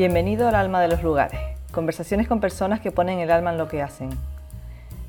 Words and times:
Bienvenido 0.00 0.48
al 0.48 0.54
alma 0.54 0.80
de 0.80 0.88
los 0.88 1.02
lugares, 1.02 1.38
conversaciones 1.72 2.26
con 2.26 2.40
personas 2.40 2.80
que 2.80 2.90
ponen 2.90 3.18
el 3.18 3.30
alma 3.30 3.50
en 3.50 3.58
lo 3.58 3.68
que 3.68 3.82
hacen. 3.82 4.08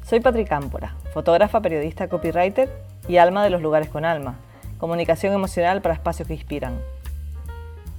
Soy 0.03 0.19
Patrick 0.19 0.49
Cámpora, 0.49 0.95
fotógrafa, 1.13 1.61
periodista, 1.61 2.09
copywriter 2.09 2.67
y 3.07 3.15
alma 3.15 3.41
de 3.41 3.51
los 3.51 3.61
lugares 3.61 3.87
con 3.87 4.03
alma, 4.03 4.35
comunicación 4.79 5.33
emocional 5.33 5.81
para 5.81 5.95
espacios 5.95 6.27
que 6.27 6.33
inspiran. 6.33 6.77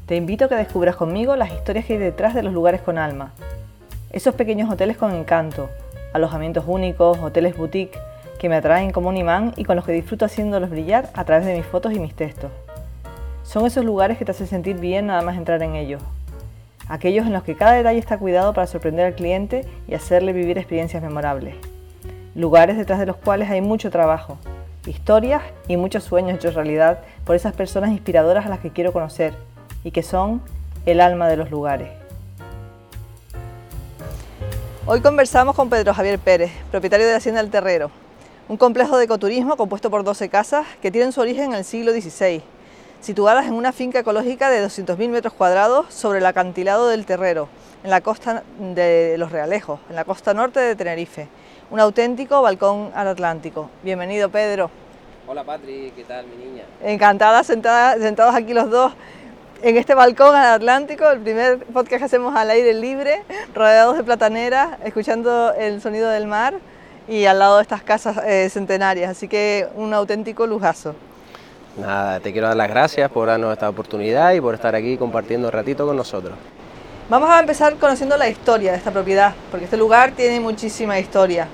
Te 0.05 0.17
invito 0.17 0.45
a 0.45 0.49
que 0.51 0.55
descubras 0.55 0.95
conmigo 0.95 1.34
las 1.34 1.50
historias 1.50 1.86
que 1.86 1.95
hay 1.95 1.98
detrás 1.98 2.34
de 2.34 2.43
los 2.43 2.52
lugares 2.52 2.82
con 2.82 2.98
alma, 2.98 3.32
esos 4.11 4.34
pequeños 4.34 4.70
hoteles 4.70 4.98
con 4.98 5.14
encanto, 5.14 5.70
alojamientos 6.12 6.64
únicos, 6.66 7.18
hoteles 7.20 7.56
boutique, 7.56 7.98
que 8.38 8.50
me 8.50 8.56
atraen 8.56 8.90
como 8.90 9.09
un 9.09 9.16
imán 9.16 9.54
y 9.56 9.64
con 9.64 9.77
los 9.77 9.86
que 9.86 9.93
disfruto 9.93 10.27
haciéndolos 10.27 10.68
brillar 10.68 11.09
a 11.14 11.24
través 11.24 11.46
de 11.46 11.56
mis 11.56 11.64
fotos 11.64 11.95
y 11.95 11.98
mis 11.98 12.14
textos. 12.14 12.50
Son 13.45 13.64
esos 13.64 13.82
lugares 13.82 14.18
que 14.18 14.27
te 14.27 14.32
hacen 14.32 14.46
sentir 14.46 14.77
bien 14.77 15.06
nada 15.06 15.22
más 15.22 15.38
entrar 15.38 15.62
en 15.62 15.74
ellos. 15.74 16.02
Aquellos 16.89 17.27
en 17.27 17.33
los 17.33 17.45
que 17.45 17.56
cada 17.56 17.73
detalle 17.73 17.98
está 17.98 18.19
cuidado 18.19 18.52
para 18.52 18.66
sorprender 18.66 19.06
al 19.06 19.15
cliente 19.15 19.65
y 19.87 19.95
hacerle 19.95 20.33
vivir 20.33 20.59
experiencias 20.59 21.02
memorables. 21.02 21.55
Lugares 22.34 22.77
detrás 22.77 22.98
de 22.98 23.06
los 23.06 23.16
cuales 23.16 23.51
hay 23.51 23.61
mucho 23.61 23.91
trabajo, 23.91 24.39
historias 24.87 25.42
y 25.69 25.77
muchos 25.77 26.03
sueños 26.03 26.37
hechos 26.37 26.55
realidad 26.55 27.01
por 27.25 27.37
esas 27.37 27.55
personas 27.55 27.91
inspiradoras 27.91 28.47
a 28.47 28.48
las 28.48 28.59
que 28.59 28.70
quiero 28.70 28.92
conocer 28.92 29.34
y 29.84 29.92
que 29.92 30.03
son 30.03 30.42
el 30.84 31.01
alma 31.01 31.29
de 31.29 31.37
los 31.37 31.51
lugares. 31.51 31.89
Hoy 34.84 35.01
conversamos 35.01 35.55
con 35.55 35.70
Pedro 35.70 35.95
Javier 35.95 36.19
Pérez, 36.19 36.51
propietario 36.73 37.06
de 37.06 37.12
la 37.12 37.19
Hacienda 37.19 37.41
del 37.41 37.53
Terrero, 37.53 37.92
un 38.48 38.56
complejo 38.56 38.98
de 38.98 39.05
ecoturismo 39.05 39.56
compuesto 39.56 39.89
por 39.89 40.03
12 40.03 40.28
casas 40.28 40.67
que 40.83 40.91
tienen 40.91 41.12
su 41.12 41.20
origen 41.20 41.53
en 41.53 41.59
el 41.59 41.64
siglo 41.64 41.92
XVI 41.92 42.42
situadas 43.02 43.47
en 43.47 43.55
una 43.55 43.73
finca 43.73 43.98
ecológica 43.98 44.48
de 44.48 44.65
200.000 44.65 45.09
metros 45.09 45.34
cuadrados 45.34 45.92
sobre 45.92 46.20
el 46.20 46.27
acantilado 46.27 46.87
del 46.87 47.05
Terrero, 47.05 47.48
en 47.83 47.91
la 47.91 48.01
costa 48.01 48.45
de 48.61 49.17
Los 49.19 49.33
Realejos, 49.33 49.81
en 49.91 49.97
la 49.97 50.05
costa 50.05 50.33
norte 50.34 50.61
de 50.61 50.77
Tenerife. 50.77 51.27
Un 51.73 51.80
auténtico 51.80 52.41
balcón 52.42 52.92
al 52.95 53.08
Atlántico. 53.08 53.70
Bienvenido, 53.83 54.28
Pedro. 54.28 54.70
Hola, 55.27 55.42
Patri, 55.42 55.92
¿qué 55.97 56.05
tal, 56.05 56.27
mi 56.27 56.45
niña? 56.45 56.62
Encantada, 56.80 57.42
sentados 57.42 58.34
aquí 58.36 58.55
los 58.55 58.70
dos 58.70 58.92
en 59.62 59.77
este 59.77 59.95
balcón 59.95 60.36
al 60.36 60.55
Atlántico, 60.55 61.11
el 61.11 61.20
primer 61.20 61.58
podcast 61.67 61.98
que 61.98 62.05
hacemos 62.05 62.36
al 62.36 62.50
aire 62.50 62.73
libre, 62.73 63.25
rodeados 63.53 63.97
de 63.97 64.05
plataneras, 64.05 64.78
escuchando 64.84 65.53
el 65.55 65.80
sonido 65.80 66.08
del 66.08 66.28
mar 66.28 66.55
y 67.08 67.25
al 67.25 67.41
lado 67.41 67.56
de 67.56 67.62
estas 67.62 67.83
casas 67.83 68.19
eh, 68.25 68.48
centenarias, 68.48 69.11
así 69.11 69.27
que 69.27 69.69
un 69.75 69.92
auténtico 69.92 70.47
lujazo. 70.47 70.95
Nada, 71.77 72.20
te 72.20 72.33
quiero 72.33 72.48
dar 72.48 72.56
las 72.56 72.69
gracias 72.69 73.11
por 73.11 73.28
darnos 73.28 73.53
esta 73.53 73.69
oportunidad 73.69 74.33
y 74.34 74.41
por 74.41 74.55
estar 74.55 74.75
aquí 74.75 74.97
compartiendo 74.98 75.48
un 75.48 75.53
ratito 75.53 75.87
con 75.87 75.97
nosotros. 75.97 76.34
Vamos 77.09 77.31
a 77.31 77.41
empezar 77.41 77.77
conociendo 77.77 78.17
la 78.17 78.29
historia 78.29 78.73
de 78.73 78.79
esta 78.79 78.91
propiedad, 78.91 79.34
porque 79.51 79.64
este 79.64 79.77
lugar 79.77 80.12
tiene 80.12 80.39
muchísima 80.39 80.98
historia. 80.98 81.48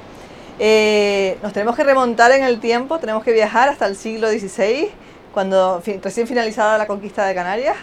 Eh, 0.58 1.38
nos 1.42 1.52
tenemos 1.52 1.76
que 1.76 1.84
remontar 1.84 2.32
en 2.32 2.42
el 2.42 2.58
tiempo, 2.58 2.98
tenemos 2.98 3.22
que 3.22 3.32
viajar 3.32 3.68
hasta 3.68 3.86
el 3.86 3.94
siglo 3.94 4.28
XVI, 4.28 4.88
cuando 5.32 5.80
recién 6.02 6.26
finalizada 6.26 6.78
la 6.78 6.86
conquista 6.86 7.24
de 7.24 7.34
Canarias. 7.34 7.76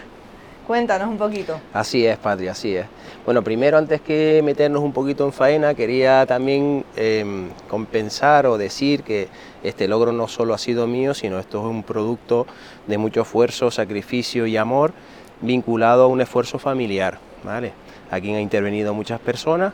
Cuéntanos 0.66 1.08
un 1.08 1.16
poquito. 1.16 1.60
Así 1.72 2.04
es, 2.04 2.18
Patria, 2.18 2.50
así 2.50 2.76
es. 2.76 2.86
Bueno, 3.24 3.42
primero, 3.42 3.78
antes 3.78 4.00
que 4.00 4.42
meternos 4.44 4.82
un 4.82 4.92
poquito 4.92 5.24
en 5.24 5.32
faena, 5.32 5.74
quería 5.74 6.26
también 6.26 6.84
em, 6.96 7.48
compensar 7.68 8.46
o 8.46 8.58
decir 8.58 9.04
que 9.04 9.28
este 9.68 9.88
logro 9.88 10.12
no 10.12 10.28
solo 10.28 10.54
ha 10.54 10.58
sido 10.58 10.86
mío, 10.86 11.12
sino 11.14 11.38
esto 11.38 11.58
es 11.58 11.66
un 11.66 11.82
producto 11.82 12.46
de 12.86 12.98
mucho 12.98 13.22
esfuerzo, 13.22 13.70
sacrificio 13.70 14.46
y 14.46 14.56
amor 14.56 14.92
vinculado 15.40 16.04
a 16.04 16.06
un 16.06 16.20
esfuerzo 16.20 16.58
familiar. 16.58 17.18
¿vale? 17.44 17.72
Aquí 18.10 18.32
han 18.32 18.40
intervenido 18.40 18.94
muchas 18.94 19.18
personas, 19.20 19.72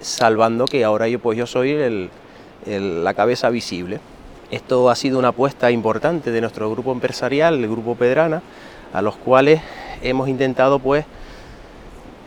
salvando 0.00 0.64
que 0.66 0.84
ahora 0.84 1.08
yo, 1.08 1.20
pues 1.20 1.38
yo 1.38 1.46
soy 1.46 2.10
la 2.66 3.14
cabeza 3.14 3.50
visible. 3.50 4.00
Esto 4.50 4.90
ha 4.90 4.96
sido 4.96 5.18
una 5.18 5.28
apuesta 5.28 5.70
importante 5.70 6.30
de 6.30 6.40
nuestro 6.40 6.70
grupo 6.70 6.92
empresarial, 6.92 7.54
el 7.54 7.68
Grupo 7.68 7.94
Pedrana, 7.94 8.42
a 8.92 9.02
los 9.02 9.16
cuales 9.16 9.60
hemos 10.02 10.28
intentado 10.28 10.78
pues 10.78 11.04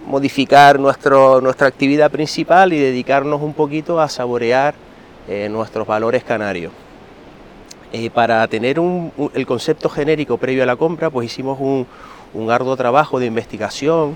modificar 0.05 0.79
nuestro, 0.79 1.41
nuestra 1.41 1.67
actividad 1.67 2.09
principal 2.09 2.71
y 2.71 2.79
dedicarnos 2.79 3.41
un 3.41 3.53
poquito 3.53 3.99
a 3.99 4.09
saborear 4.09 4.73
eh, 5.27 5.49
nuestros 5.49 5.85
valores 5.87 6.23
canarios. 6.23 6.71
Eh, 7.93 8.09
para 8.09 8.45
tener 8.47 8.81
el 9.33 9.45
concepto 9.45 9.89
genérico 9.89 10.37
previo 10.37 10.63
a 10.63 10.65
la 10.65 10.75
compra, 10.75 11.09
pues 11.09 11.25
hicimos 11.27 11.59
un, 11.59 11.87
arduo 12.51 12.75
trabajo 12.75 13.19
de 13.19 13.25
investigación, 13.25 14.15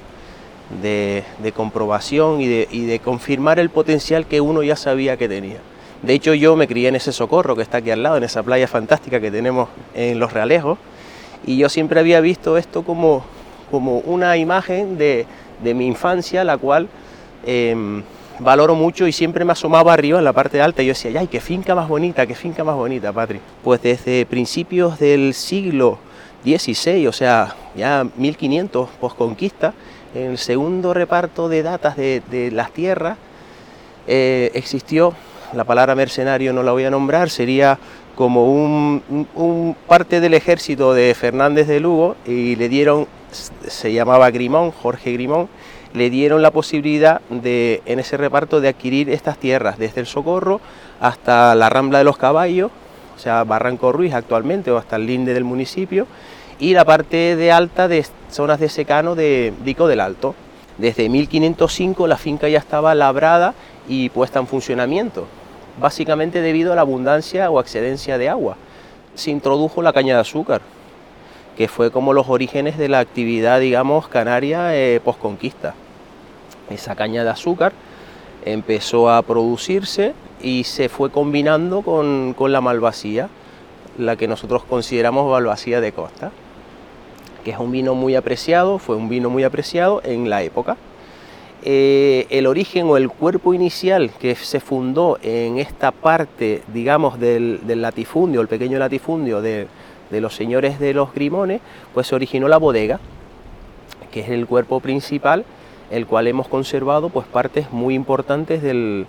de, 0.82 1.24
comprobación 1.56 2.42
y 2.42 2.48
de, 2.48 2.68
y 2.70 2.86
de, 2.86 3.00
confirmar 3.00 3.60
el 3.60 3.70
potencial 3.70 4.26
que 4.26 4.42
uno 4.42 4.62
ya 4.64 4.76
sabía 4.76 5.18
que 5.18 5.30
tenía. 5.30 5.60
De 6.02 6.14
hecho, 6.14 6.34
yo 6.34 6.56
me 6.56 6.68
crié 6.68 6.90
en 6.90 6.96
ese 6.96 7.12
socorro 7.12 7.56
que 7.56 7.62
está 7.62 7.78
aquí 7.78 7.92
al 7.92 8.04
lado, 8.04 8.18
en 8.18 8.24
esa 8.24 8.44
playa 8.44 8.68
fantástica 8.68 9.20
que 9.20 9.32
tenemos 9.32 9.70
en 9.94 10.20
Los 10.20 10.34
Realejos, 10.34 10.78
y 11.46 11.58
yo 11.58 11.70
siempre 11.70 12.00
había 12.00 12.22
visto 12.22 12.58
esto 12.58 12.84
como, 12.84 13.24
como 13.70 14.00
una 14.00 14.38
imagen 14.38 14.98
de, 14.98 15.26
mi 15.64 15.88
infancia, 15.88 16.44
la 16.44 16.58
cual 16.58 16.88
em, 17.46 18.04
valoro 18.42 18.76
mucho 18.76 19.08
y 19.08 19.12
siempre 19.12 19.46
me 19.46 19.54
asomaba 19.54 19.94
arriba 19.94 20.20
en 20.20 20.26
la 20.26 20.34
parte 20.34 20.62
alta 20.62 20.82
y 20.82 20.88
yo 20.88 20.92
decía, 20.92 21.20
¡ay, 21.20 21.28
qué 21.28 21.40
finca 21.40 21.76
más 21.76 21.88
bonita, 21.88 22.26
qué 22.26 22.36
finca 22.36 22.64
más 22.64 22.76
bonita, 22.76 23.14
Patri! 23.14 23.40
Pues 23.64 23.82
desde 23.82 24.26
principios 24.26 25.00
del 25.00 25.34
siglo 25.34 26.00
XVI, 26.44 27.08
o 27.08 27.14
sea, 27.14 27.56
ya 27.76 28.06
1500 28.16 28.90
posconquista, 29.00 29.74
en 30.14 30.32
el 30.32 30.38
segundo 30.38 30.94
reparto 30.94 31.48
de 31.48 31.64
datas 31.64 31.96
de, 31.96 32.50
las 32.52 32.72
tierras, 32.72 33.18
eh, 34.08 34.52
existió, 34.56 35.14
la 35.54 35.64
palabra 35.64 35.96
mercenario 35.96 36.54
no 36.54 36.64
la 36.64 36.72
voy 36.72 36.86
a 36.86 36.90
nombrar, 36.90 37.30
sería 37.30 37.78
como 38.16 38.46
un, 38.54 39.76
parte 39.88 40.20
del 40.20 40.34
ejército 40.34 40.94
de 40.94 41.14
Fernández 41.16 41.68
de 41.68 41.80
Lugo 41.80 42.16
y 42.26 42.56
le 42.56 42.70
dieron, 42.70 43.08
se 43.32 43.94
llamaba 43.94 44.30
Grimón, 44.32 44.72
Jorge 44.72 45.14
Grimón, 45.14 45.48
le 45.94 46.10
dieron 46.10 46.42
la 46.42 46.52
posibilidad 46.52 47.22
de, 47.30 47.82
en 47.86 48.00
ese 48.00 48.18
reparto 48.18 48.62
de 48.62 48.70
adquirir 48.70 49.10
estas 49.10 49.38
tierras, 49.38 49.78
desde 49.78 50.02
el 50.02 50.08
Socorro 50.08 50.62
hasta 51.00 51.56
la 51.56 51.70
Rambla 51.70 52.00
de 52.00 52.04
los 52.04 52.18
Caballos, 52.18 52.72
o 53.16 53.20
sea, 53.20 53.44
Barranco 53.44 53.92
Ruiz 53.92 54.14
actualmente, 54.14 54.72
o 54.72 54.78
hasta 54.78 54.96
el 54.96 55.06
linde 55.06 55.34
del 55.34 55.44
municipio, 55.44 56.08
y 56.60 56.74
la 56.74 56.86
parte 56.86 57.36
de 57.36 57.52
alta 57.52 57.88
de 57.88 58.06
zonas 58.30 58.60
de 58.60 58.70
secano 58.70 59.16
de 59.16 59.54
Dico 59.64 59.88
del 59.88 60.00
Alto. 60.00 60.36
Desde 60.78 61.10
1505 61.10 62.08
la 62.08 62.18
finca 62.18 62.48
ya 62.48 62.60
estaba 62.60 62.96
labrada 62.96 63.54
y 63.88 64.10
puesta 64.10 64.40
en 64.40 64.48
funcionamiento 64.48 65.28
básicamente 65.80 66.42
debido 66.42 66.74
a 66.74 66.76
la 66.76 66.82
abundancia 66.82 67.50
o 67.50 67.60
excedencia 67.60 68.18
de 68.18 68.30
agua. 68.30 68.58
Se 69.16 69.32
introdujo 69.32 69.82
la 69.82 69.94
caña 69.94 70.16
de 70.16 70.22
azúcar, 70.22 70.62
que 71.58 71.68
fue 71.68 71.92
como 71.92 72.14
los 72.14 72.30
orígenes 72.30 72.78
de 72.78 72.90
la 72.90 73.00
actividad, 73.00 73.60
digamos, 73.60 74.08
canaria 74.08 74.76
eh, 74.76 75.00
posconquista. 75.04 75.74
Esa 76.72 76.96
caña 76.96 77.24
de 77.24 77.30
azúcar 77.30 77.74
empezó 78.46 79.10
a 79.10 79.22
producirse 79.22 80.14
y 80.42 80.64
se 80.64 80.90
fue 80.90 81.12
combinando 81.12 81.82
con, 81.82 82.34
con 82.34 82.52
la 82.52 82.62
malvasía, 82.62 83.30
la 83.98 84.16
que 84.16 84.28
nosotros 84.28 84.64
consideramos 84.64 85.30
malvasía 85.30 85.82
de 85.82 85.92
costa, 85.92 86.32
que 87.44 87.52
es 87.52 87.58
un 87.58 87.72
vino 87.72 87.96
muy 87.96 88.16
apreciado, 88.16 88.80
fue 88.80 88.96
un 88.96 89.10
vino 89.10 89.30
muy 89.30 89.44
apreciado 89.44 90.02
en 90.04 90.30
la 90.30 90.44
época. 90.44 90.78
Eh, 91.64 92.26
el 92.32 92.48
origen 92.48 92.88
o 92.88 92.98
el 92.98 93.10
cuerpo 93.10 93.54
inicial 93.54 94.10
que 94.20 94.34
se 94.34 94.60
fundó 94.60 95.20
en 95.22 95.60
esta 95.60 95.92
parte, 95.92 96.64
digamos, 96.74 97.20
del, 97.20 97.62
latifundio, 97.68 98.42
el 98.42 98.48
pequeño 98.48 98.80
latifundio 98.80 99.42
de, 99.42 99.68
los 100.10 100.36
señores 100.36 100.80
de 100.80 100.96
los 100.96 101.14
Grimones, 101.14 101.62
pues 101.94 102.08
se 102.08 102.16
originó 102.16 102.48
la 102.48 102.58
bodega, 102.58 103.00
que 104.12 104.22
es 104.22 104.30
el 104.30 104.48
cuerpo 104.48 104.80
principal, 104.80 105.46
el 105.92 106.08
cual 106.08 106.28
hemos 106.28 106.48
conservado 106.48 107.10
pues 107.10 107.28
partes 107.28 107.72
muy 107.72 107.94
importantes 107.94 108.62
de, 108.64 109.06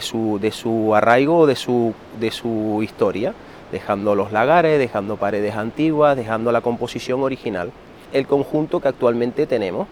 su, 0.00 0.38
de 0.40 0.50
su 0.50 0.94
arraigo, 0.94 1.46
de 1.46 1.54
su, 1.54 1.94
de 2.18 2.30
su 2.30 2.80
historia, 2.82 3.34
dejando 3.70 4.14
los 4.14 4.32
lagares, 4.32 4.78
dejando 4.78 5.16
paredes 5.16 5.54
antiguas, 5.54 6.16
dejando 6.16 6.50
la 6.50 6.62
composición 6.62 7.22
original. 7.22 7.70
El 8.12 8.26
conjunto 8.26 8.80
que 8.80 8.88
actualmente 8.88 9.46
tenemos 9.46 9.86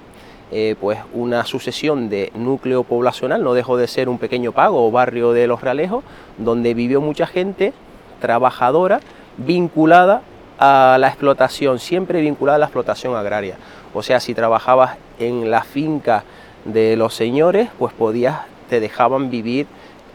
eh, 0.52 0.74
pues 0.80 0.98
una 1.12 1.44
sucesión 1.44 2.08
de 2.08 2.32
núcleo 2.34 2.82
poblacional, 2.82 3.44
no 3.44 3.54
dejó 3.54 3.76
de 3.76 3.86
ser 3.86 4.08
un 4.08 4.18
pequeño 4.18 4.52
pago 4.52 4.84
o 4.84 4.90
barrio 4.90 5.32
de 5.32 5.46
Los 5.46 5.60
Realejos, 5.60 6.02
donde 6.38 6.74
vivió 6.74 7.00
mucha 7.00 7.26
gente 7.26 7.72
trabajadora 8.20 9.00
vinculada 9.36 10.22
a 10.58 10.98
la 10.98 11.08
explotación, 11.08 11.78
siempre 11.78 12.20
vinculada 12.20 12.56
a 12.56 12.58
la 12.58 12.66
explotación 12.66 13.14
agraria. 13.14 13.56
O 13.94 14.02
sea, 14.02 14.20
si 14.20 14.34
trabajabas 14.34 14.96
en 15.18 15.50
la 15.50 15.62
finca 15.62 16.24
de 16.64 16.96
los 16.96 17.14
señores, 17.14 17.68
pues 17.78 17.92
podías, 17.92 18.40
te 18.68 18.80
dejaban 18.80 19.30
vivir 19.30 19.66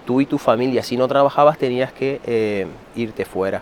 tú 0.06 0.22
y 0.22 0.26
tu 0.26 0.38
familia. 0.38 0.84
Si 0.84 0.98
no 0.98 1.08
trabajabas 1.08 1.58
tenías 1.58 1.92
que 1.92 2.22
eh, 2.26 2.68
irte 2.96 3.26
fuera. 3.26 3.62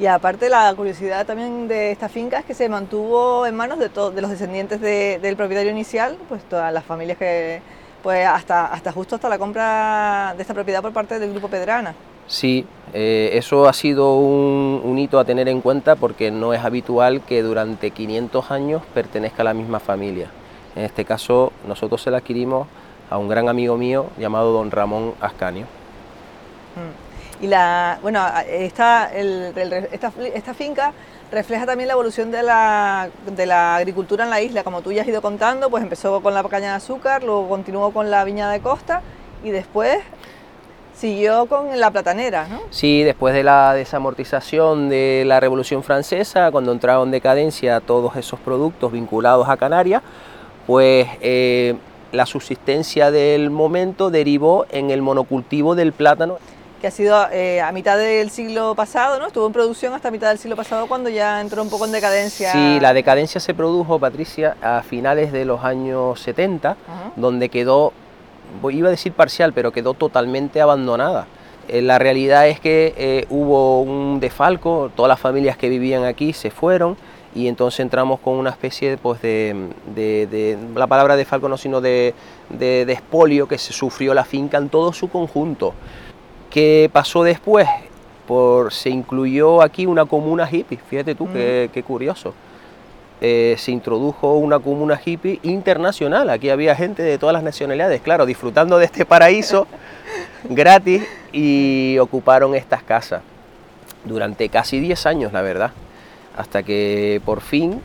Y 0.00 0.06
aparte 0.06 0.48
la 0.48 0.72
curiosidad 0.74 1.26
también 1.26 1.68
de 1.68 1.92
esta 1.92 2.08
finca 2.08 2.38
es 2.38 2.44
que 2.46 2.54
se 2.54 2.68
mantuvo 2.70 3.46
en 3.46 3.54
manos 3.54 3.78
de, 3.78 3.90
los 3.94 4.30
descendientes 4.30 4.80
del 4.80 5.36
propietario 5.36 5.70
inicial, 5.70 6.16
pues 6.26 6.42
todas 6.44 6.72
las 6.72 6.84
familias 6.84 7.18
que, 7.18 7.60
pues 8.02 8.26
hasta, 8.26 8.66
hasta 8.66 8.92
justo 8.92 9.16
hasta 9.16 9.28
la 9.28 9.38
compra 9.38 10.32
de 10.36 10.42
esta 10.42 10.54
propiedad 10.54 10.80
por 10.80 10.94
parte 10.94 11.18
del 11.18 11.32
Grupo 11.32 11.48
Pedrana. 11.48 11.94
Sí, 12.30 12.64
eh, 12.94 13.30
eso 13.32 13.68
ha 13.68 13.72
sido 13.72 14.14
un, 14.14 14.96
hito 14.96 15.18
a 15.18 15.24
tener 15.24 15.48
en 15.48 15.60
cuenta 15.60 15.96
porque 15.96 16.30
no 16.30 16.54
es 16.54 16.64
habitual 16.64 17.22
que 17.22 17.42
durante 17.42 17.90
500 17.90 18.52
años 18.52 18.82
pertenezca 18.94 19.42
a 19.42 19.46
la 19.46 19.52
misma 19.52 19.80
familia. 19.80 20.30
En 20.76 20.84
este 20.84 21.04
caso, 21.04 21.52
nosotros 21.66 22.00
se 22.00 22.12
la 22.12 22.18
adquirimos 22.18 22.68
a 23.10 23.18
un 23.18 23.28
gran 23.28 23.48
amigo 23.48 23.76
mío 23.76 24.06
llamado 24.16 24.52
don 24.52 24.70
Ramón 24.70 25.14
Ascanio. 25.20 25.66
Mm. 26.76 27.44
Y 27.44 27.48
la, 27.48 27.98
bueno, 28.00 28.24
esta, 28.48 29.10
finca 30.54 30.92
refleja 31.32 31.66
también 31.66 31.88
la 31.88 31.94
evolución 31.94 32.30
de 32.30 32.44
la, 32.44 33.10
de 33.26 33.46
la, 33.46 33.74
agricultura 33.74 34.22
en 34.22 34.30
la 34.30 34.40
isla, 34.40 34.62
como 34.62 34.82
tú 34.82 34.92
ya 34.92 35.02
has 35.02 35.08
ido 35.08 35.20
contando, 35.20 35.68
pues 35.68 35.82
empezó 35.82 36.20
con 36.20 36.32
la 36.34 36.44
caña 36.44 36.70
de 36.70 36.76
azúcar, 36.76 37.24
luego 37.24 37.48
continuó 37.48 37.90
con 37.90 38.08
la 38.08 38.22
viña 38.22 38.48
de 38.50 38.60
costa 38.60 39.02
y 39.42 39.50
después 39.50 39.98
siguió 41.00 41.46
con 41.46 41.80
la 41.80 41.90
platanera, 41.90 42.46
¿no? 42.46 42.60
Sí, 42.70 43.02
después 43.02 43.32
de 43.32 43.42
la 43.42 43.72
desamortización 43.72 44.90
de 44.90 45.24
la 45.26 45.40
Revolución 45.40 45.82
Francesa, 45.82 46.50
cuando 46.50 46.72
entraron 46.72 47.08
en 47.08 47.12
decadencia 47.12 47.80
todos 47.80 48.16
esos 48.16 48.38
productos 48.38 48.92
vinculados 48.92 49.48
a 49.48 49.56
Canarias, 49.56 50.02
pues 50.66 51.08
eh, 51.22 51.74
la 52.12 52.26
subsistencia 52.26 53.10
del 53.10 53.50
momento 53.50 54.10
derivó 54.10 54.66
en 54.70 54.90
el 54.90 55.00
monocultivo 55.00 55.74
del 55.74 55.92
plátano 55.92 56.38
que 56.80 56.86
ha 56.86 56.90
sido 56.90 57.28
eh, 57.30 57.60
a 57.60 57.72
mitad 57.72 57.98
del 57.98 58.30
siglo 58.30 58.74
pasado, 58.74 59.18
¿no? 59.18 59.26
Estuvo 59.26 59.46
en 59.46 59.52
producción 59.52 59.92
hasta 59.92 60.10
mitad 60.10 60.30
del 60.30 60.38
siglo 60.38 60.56
pasado 60.56 60.86
cuando 60.86 61.10
ya 61.10 61.40
entró 61.40 61.62
un 61.62 61.68
poco 61.68 61.84
en 61.84 61.92
decadencia. 61.92 62.52
Sí, 62.52 62.80
la 62.80 62.94
decadencia 62.94 63.38
se 63.38 63.52
produjo, 63.52 63.98
Patricia, 63.98 64.56
a 64.62 64.82
finales 64.82 65.30
de 65.30 65.44
los 65.44 65.62
años 65.62 66.18
70, 66.20 66.76
donde 67.16 67.50
quedó, 67.50 67.92
iba 68.70 68.88
a 68.88 68.90
decir 68.90 69.12
parcial, 69.12 69.52
pero 69.52 69.72
quedó 69.72 69.94
totalmente 69.94 70.60
abandonada. 70.60 71.26
Eh, 71.68 71.82
la 71.82 71.98
realidad 71.98 72.48
es 72.48 72.60
que 72.60 72.94
eh, 72.96 73.26
hubo 73.30 73.82
un 73.82 74.20
defalco, 74.20 74.90
todas 74.94 75.08
las 75.08 75.20
familias 75.20 75.56
que 75.56 75.68
vivían 75.68 76.04
aquí 76.04 76.32
se 76.32 76.50
fueron 76.50 76.96
y 77.34 77.46
entonces 77.46 77.80
entramos 77.80 78.18
con 78.20 78.34
una 78.34 78.50
especie 78.50 78.96
pues, 78.96 79.22
de, 79.22 79.68
de, 79.94 80.58
la 80.74 80.86
palabra 80.86 81.14
defalco 81.16 81.48
no, 81.48 81.56
sino 81.56 81.80
de, 81.80 82.14
de, 82.48 82.84
de 82.84 82.92
expolio 82.92 83.46
que 83.46 83.56
se 83.56 83.72
sufrió 83.72 84.14
la 84.14 84.24
finca 84.24 84.58
en 84.58 84.68
todo 84.68 84.92
su 84.92 85.08
conjunto. 85.08 85.74
¿Qué 86.50 86.90
pasó 86.92 87.22
después? 87.22 87.68
Por, 88.26 88.72
se 88.72 88.90
incluyó 88.90 89.62
aquí 89.62 89.86
una 89.86 90.04
comuna 90.04 90.48
hippie, 90.50 90.78
fíjate 90.78 91.14
tú, 91.14 91.28
qué, 91.32 91.84
curioso. 91.86 92.34
Eh, 93.20 93.54
se 93.58 93.70
introdujo 93.70 94.38
una 94.38 94.58
comuna 94.58 95.00
hippie 95.04 95.40
internacional, 95.42 96.30
aquí 96.30 96.48
había 96.48 96.74
gente 96.74 97.02
de 97.02 97.18
todas 97.18 97.34
las 97.34 97.42
nacionalidades, 97.42 98.00
claro, 98.00 98.24
disfrutando 98.24 98.78
de 98.78 98.86
este 98.86 99.04
paraíso 99.04 99.66
gratis 100.48 101.02
y 101.32 101.98
ocuparon 101.98 102.54
estas 102.54 102.82
casas 102.82 103.22
durante 104.04 104.48
casi 104.48 104.80
10 104.80 105.06
años, 105.06 105.32
la 105.32 105.42
verdad, 105.42 105.72
hasta 106.36 106.62
que 106.62 107.20
por 107.26 107.42
fin 107.42 107.82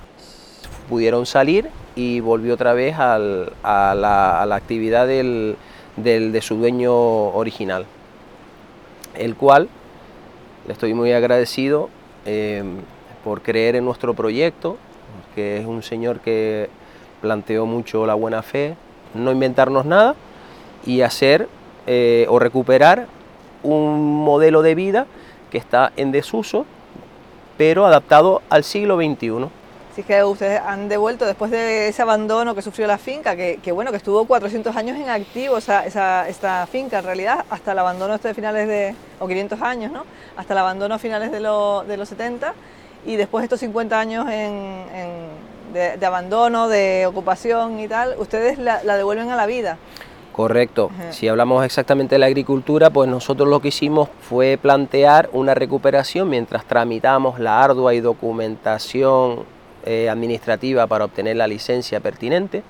pudieron 0.87 1.25
salir 1.25 1.69
y 1.95 2.21
volvió 2.21 2.53
otra 2.53 2.73
vez 2.73 2.95
a, 2.97 3.17
la, 3.17 4.55
actividad 4.55 5.05
de 5.07 6.39
su 6.41 6.55
dueño 6.55 6.93
original 6.93 7.85
el 9.17 9.35
cual 9.35 9.69
le 10.67 10.73
estoy 10.73 10.93
muy 10.93 11.11
agradecido 11.13 11.89
eh, 12.25 12.63
por 13.23 13.41
creer 13.41 13.75
en 13.75 13.85
nuestro 13.85 14.13
proyecto, 14.13 14.77
que 15.35 15.57
es 15.59 15.65
un 15.65 15.83
señor 15.83 16.21
que 16.21 16.69
planteó 17.21 17.65
mucho 17.65 18.05
la 18.05 18.13
buena 18.13 18.41
fe, 18.41 18.75
no 19.13 19.31
inventarnos 19.31 19.85
nada 19.85 20.15
y 20.85 21.01
hacer 21.01 21.47
eh, 21.87 22.25
o 22.29 22.39
recuperar 22.39 23.07
un 23.63 24.23
modelo 24.23 24.61
de 24.61 24.75
vida 24.75 25.05
que 25.51 25.57
está 25.57 25.91
en 25.97 26.11
desuso, 26.11 26.65
pero 27.57 27.85
adaptado 27.85 28.41
al 28.49 28.63
siglo 28.63 28.95
XXI. 28.97 29.49
Así 29.91 30.03
que 30.03 30.21
ustedes 30.25 30.59
han 30.59 30.89
devuelto 30.89 31.25
después 31.25 31.51
de 31.51 31.87
ese 31.87 32.01
abandono 32.01 32.53
que 32.53 32.61
sufrió 32.61 32.85
la 32.85 32.97
finca, 32.97 33.37
que, 33.37 33.71
bueno, 33.71 33.91
que 33.91 33.97
estuvo 33.97 34.25
400 34.25 34.75
años 34.75 34.97
en 34.97 35.09
activo 35.09 35.57
esa, 35.57 35.85
esta 35.87 36.67
finca 36.69 36.99
en 36.99 37.05
realidad, 37.05 37.45
hasta 37.49 37.71
el 37.71 37.79
abandono 37.79 38.13
este 38.15 38.27
de 38.27 38.33
finales 38.33 38.67
de, 38.67 38.93
o 39.19 39.27
500 39.27 39.61
años, 39.61 39.93
¿no? 39.93 40.03
Hasta 40.35 40.53
el 40.53 40.57
abandono 40.57 40.95
a 40.95 40.99
finales 40.99 41.31
de, 41.31 41.37
de 41.39 41.97
los 41.97 42.09
70 42.09 42.53
y 43.05 43.15
después 43.15 43.43
estos 43.43 43.59
50 43.59 43.99
años 43.99 44.25
de, 44.25 46.05
abandono, 46.05 46.67
de 46.67 47.05
ocupación 47.05 47.79
y 47.79 47.87
tal, 47.87 48.15
ustedes 48.17 48.57
la, 48.57 48.79
devuelven 48.81 49.29
a 49.29 49.35
la 49.35 49.45
vida. 49.45 49.77
Correcto. 50.31 50.91
Si 51.11 51.29
hablamos 51.29 51.63
exactamente 51.63 52.15
de 52.15 52.19
la 52.19 52.25
agricultura, 52.25 52.89
pues 52.89 53.09
nosotros 53.09 53.47
lo 53.47 53.61
que 53.61 53.69
hicimos 53.69 54.09
fue 54.21 54.59
plantear 54.61 55.29
una 55.31 55.53
recuperación 55.53 56.29
mientras 56.29 56.65
tramitamos 56.65 57.39
la 57.39 57.63
ardua 57.63 57.93
y 57.93 58.01
documentación 58.01 59.45
eh, 59.85 60.09
administrativa 60.09 60.87
para 60.87 61.05
obtener 61.05 61.37
la 61.37 61.47
licencia 61.47 62.01
pertinente. 62.01 62.63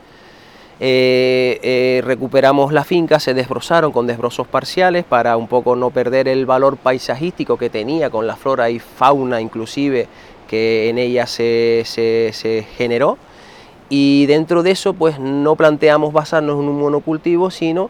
Eh, 0.80 1.60
eh, 1.64 2.02
recuperamos 2.04 2.74
la 2.74 2.84
finca, 2.84 3.20
se 3.20 3.34
desbrozaron 3.34 3.92
con 3.92 4.08
desbrozos 4.08 4.46
parciales 4.46 5.06
para 5.06 5.38
un 5.38 5.48
poco 5.48 5.76
no 5.76 5.90
perder 5.90 6.28
el 6.28 6.46
valor 6.46 6.76
paisajístico 6.76 7.58
que 7.58 7.70
tenía 7.70 8.10
con 8.10 8.28
la 8.28 8.36
flora 8.36 8.70
y 8.70 8.80
fauna 8.80 9.40
inclusive 9.40 10.08
que 10.50 10.90
en 10.90 10.98
ella 10.98 11.28
se, 11.28 11.84
se 11.86 12.68
generó. 12.78 13.18
Y 13.88 14.26
dentro 14.26 14.64
de 14.64 14.72
eso 14.72 14.94
pues 14.94 15.20
no 15.20 15.56
planteamos 15.56 16.12
basarnos 16.12 16.60
en 16.60 16.68
un 16.68 16.80
monocultivo 16.80 17.52
sino 17.52 17.90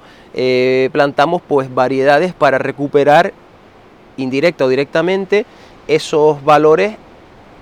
plantamos 0.92 1.42
pues 1.48 1.74
variedades 1.74 2.34
para 2.34 2.58
recuperar 2.58 3.34
indirecta 4.18 4.66
o 4.66 4.68
directamente 4.68 5.46
esos 5.88 6.44
valores 6.44 6.98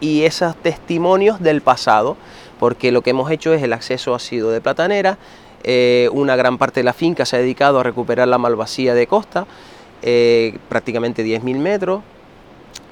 y 0.03 0.23
esos 0.23 0.55
testimonios 0.57 1.39
del 1.39 1.61
pasado, 1.61 2.17
porque 2.63 2.93
lo 2.93 3.01
que 3.01 3.09
hemos 3.09 3.29
hecho 3.29 3.53
es 3.53 3.61
el 3.61 3.73
acceso 3.73 4.15
ha 4.15 4.19
sido 4.19 4.49
de 4.49 4.61
platanera, 4.61 5.17
eh, 5.65 6.07
una 6.13 6.37
gran 6.37 6.57
parte 6.57 6.79
de 6.79 6.85
la 6.85 6.93
finca 6.93 7.25
se 7.25 7.35
ha 7.35 7.39
dedicado 7.39 7.81
a 7.81 7.83
recuperar 7.83 8.25
la 8.25 8.37
malvasía 8.37 8.93
de 8.93 9.05
costa, 9.05 9.45
eh, 10.01 10.57
prácticamente 10.69 11.25
10.000 11.25 11.57
metros, 11.57 12.03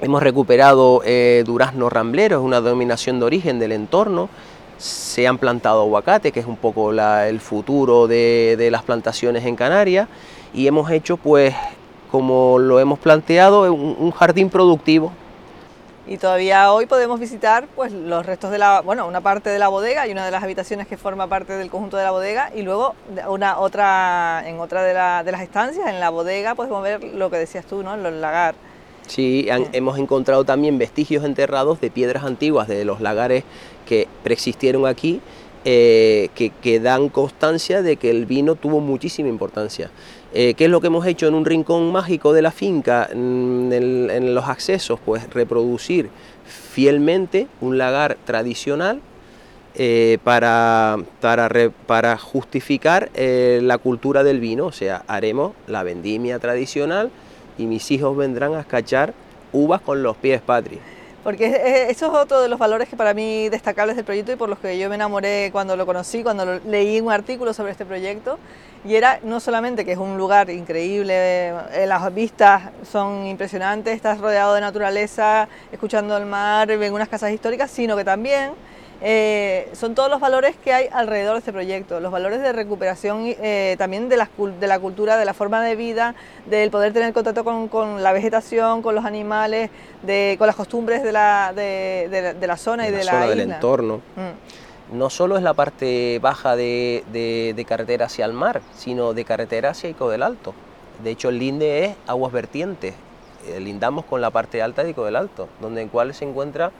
hemos 0.02 0.22
recuperado 0.22 1.00
eh, 1.06 1.42
durazno 1.46 1.88
ramblero, 1.88 2.36
es 2.36 2.44
una 2.44 2.60
dominación 2.60 3.18
de 3.18 3.24
origen 3.24 3.58
del 3.58 3.72
entorno, 3.72 4.28
se 4.76 5.26
han 5.26 5.38
plantado 5.38 5.80
aguacate, 5.80 6.32
que 6.32 6.40
es 6.40 6.46
un 6.46 6.58
poco 6.58 6.92
el 6.92 7.40
futuro 7.40 8.06
de, 8.06 8.68
las 8.70 8.82
plantaciones 8.82 9.46
en 9.46 9.56
Canarias, 9.56 10.06
y 10.52 10.66
hemos 10.66 10.90
hecho 10.90 11.16
pues 11.16 11.54
como 12.10 12.58
lo 12.58 12.78
hemos 12.78 12.98
planteado, 12.98 13.72
un 13.72 14.10
jardín 14.10 14.50
productivo 14.50 15.12
y 16.06 16.16
todavía 16.16 16.72
hoy 16.72 16.86
podemos 16.86 17.20
visitar 17.20 17.68
pues 17.76 17.92
los 17.92 18.26
restos 18.26 18.50
de 18.50 18.58
la, 18.58 18.80
bueno, 18.80 19.06
una 19.06 19.20
parte 19.20 19.50
de 19.50 19.58
la 19.58 19.68
bodega 19.68 20.06
y 20.08 20.12
una 20.12 20.24
de 20.24 20.30
las 20.30 20.42
habitaciones 20.42 20.86
que 20.88 20.96
forma 20.96 21.28
parte 21.28 21.52
del 21.52 21.70
conjunto 21.70 21.96
de 21.96 22.04
la 22.04 22.10
bodega 22.10 22.50
y 22.54 22.62
luego 22.62 22.94
una 23.28 23.58
otra 23.58 24.42
en 24.46 24.58
otra 24.58 24.82
de, 24.82 24.94
las 25.30 25.42
estancias 25.42 25.88
en 25.88 26.00
la 26.00 26.10
bodega 26.10 26.54
podemos 26.54 26.82
ver 26.82 27.04
lo 27.04 27.30
que 27.30 27.36
decías 27.38 27.64
tú, 27.64 27.82
¿no? 27.82 27.96
Los 27.96 28.12
lagar. 28.14 28.54
Sí, 29.06 29.46
hemos 29.72 29.98
encontrado 29.98 30.44
también 30.44 30.78
vestigios 30.78 31.24
enterrados 31.24 31.80
de 31.80 31.90
piedras 31.90 32.24
antiguas 32.24 32.68
de 32.68 32.84
los 32.84 33.00
lagares 33.00 33.44
que 33.86 34.08
preexistieron 34.22 34.86
aquí 34.86 35.20
eh, 35.64 36.30
que, 36.34 36.80
dan 36.80 37.08
constancia 37.08 37.82
de 37.82 37.96
que 37.96 38.10
el 38.10 38.26
vino 38.26 38.56
tuvo 38.56 38.80
muchísima 38.80 39.28
importancia. 39.28 39.90
Eh, 40.34 40.54
¿Qué 40.54 40.64
es 40.64 40.70
lo 40.70 40.80
que 40.80 40.86
hemos 40.86 41.06
hecho 41.06 41.26
en 41.26 41.34
un 41.34 41.44
rincón 41.44 41.92
mágico 41.92 42.32
de 42.32 42.40
la 42.40 42.50
finca, 42.50 43.08
mm, 43.14 43.72
en, 43.72 44.34
los 44.34 44.48
accesos? 44.48 44.98
Pues 45.04 45.28
reproducir 45.30 46.08
fielmente 46.46 47.48
un 47.60 47.76
lagar 47.76 48.16
tradicional 48.24 49.00
eh, 49.74 50.18
para, 50.24 50.96
para, 51.20 52.16
justificar 52.18 53.10
la 53.14 53.78
cultura 53.78 54.24
del 54.24 54.40
vino, 54.40 54.66
o 54.66 54.72
sea, 54.72 55.02
haremos 55.06 55.52
la 55.66 55.82
vendimia 55.82 56.38
tradicional 56.38 57.10
y 57.58 57.66
mis 57.66 57.90
hijos 57.90 58.16
vendrán 58.16 58.54
a 58.54 58.60
escachar 58.60 59.14
uvas 59.52 59.80
con 59.80 60.02
los 60.02 60.16
pies 60.16 60.40
patrios. 60.40 60.80
Porque 61.22 61.86
eso 61.88 62.06
es 62.06 62.12
otro 62.12 62.40
de 62.40 62.48
los 62.48 62.58
valores 62.58 62.88
que 62.88 62.96
para 62.96 63.14
mí 63.14 63.48
destacables 63.48 63.94
del 63.96 64.04
proyecto 64.04 64.32
y 64.32 64.36
por 64.36 64.48
los 64.48 64.58
que 64.58 64.76
yo 64.78 64.88
me 64.88 64.96
enamoré 64.96 65.50
cuando 65.52 65.76
lo 65.76 65.86
conocí, 65.86 66.22
cuando 66.22 66.58
leí 66.66 67.00
un 67.00 67.12
artículo 67.12 67.52
sobre 67.52 67.72
este 67.72 67.84
proyecto. 67.84 68.38
Y 68.84 68.96
era 68.96 69.20
no 69.22 69.38
solamente 69.38 69.84
que 69.84 69.92
es 69.92 69.98
un 69.98 70.18
lugar 70.18 70.50
increíble, 70.50 71.14
eh, 71.14 71.84
las 71.86 72.12
vistas 72.12 72.62
son 72.90 73.26
impresionantes, 73.26 73.94
estás 73.94 74.18
rodeado 74.18 74.54
de 74.54 74.60
naturaleza, 74.60 75.48
escuchando 75.70 76.16
el 76.16 76.26
mar, 76.26 76.70
en 76.70 76.92
unas 76.92 77.08
casas 77.08 77.30
históricas, 77.30 77.70
sino 77.70 77.96
que 77.96 78.04
también 78.04 78.50
eh, 79.04 79.68
son 79.72 79.96
todos 79.96 80.08
los 80.08 80.20
valores 80.20 80.54
que 80.56 80.72
hay 80.72 80.88
alrededor 80.92 81.34
de 81.34 81.38
este 81.40 81.52
proyecto, 81.52 81.98
los 81.98 82.12
valores 82.12 82.40
de 82.40 82.52
recuperación 82.52 83.22
eh, 83.24 83.74
también 83.76 84.08
de 84.08 84.16
la, 84.16 84.28
de 84.60 84.66
la, 84.68 84.78
cultura, 84.78 85.16
de 85.16 85.24
la 85.24 85.34
forma 85.34 85.60
de 85.62 85.74
vida, 85.74 86.14
del 86.46 86.70
poder 86.70 86.92
tener 86.92 87.12
contacto 87.12 87.44
con, 87.44 88.02
la 88.02 88.12
vegetación, 88.12 88.80
con 88.80 88.94
los 88.94 89.04
animales, 89.04 89.70
de, 90.02 90.36
con 90.38 90.46
las 90.46 90.54
costumbres 90.54 91.02
de 91.02 91.10
la, 91.10 91.52
de, 91.54 92.36
la 92.40 92.56
zona 92.56 92.88
y 92.88 92.92
de 92.92 93.04
la, 93.04 93.12
zona 93.12 93.26
del 93.26 93.40
entorno. 93.40 93.96
Mm. 94.16 94.71
No 94.92 95.08
solo 95.08 95.38
es 95.38 95.42
la 95.42 95.54
parte 95.54 96.18
baja 96.20 96.54
de, 96.54 97.64
carretera 97.66 98.06
hacia 98.06 98.26
el 98.26 98.34
mar, 98.34 98.60
sino 98.74 99.14
de 99.14 99.24
carretera 99.24 99.70
hacia 99.70 99.88
Ico 99.88 100.10
del 100.10 100.22
Alto. 100.22 100.52
De 101.02 101.10
hecho, 101.10 101.30
el 101.30 101.38
linde 101.38 101.86
es 101.86 101.96
aguas 102.06 102.30
vertientes. 102.30 102.94
Eh, 103.48 103.58
lindamos 103.58 104.04
con 104.04 104.20
la 104.20 104.28
parte 104.28 104.60
alta 104.60 104.84
de 104.84 104.90
Ico 104.90 105.06
del 105.06 105.16
Alto, 105.16 105.48
donde 105.62 105.80
en 105.80 105.88
cual 105.88 106.12
se 106.12 106.26
encuentra 106.26 106.72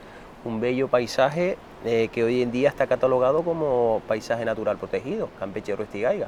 un 0.45 0.61
bello 0.61 0.89
paisaje 0.89 1.57
eh, 1.85 2.09
que 2.11 2.23
hoy 2.23 2.43
en 2.43 2.51
día 2.51 2.69
está 2.69 2.85
catalogado 2.85 3.41
como 3.41 4.03
paisaje 4.07 4.45
natural 4.45 4.77
protegido, 4.77 5.29
Campeche 5.39 5.75
Ruestigaiga, 5.75 6.27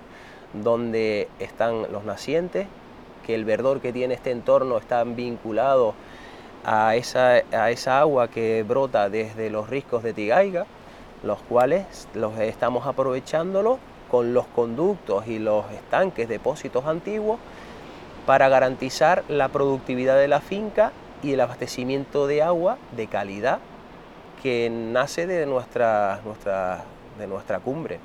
donde 0.54 1.28
están 1.38 1.92
los 1.92 2.04
nacientes, 2.04 2.66
que 3.28 3.36
el 3.36 3.46
verdor 3.46 3.80
que 3.80 3.94
tiene 3.94 4.16
este 4.16 4.32
entorno 4.32 4.80
está 4.80 5.04
vinculado 5.04 5.94
a 6.66 6.96
esa, 6.96 7.44
a 7.52 7.70
esa 7.70 8.00
agua 8.00 8.28
que 8.28 8.64
brota 8.68 9.08
desde 9.08 9.52
los 9.52 9.70
riscos 9.70 10.02
de 10.02 10.14
Tigaiga, 10.14 10.66
los 11.26 11.40
cuales 11.42 12.08
los 12.14 12.40
estamos 12.40 12.88
aprovechándolo 12.88 13.80
con 14.10 14.34
los 14.34 14.46
conductos 14.48 15.28
y 15.28 15.40
los 15.40 15.70
estanques, 15.72 16.30
depósitos 16.30 16.86
antiguos, 16.86 17.40
para 18.26 18.48
garantizar 18.48 19.24
la 19.28 19.50
productividad 19.50 20.18
de 20.18 20.28
la 20.28 20.40
finca 20.40 20.92
y 21.24 21.34
el 21.34 21.42
abastecimiento 21.42 22.28
de 22.28 22.42
agua 22.42 22.78
de 22.96 23.08
calidad 23.08 23.60
que 24.42 24.70
nace 24.70 25.26
de 25.26 25.46
nuestra, 25.46 26.22
nuestra, 26.24 26.84
de 27.18 27.28
nuestra 27.28 27.60
cumbre. 27.60 28.00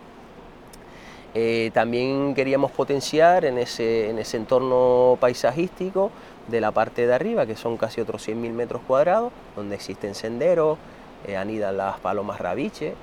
Eh, 1.34 1.70
también 1.72 2.34
queríamos 2.34 2.72
potenciar 2.72 3.44
en 3.44 3.58
ese, 3.58 4.10
en 4.10 4.18
ese 4.18 4.36
entorno 4.36 5.16
paisajístico 5.20 6.10
de 6.48 6.60
la 6.60 6.72
parte 6.72 7.06
de 7.06 7.14
arriba, 7.14 7.46
que 7.46 7.56
son 7.56 7.76
casi 7.76 8.00
otros 8.00 8.26
100.000 8.26 8.52
metros 8.52 8.82
cuadrados, 8.86 9.32
donde 9.54 9.76
existen 9.76 10.14
senderos, 10.14 10.78
eh, 11.26 11.36
anidan 11.36 11.76
las 11.76 12.00
palomas 12.00 12.40
rabiche, 12.40 12.94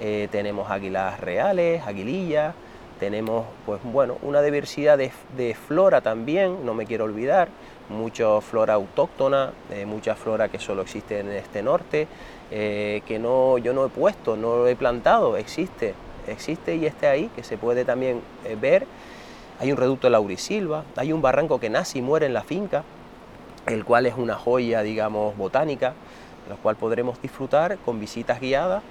eh, 0.00 0.28
tenemos 0.32 0.70
águilas 0.70 1.20
reales, 1.20 1.82
aguilillas, 1.86 2.54
tenemos 2.98 3.46
pues 3.64 3.80
bueno, 3.84 4.18
una 4.22 4.42
diversidad 4.42 4.98
de, 4.98 5.54
flora 5.54 6.00
también, 6.00 6.64
no 6.66 6.74
me 6.74 6.86
quiero 6.86 7.04
olvidar, 7.04 7.48
mucha 7.88 8.40
flora 8.40 8.74
autóctona, 8.74 9.52
mucha 9.86 10.14
flora 10.14 10.48
que 10.48 10.58
solo 10.58 10.82
existe 10.82 11.20
en 11.20 11.30
este 11.30 11.62
norte, 11.62 12.08
eh, 12.52 13.02
que 13.06 13.20
no, 13.20 13.58
yo 13.58 13.72
no 13.72 13.86
he 13.86 13.88
puesto, 13.88 14.36
no 14.36 14.56
lo 14.56 14.66
he 14.66 14.74
plantado, 14.74 15.36
existe, 15.36 15.94
existe 16.26 16.74
y 16.74 16.86
está 16.86 17.10
ahí, 17.10 17.30
que 17.36 17.44
se 17.44 17.56
puede 17.56 17.84
también 17.84 18.22
eh, 18.44 18.56
ver. 18.60 18.86
Hay 19.60 19.70
un 19.70 19.76
reducto 19.76 20.06
de 20.08 20.12
laurisilva, 20.12 20.84
hay 20.96 21.12
un 21.12 21.22
barranco 21.22 21.60
que 21.60 21.70
nace 21.70 21.98
y 21.98 22.02
muere 22.02 22.26
en 22.26 22.32
la 22.32 22.42
finca, 22.42 22.82
el 23.66 23.84
cual 23.84 24.06
es 24.06 24.14
una 24.16 24.34
joya, 24.34 24.82
digamos, 24.82 25.36
botánica, 25.36 25.92
la 26.48 26.56
cual 26.56 26.76
podremos 26.76 27.22
disfrutar 27.22 27.78
con 27.78 28.00
visitas 28.00 28.40
guiadas 28.40 28.82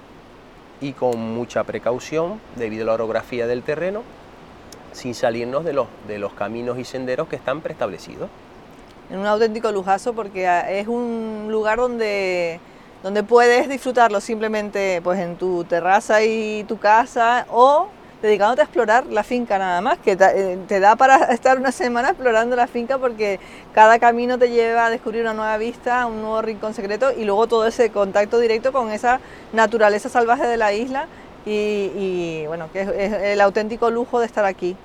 y 0.80 0.92
con 0.92 1.18
mucha 1.34 1.64
precaución 1.64 2.40
debido 2.56 2.84
a 2.84 2.86
la 2.86 2.92
orografía 2.94 3.46
del 3.46 3.62
terreno, 3.62 4.02
sin 4.92 5.14
salirnos 5.14 5.64
de 5.64 5.72
los, 5.72 5.88
de 6.08 6.18
los 6.18 6.32
caminos 6.32 6.78
y 6.78 6.84
senderos 6.84 7.28
que 7.28 7.36
están 7.36 7.60
preestablecidos. 7.60 8.28
En 9.10 9.18
un 9.18 9.26
auténtico 9.26 9.72
lujazo 9.72 10.12
porque 10.12 10.46
ah, 10.46 10.70
es 10.70 10.88
un 10.88 11.48
lugar 11.50 11.78
donde 11.78 12.60
donde 13.02 13.22
puedes 13.22 13.68
disfrutarlo 13.68 14.20
simplemente 14.20 15.00
pues 15.02 15.18
en 15.20 15.36
tu 15.36 15.64
terraza 15.64 16.22
y 16.22 16.64
tu 16.64 16.78
casa 16.78 17.46
o 17.50 17.88
dedicándote 18.22 18.62
a 18.62 18.64
explorar 18.64 19.06
la 19.06 19.22
finca 19.22 19.58
nada 19.58 19.80
más, 19.80 19.98
que 19.98 20.16
te, 20.16 20.52
eh, 20.52 20.80
da 20.80 20.96
para 20.96 21.16
estar 21.32 21.58
una 21.58 21.72
semana 21.72 22.10
explorando 22.10 22.56
la 22.56 22.66
finca 22.66 22.98
porque 22.98 23.40
cada 23.74 23.98
camino 23.98 24.38
te 24.38 24.50
lleva 24.50 24.86
a 24.86 24.90
descubrir 24.90 25.22
una 25.22 25.34
nueva 25.34 25.56
vista, 25.58 26.06
un 26.06 26.20
nuevo 26.20 26.42
rincón 26.42 26.74
secreto 26.74 27.12
y 27.12 27.24
luego 27.24 27.46
todo 27.46 27.66
ese 27.66 27.90
contacto 27.90 28.38
directo 28.38 28.72
con 28.72 28.90
esa 28.90 29.20
naturaleza 29.52 30.08
salvaje 30.08 30.46
de 30.46 30.56
la 30.56 30.72
isla 30.72 31.06
y, 31.46 32.44
bueno, 32.46 32.68
que 32.72 32.82
es 32.82 33.12
el 33.12 33.40
auténtico 33.40 33.90
lujo 33.90 34.20
de 34.20 34.26
estar 34.26 34.44
aquí. 34.44 34.76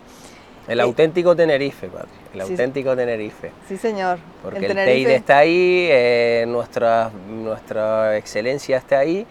El 0.67 0.79
auténtico 0.79 1.35
Tenerife, 1.35 1.87
padre. 1.87 2.07
El 2.33 2.41
auténtico 2.41 2.95
Tenerife. 2.95 3.51
Sí, 3.67 3.77
señor. 3.77 4.17
Porque 4.41 4.65
el, 4.65 4.73
Teide 4.73 5.15
está 5.15 5.39
ahí, 5.39 5.87
eh, 5.91 6.45
nuestra, 6.47 7.11
nuestra 7.29 8.17
excelencia 8.17 8.77
está 8.77 8.99
ahí, 8.99 9.27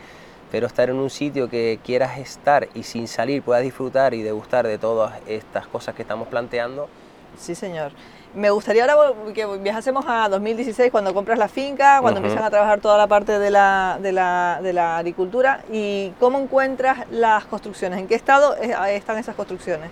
pero 0.54 0.68
estar 0.68 0.88
en 0.88 0.94
un 0.94 1.10
sitio 1.10 1.50
que 1.50 1.80
quieras 1.82 2.16
estar 2.16 2.68
y 2.74 2.84
sin 2.84 3.08
salir 3.08 3.42
puedas 3.42 3.64
disfrutar 3.64 4.14
y 4.14 4.22
degustar 4.22 4.64
de 4.64 4.78
todas 4.78 5.14
estas 5.26 5.66
cosas 5.66 5.96
que 5.96 6.02
estamos 6.02 6.28
planteando. 6.28 6.88
Sí, 7.36 7.56
señor. 7.56 7.90
Me 8.36 8.50
gustaría 8.50 8.84
ahora 8.84 9.12
que 9.34 9.44
viajásemos 9.58 10.04
a 10.06 10.28
2016 10.28 10.92
cuando 10.92 11.12
compras 11.12 11.40
la 11.40 11.48
finca, 11.48 11.98
cuando 12.00 12.20
empiezan 12.20 12.44
a 12.44 12.50
trabajar 12.50 12.80
toda 12.80 12.96
la 12.96 13.08
parte 13.08 13.40
de 13.40 13.50
la, 13.50 13.98
de, 14.00 14.12
la, 14.12 14.60
de 14.62 14.72
la 14.72 14.98
agricultura 14.98 15.64
y 15.72 16.12
cómo 16.20 16.38
encuentras 16.38 17.04
las 17.10 17.46
construcciones, 17.46 17.98
en 17.98 18.06
qué 18.06 18.14
estado 18.14 18.54
están 18.54 19.18
esas 19.18 19.34
construcciones. 19.34 19.90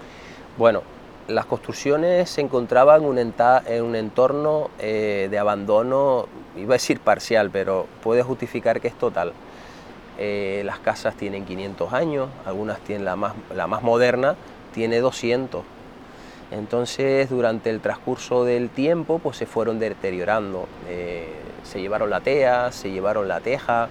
Bueno, 0.57 0.83
las 1.26 1.45
construcciones 1.45 2.31
se 2.31 2.40
encontraban 2.40 3.02
en 3.02 3.83
un, 3.83 3.97
entorno 3.97 4.71
eh, 4.78 5.26
de 5.28 5.38
abandono, 5.40 6.28
iba 6.57 6.75
a 6.75 6.78
decir 6.78 7.00
parcial, 7.00 7.50
pero 7.50 7.88
puede 8.00 8.23
justificar 8.23 8.81
que 8.81 8.87
es 8.87 8.95
total. 8.95 9.33
Eh, 10.25 10.62
las 10.64 10.79
casas 10.79 11.17
tienen 11.17 11.45
500 11.45 11.93
años, 11.93 12.29
algunas 12.47 12.79
tienen 12.79 13.05
la 13.05 13.17
más, 13.17 13.33
la 13.52 13.67
más 13.67 13.83
moderna, 13.83 14.37
tiene 14.73 15.00
200. 15.00 15.64
Entonces, 16.52 17.29
durante 17.29 17.71
el 17.71 17.81
transcurso 17.81 18.45
del 18.45 18.71
tiempo, 18.71 19.19
pues 19.19 19.37
se 19.37 19.47
fueron 19.47 19.81
deteriorando. 19.81 20.69
Eh, 20.88 21.26
se 21.64 21.81
llevaron 21.81 22.09
la 22.09 22.21
tea, 22.21 22.71
se 22.71 22.93
llevaron 22.93 23.26
la 23.26 23.41
teja, 23.41 23.88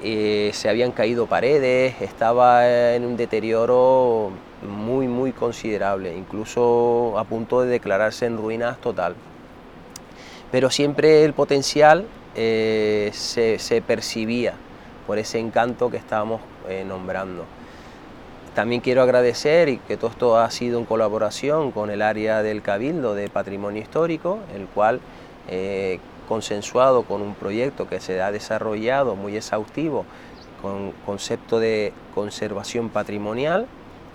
se 0.00 0.68
habían 0.68 0.92
caído 0.92 1.26
paredes, 1.26 2.00
estaba 2.00 2.94
en 2.94 3.04
un 3.04 3.16
deterioro 3.16 4.30
muy, 4.62 5.08
muy 5.08 5.32
considerable, 5.32 6.16
incluso 6.16 7.18
a 7.18 7.24
punto 7.24 7.62
de 7.62 7.70
declararse 7.70 8.26
en 8.26 8.36
ruinas 8.36 8.78
total. 8.78 9.16
Pero 10.52 10.70
siempre 10.70 11.24
el 11.24 11.32
potencial 11.32 12.06
eh, 12.36 13.10
se, 13.12 13.82
percibía 13.86 14.54
por 15.06 15.18
ese 15.18 15.38
encanto 15.38 15.90
que 15.90 15.96
estábamos 15.96 16.40
eh, 16.68 16.84
nombrando. 16.86 17.44
También 18.54 18.80
quiero 18.80 19.02
agradecer 19.02 19.68
y 19.68 19.78
que 19.78 19.96
todo 19.96 20.10
esto 20.10 20.38
ha 20.38 20.50
sido 20.50 20.78
en 20.78 20.84
colaboración 20.84 21.72
con 21.72 21.90
el 21.90 22.02
área 22.02 22.42
del 22.42 22.62
Cabildo 22.62 23.14
de 23.14 23.28
Patrimonio 23.28 23.82
Histórico, 23.82 24.38
el 24.54 24.66
cual, 24.66 25.00
eh, 25.48 25.98
consensuado 26.28 27.02
con 27.02 27.20
un 27.20 27.34
proyecto 27.34 27.88
que 27.88 28.00
se 28.00 28.22
ha 28.22 28.30
desarrollado 28.30 29.16
muy 29.16 29.36
exhaustivo 29.36 30.06
con 30.62 30.92
concepto 31.04 31.58
de 31.58 31.92
conservación 32.14 32.88
patrimonial, 32.88 33.66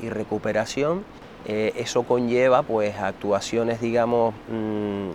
y 0.02 0.10
recuperación, 0.10 1.04
eh, 1.46 1.74
eso 1.76 2.04
conlleva 2.04 2.64
pues 2.64 2.98
actuaciones 2.98 3.80
digamos 3.82 4.34
mm, 4.50 5.10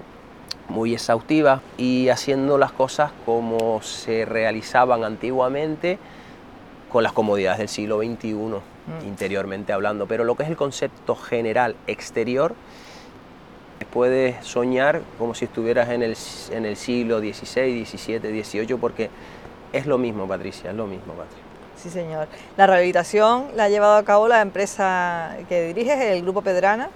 muy 0.69 0.95
exhaustivas 0.95 1.61
y 1.77 2.09
haciendo 2.09 2.59
las 2.59 2.73
cosas 2.73 3.13
como 3.25 3.83
se 3.83 4.25
realizaban 4.25 5.05
antiguamente 5.05 5.99
con 6.91 7.03
las 7.03 7.13
comodidades 7.13 7.59
del 7.59 7.69
siglo 7.69 7.99
XXI, 7.99 8.35
mm. 8.35 8.61
interiormente 9.07 9.73
hablando. 9.73 10.07
Pero 10.07 10.25
lo 10.25 10.37
que 10.37 10.45
es 10.45 10.49
el 10.49 10.57
concepto 10.57 11.17
general 11.17 11.77
exterior, 11.87 12.55
puedes 13.93 14.45
soñar 14.47 15.03
como 15.19 15.35
si 15.35 15.45
estuvieras 15.45 15.91
en 15.91 16.03
el, 16.03 16.17
en 16.51 16.67
el 16.67 16.77
siglo 16.77 17.21
XVI, 17.21 17.85
XVII, 17.85 18.43
XVIII, 18.43 18.77
porque 18.77 19.11
es 19.73 19.87
lo 19.87 19.99
mismo, 19.99 20.27
Patricia, 20.27 20.71
es 20.71 20.77
lo 20.77 20.87
mismo, 20.87 21.13
Patricia. 21.15 21.43
Sí, 21.77 21.91
señor. 21.91 22.29
La 22.57 22.67
rehabilitación 22.67 23.49
la 23.57 23.65
ha 23.65 23.69
llevado 23.69 23.97
a 23.97 24.05
cabo 24.05 24.29
la 24.29 24.41
empresa 24.41 25.37
que 25.49 25.67
diriges, 25.67 26.01
el 26.01 26.23
Grupo 26.23 26.43
Pedrana, 26.43 26.89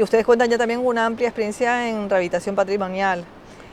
que 0.00 0.04
ustedes 0.04 0.24
cuentan 0.24 0.48
ya 0.48 0.56
también 0.56 0.80
una 0.82 1.04
amplia 1.04 1.28
experiencia 1.28 1.86
en 1.86 2.08
rehabilitación 2.08 2.56
patrimonial. 2.56 3.22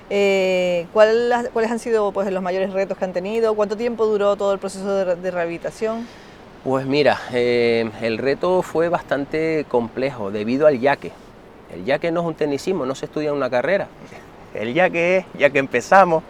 Eh, 0.10 0.86
¿Cuáles 0.92 1.72
han 1.72 1.80
sido 1.80 2.12
pues, 2.12 2.30
los 2.30 2.44
mayores 2.44 2.74
retos 2.74 2.98
que 2.98 3.06
han 3.06 3.14
tenido? 3.14 3.56
¿Cuánto 3.56 3.78
tiempo 3.78 4.06
duró 4.06 4.36
todo 4.36 4.52
el 4.52 4.60
proceso 4.60 5.06
de, 5.16 5.32
rehabilitación? 5.32 6.06
Pues 6.66 6.86
mira, 6.86 7.18
eh, 7.32 7.90
el 8.02 8.18
reto 8.18 8.62
fue 8.62 8.90
bastante 8.90 9.66
complejo 9.70 10.30
debido 10.30 10.68
al 10.68 10.82
yaque. 10.82 11.14
El 11.74 11.86
yaque 11.86 12.12
no 12.12 12.20
es 12.20 12.28
un 12.28 12.36
tecnicismo, 12.36 12.86
no 12.86 12.94
se 12.94 13.06
estudia 13.06 13.30
en 13.30 13.36
una 13.36 13.50
carrera. 13.50 13.88
El 14.54 14.74
yaque 14.74 15.20
es, 15.20 15.26
ya 15.40 15.50
que 15.50 15.60
empezamos, 15.60 16.24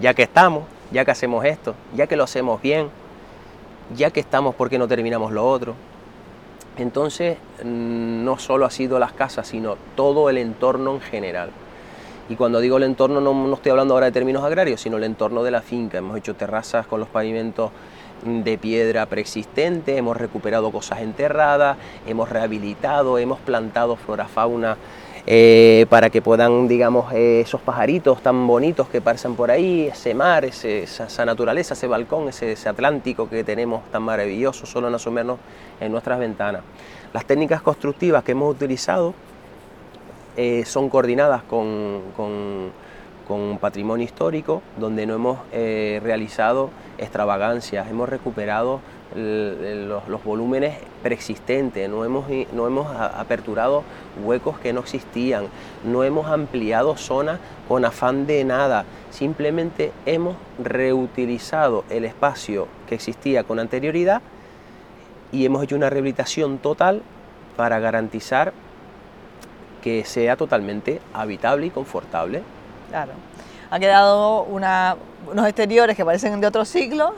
ya 0.00 0.14
que 0.14 0.22
estamos, 0.22 0.62
ya 0.92 1.04
que 1.04 1.10
hacemos 1.10 1.44
esto, 1.44 1.74
ya 1.96 2.06
que 2.06 2.14
lo 2.14 2.22
hacemos 2.22 2.62
bien, 2.62 2.88
ya 3.96 4.12
que 4.12 4.20
estamos, 4.20 4.54
¿por 4.54 4.70
qué 4.70 4.78
no 4.78 4.86
terminamos 4.86 5.32
lo 5.32 5.44
otro? 5.44 5.74
Entonces, 6.80 7.36
mm, 7.62 8.24
no 8.24 8.38
solo 8.38 8.64
ha 8.66 8.70
sido 8.70 8.98
las 8.98 9.12
casas, 9.12 9.48
sino 9.48 9.76
todo 9.94 10.30
el 10.30 10.38
entorno 10.38 10.94
en 10.94 11.00
general. 11.00 11.50
Y 12.28 12.36
cuando 12.36 12.60
digo 12.60 12.76
el 12.76 12.84
entorno, 12.84 13.20
no, 13.20 13.54
estoy 13.54 13.70
hablando 13.70 13.94
ahora 13.94 14.06
de 14.06 14.12
términos 14.12 14.44
agrarios, 14.44 14.80
sino 14.80 14.96
el 14.96 15.04
entorno 15.04 15.42
de 15.42 15.50
la 15.50 15.62
finca. 15.62 15.98
Hemos 15.98 16.16
hecho 16.16 16.34
terrazas 16.34 16.86
con 16.86 17.00
los 17.00 17.08
pavimentos 17.08 17.70
de 18.24 18.56
piedra 18.58 19.06
preexistente, 19.06 19.96
hemos 19.96 20.16
recuperado 20.16 20.70
cosas 20.70 21.00
enterradas, 21.00 21.76
hemos 22.06 22.28
rehabilitado, 22.28 23.18
hemos 23.18 23.40
plantado 23.40 23.96
flora 23.96 24.26
fauna 24.26 24.76
eh, 25.32 25.86
para 25.88 26.10
que 26.10 26.20
puedan, 26.20 26.66
digamos, 26.66 27.12
eh, 27.12 27.42
esos 27.42 27.60
pajaritos 27.60 28.20
tan 28.20 28.48
bonitos 28.48 28.88
que 28.88 29.00
pasan 29.00 29.36
por 29.36 29.52
ahí, 29.52 29.86
ese 29.86 30.12
mar, 30.12 30.44
esa, 30.44 31.24
naturaleza, 31.24 31.74
ese 31.74 31.86
balcón, 31.86 32.28
ese, 32.28 32.56
Atlántico 32.68 33.28
que 33.28 33.44
tenemos 33.44 33.88
tan 33.92 34.02
maravilloso, 34.02 34.66
solo 34.66 34.88
en 34.88 34.94
asomarnos 34.96 35.38
en 35.78 35.92
nuestras 35.92 36.18
ventanas. 36.18 36.62
Las 37.12 37.26
técnicas 37.26 37.62
constructivas 37.62 38.24
que 38.24 38.32
hemos 38.32 38.52
utilizado 38.52 39.14
eh, 40.36 40.64
son 40.66 40.90
coordinadas 40.90 41.44
con, 41.44 42.02
con, 42.16 42.72
patrimonio 43.60 44.04
histórico, 44.04 44.62
donde 44.78 45.06
no 45.06 45.14
hemos 45.14 45.38
realizado 45.52 46.70
extravagancias, 46.98 47.88
hemos 47.88 48.08
recuperado 48.08 48.80
los, 49.14 50.24
volúmenes 50.24 50.78
preexistentes, 51.02 51.88
no 51.88 52.04
hemos, 52.04 52.26
no 52.52 52.66
hemos 52.66 52.88
aperturado 52.96 53.82
huecos 54.24 54.58
que 54.58 54.72
no 54.72 54.80
existían, 54.80 55.46
no 55.84 56.04
hemos 56.04 56.26
ampliado 56.28 56.96
zonas 56.96 57.40
con 57.68 57.84
afán 57.84 58.26
de 58.26 58.44
nada, 58.44 58.84
simplemente 59.10 59.92
hemos 60.06 60.36
reutilizado 60.62 61.84
el 61.90 62.04
espacio 62.04 62.68
que 62.88 62.94
existía 62.94 63.44
con 63.44 63.58
anterioridad 63.58 64.22
y 65.32 65.44
hemos 65.44 65.62
hecho 65.64 65.76
una 65.76 65.90
rehabilitación 65.90 66.58
total 66.58 67.02
para 67.56 67.78
garantizar 67.80 68.52
que 69.82 70.04
sea 70.04 70.36
totalmente 70.36 71.00
habitable 71.14 71.66
y 71.66 71.70
confortable. 71.70 72.42
Claro. 72.90 73.12
Ha 73.70 73.78
quedado 73.78 74.42
unos 74.42 75.46
exteriores 75.46 75.96
que 75.96 76.04
parecen 76.04 76.40
de 76.40 76.46
otro 76.46 76.64
siglo 76.64 77.14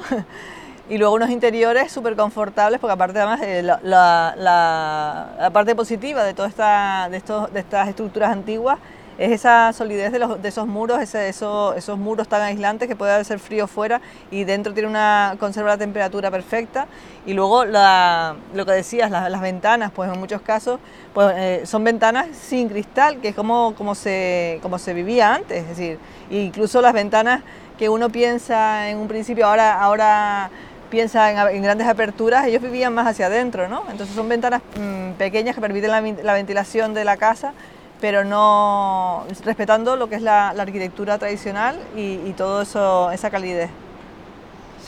y 0.92 0.98
luego 0.98 1.14
unos 1.14 1.30
interiores 1.30 1.90
súper 1.90 2.14
confortables 2.16 2.78
porque 2.78 2.92
aparte 2.92 3.18
además 3.18 3.40
eh, 3.42 3.62
la, 3.62 5.50
parte 5.50 5.74
positiva 5.74 6.22
de 6.22 6.34
todas 6.34 6.50
esta, 6.50 7.08
de, 7.10 7.22
de 7.50 7.60
estas 7.60 7.88
estructuras 7.88 8.30
antiguas 8.30 8.78
es 9.16 9.32
esa 9.32 9.72
solidez 9.72 10.12
de, 10.12 10.18
los, 10.18 10.42
de 10.42 10.48
esos 10.48 10.66
muros, 10.66 11.00
ese, 11.00 11.30
esos, 11.30 11.76
esos 11.76 11.98
muros 11.98 12.28
tan 12.28 12.42
aislantes 12.42 12.88
que 12.88 12.96
puede 12.96 13.24
ser 13.24 13.38
frío 13.38 13.66
fuera 13.66 14.02
y 14.30 14.44
dentro 14.44 14.74
tiene 14.74 14.88
una 14.88 15.36
conserva 15.38 15.70
la 15.70 15.78
temperatura 15.78 16.30
perfecta. 16.30 16.86
Y 17.24 17.34
luego 17.34 17.64
lo 17.64 18.66
que 18.66 18.72
decías, 18.72 19.10
las, 19.10 19.40
ventanas, 19.40 19.92
pues 19.92 20.12
en 20.12 20.18
muchos 20.18 20.42
casos 20.42 20.80
pues, 21.14 21.34
eh, 21.36 21.62
son 21.66 21.84
ventanas 21.84 22.28
sin 22.36 22.68
cristal, 22.68 23.18
que 23.20 23.28
es 23.28 23.34
como, 23.34 23.74
como, 23.76 23.94
se, 23.94 24.58
como 24.62 24.78
se 24.78 24.92
vivía 24.92 25.34
antes, 25.34 25.62
es 25.62 25.68
decir, 25.68 25.98
incluso 26.30 26.80
las 26.80 26.92
ventanas 26.92 27.42
que 27.78 27.88
uno 27.88 28.10
piensa 28.10 28.88
en 28.88 28.98
un 28.98 29.08
principio, 29.08 29.46
ahora, 29.46 29.80
ahora 29.80 30.50
piensa 30.92 31.50
en, 31.50 31.62
grandes 31.62 31.88
aperturas, 31.88 32.46
ellos 32.46 32.60
vivían 32.60 32.92
más 32.92 33.06
hacia 33.06 33.26
adentro, 33.26 33.66
¿no? 33.66 33.82
Entonces 33.90 34.14
son 34.14 34.28
ventanas 34.28 34.60
mm, 34.78 35.12
pequeñas 35.12 35.54
que 35.54 35.60
permiten 35.62 35.90
la, 35.90 36.34
ventilación 36.34 36.92
de 36.92 37.06
la 37.06 37.16
casa, 37.16 37.54
pero 37.98 38.24
no 38.24 39.24
respetando 39.42 39.96
lo 39.96 40.10
que 40.10 40.16
es 40.16 40.22
la, 40.22 40.50
arquitectura 40.50 41.16
tradicional 41.16 41.78
y, 41.96 42.30
todo 42.32 42.60
eso, 42.60 43.10
esa 43.10 43.30
calidez. 43.30 43.70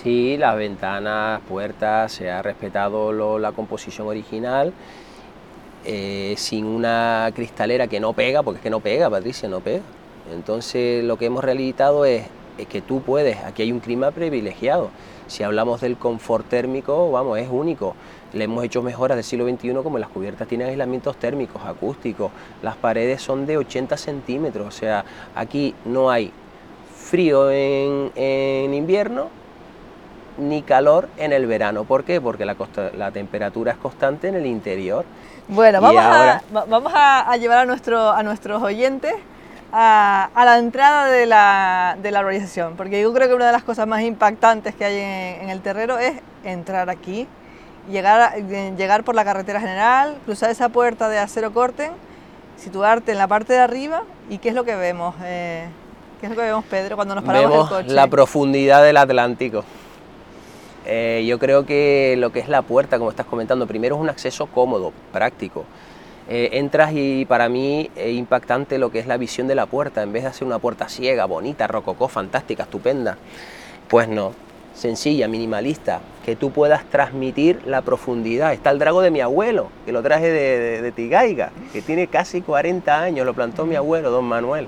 Sí, 0.02 0.36
las 0.36 0.54
ventanas, 0.56 1.40
puertas, 1.48 2.12
se 2.12 2.30
ha 2.30 2.42
respetado 2.42 3.38
la 3.38 3.52
composición 3.52 4.06
original, 4.06 4.74
eh, 5.86 6.34
sin 6.36 6.66
una 6.66 7.30
cristalera 7.34 7.86
que 7.86 7.98
no 7.98 8.12
pega, 8.12 8.42
porque 8.42 8.58
es 8.58 8.62
que 8.62 8.70
no 8.70 8.80
pega, 8.80 9.08
Patricia, 9.08 9.48
no 9.48 9.60
pega. 9.60 9.82
Entonces 10.30 11.02
lo 11.02 11.16
que 11.16 11.24
hemos 11.24 11.42
realizado 11.42 12.04
es 12.04 12.26
que 12.68 12.82
tú 12.82 13.00
puedes, 13.00 13.38
aquí 13.38 13.62
hay 13.62 13.72
un 13.72 13.80
clima 13.80 14.10
privilegiado 14.10 14.90
si 15.34 15.42
hablamos 15.42 15.80
del 15.80 15.96
confort 15.96 16.48
térmico, 16.48 17.10
vamos, 17.10 17.38
es 17.38 17.48
único. 17.50 17.96
Le 18.32 18.44
hemos 18.44 18.62
hecho 18.64 18.82
mejoras 18.82 19.16
del 19.16 19.24
siglo 19.24 19.48
XXI 19.48 19.74
como 19.82 19.98
las 19.98 20.08
cubiertas 20.08 20.46
tienen 20.46 20.68
aislamientos 20.68 21.16
térmicos, 21.16 21.60
acústicos, 21.64 22.30
las 22.62 22.76
paredes 22.76 23.20
son 23.20 23.44
de 23.44 23.56
80 23.56 23.96
centímetros, 23.96 24.66
o 24.66 24.70
sea, 24.70 25.04
aquí 25.34 25.74
no 25.84 26.08
hay 26.10 26.32
frío 26.96 27.50
en, 27.50 28.72
invierno 28.72 29.28
ni 30.38 30.62
calor 30.62 31.08
en 31.16 31.32
el 31.32 31.46
verano. 31.46 31.84
¿Por 31.84 32.04
qué? 32.04 32.20
Porque 32.20 32.44
la, 32.44 32.56
la 32.96 33.10
temperatura 33.10 33.72
es 33.72 33.78
constante 33.78 34.28
en 34.28 34.36
el 34.36 34.46
interior. 34.46 35.04
Bueno, 35.48 35.80
vamos, 35.80 36.02
a, 36.02 36.42
vamos 36.50 36.92
a, 36.94 37.36
llevar 37.36 37.58
a, 37.58 37.64
nuestro, 37.66 38.10
a 38.10 38.22
nuestros 38.22 38.62
oyentes 38.62 39.14
a, 39.76 40.44
la 40.44 40.58
entrada 40.58 41.06
de 41.06 41.26
la, 41.26 41.96
de 42.00 42.12
la, 42.12 42.20
urbanización, 42.20 42.76
porque 42.76 43.02
yo 43.02 43.12
creo 43.12 43.28
que 43.28 43.34
una 43.34 43.46
de 43.46 43.52
las 43.52 43.64
cosas 43.64 43.88
más 43.88 44.02
impactantes 44.02 44.74
que 44.74 44.84
hay 44.84 44.98
en, 45.42 45.50
el 45.50 45.60
terreno 45.62 45.98
es 45.98 46.20
entrar 46.44 46.88
aquí, 46.90 47.26
llegar, 47.90 48.36
llegar 48.76 49.02
por 49.02 49.16
la 49.16 49.24
carretera 49.24 49.60
general, 49.60 50.16
cruzar 50.24 50.50
esa 50.50 50.68
puerta 50.68 51.08
de 51.08 51.18
acero 51.18 51.52
corte, 51.52 51.90
situarte 52.56 53.12
en 53.12 53.18
la 53.18 53.26
parte 53.26 53.52
de 53.52 53.58
arriba 53.58 54.04
y 54.30 54.38
qué 54.38 54.50
es 54.50 54.54
lo 54.54 54.64
que 54.64 54.76
vemos. 54.76 55.16
Eh, 55.24 55.66
¿Qué 56.20 56.26
es 56.26 56.30
lo 56.30 56.36
que 56.36 56.42
vemos, 56.42 56.64
Pedro, 56.66 56.94
cuando 56.94 57.16
nos 57.16 57.24
paramos 57.24 57.50
vemos 57.50 57.70
el 57.70 57.76
coche? 57.76 57.94
La 57.94 58.06
profundidad 58.06 58.82
del 58.82 58.96
Atlántico. 58.96 59.64
Eh, 60.86 61.24
yo 61.26 61.38
creo 61.40 61.66
que 61.66 62.14
lo 62.16 62.30
que 62.30 62.38
es 62.38 62.48
la 62.48 62.62
puerta, 62.62 62.98
como 62.98 63.10
estás 63.10 63.26
comentando, 63.26 63.66
primero 63.66 63.96
es 63.96 64.00
un 64.00 64.08
acceso 64.08 64.46
cómodo, 64.46 64.92
práctico. 65.12 65.64
Eh, 66.28 66.50
entras 66.52 66.92
y 66.94 67.26
para 67.26 67.48
mí 67.50 67.90
es 67.96 68.14
impactante 68.14 68.78
lo 68.78 68.90
que 68.90 68.98
es 68.98 69.06
la 69.06 69.18
visión 69.18 69.46
de 69.46 69.54
la 69.54 69.66
puerta, 69.66 70.02
en 70.02 70.12
vez 70.12 70.22
de 70.22 70.30
hacer 70.30 70.46
una 70.46 70.58
puerta 70.58 70.88
ciega, 70.88 71.26
bonita, 71.26 71.66
rococó, 71.66 72.08
fantástica, 72.08 72.62
estupenda, 72.62 73.18
pues 73.88 74.08
no, 74.08 74.32
sencilla, 74.74 75.28
minimalista, 75.28 76.00
que 76.24 76.34
tú 76.34 76.50
puedas 76.50 76.84
transmitir 76.86 77.60
la 77.66 77.82
profundidad. 77.82 78.54
Está 78.54 78.70
el 78.70 78.78
drago 78.78 79.02
de 79.02 79.10
mi 79.10 79.20
abuelo, 79.20 79.68
que 79.84 79.92
lo 79.92 80.02
traje 80.02 80.30
de, 80.30 80.92
Tigaiga, 80.92 81.50
que 81.72 81.82
tiene 81.82 82.06
casi 82.06 82.40
40 82.40 83.00
años, 83.00 83.26
lo 83.26 83.34
plantó 83.34 83.66
mi 83.66 83.76
abuelo, 83.76 84.10
don 84.10 84.24
Manuel. 84.24 84.66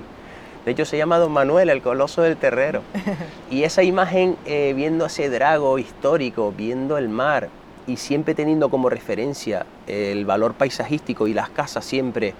De 0.63 0.71
hecho 0.71 0.85
se 0.85 0.97
llama 0.97 1.17
Don 1.17 1.31
Manuel, 1.31 1.69
el 1.69 1.81
coloso 1.81 2.21
del 2.21 2.37
terrero. 2.37 2.81
Y 3.49 3.63
esa 3.63 3.83
imagen, 3.83 4.35
eh, 4.45 4.73
viendo 4.75 5.05
ese 5.05 5.29
drago 5.29 5.79
histórico, 5.79 6.53
viendo 6.55 6.97
el 6.97 7.07
mar, 7.07 7.47
y 7.87 7.97
siempre 7.97 8.35
teniendo 8.35 8.69
como 8.69 8.89
referencia 8.89 9.65
el 9.87 10.25
valor 10.25 10.53
paisajístico 10.53 11.27
y 11.27 11.33
las 11.33 11.49
casas 11.49 11.85
siempre 11.85 12.33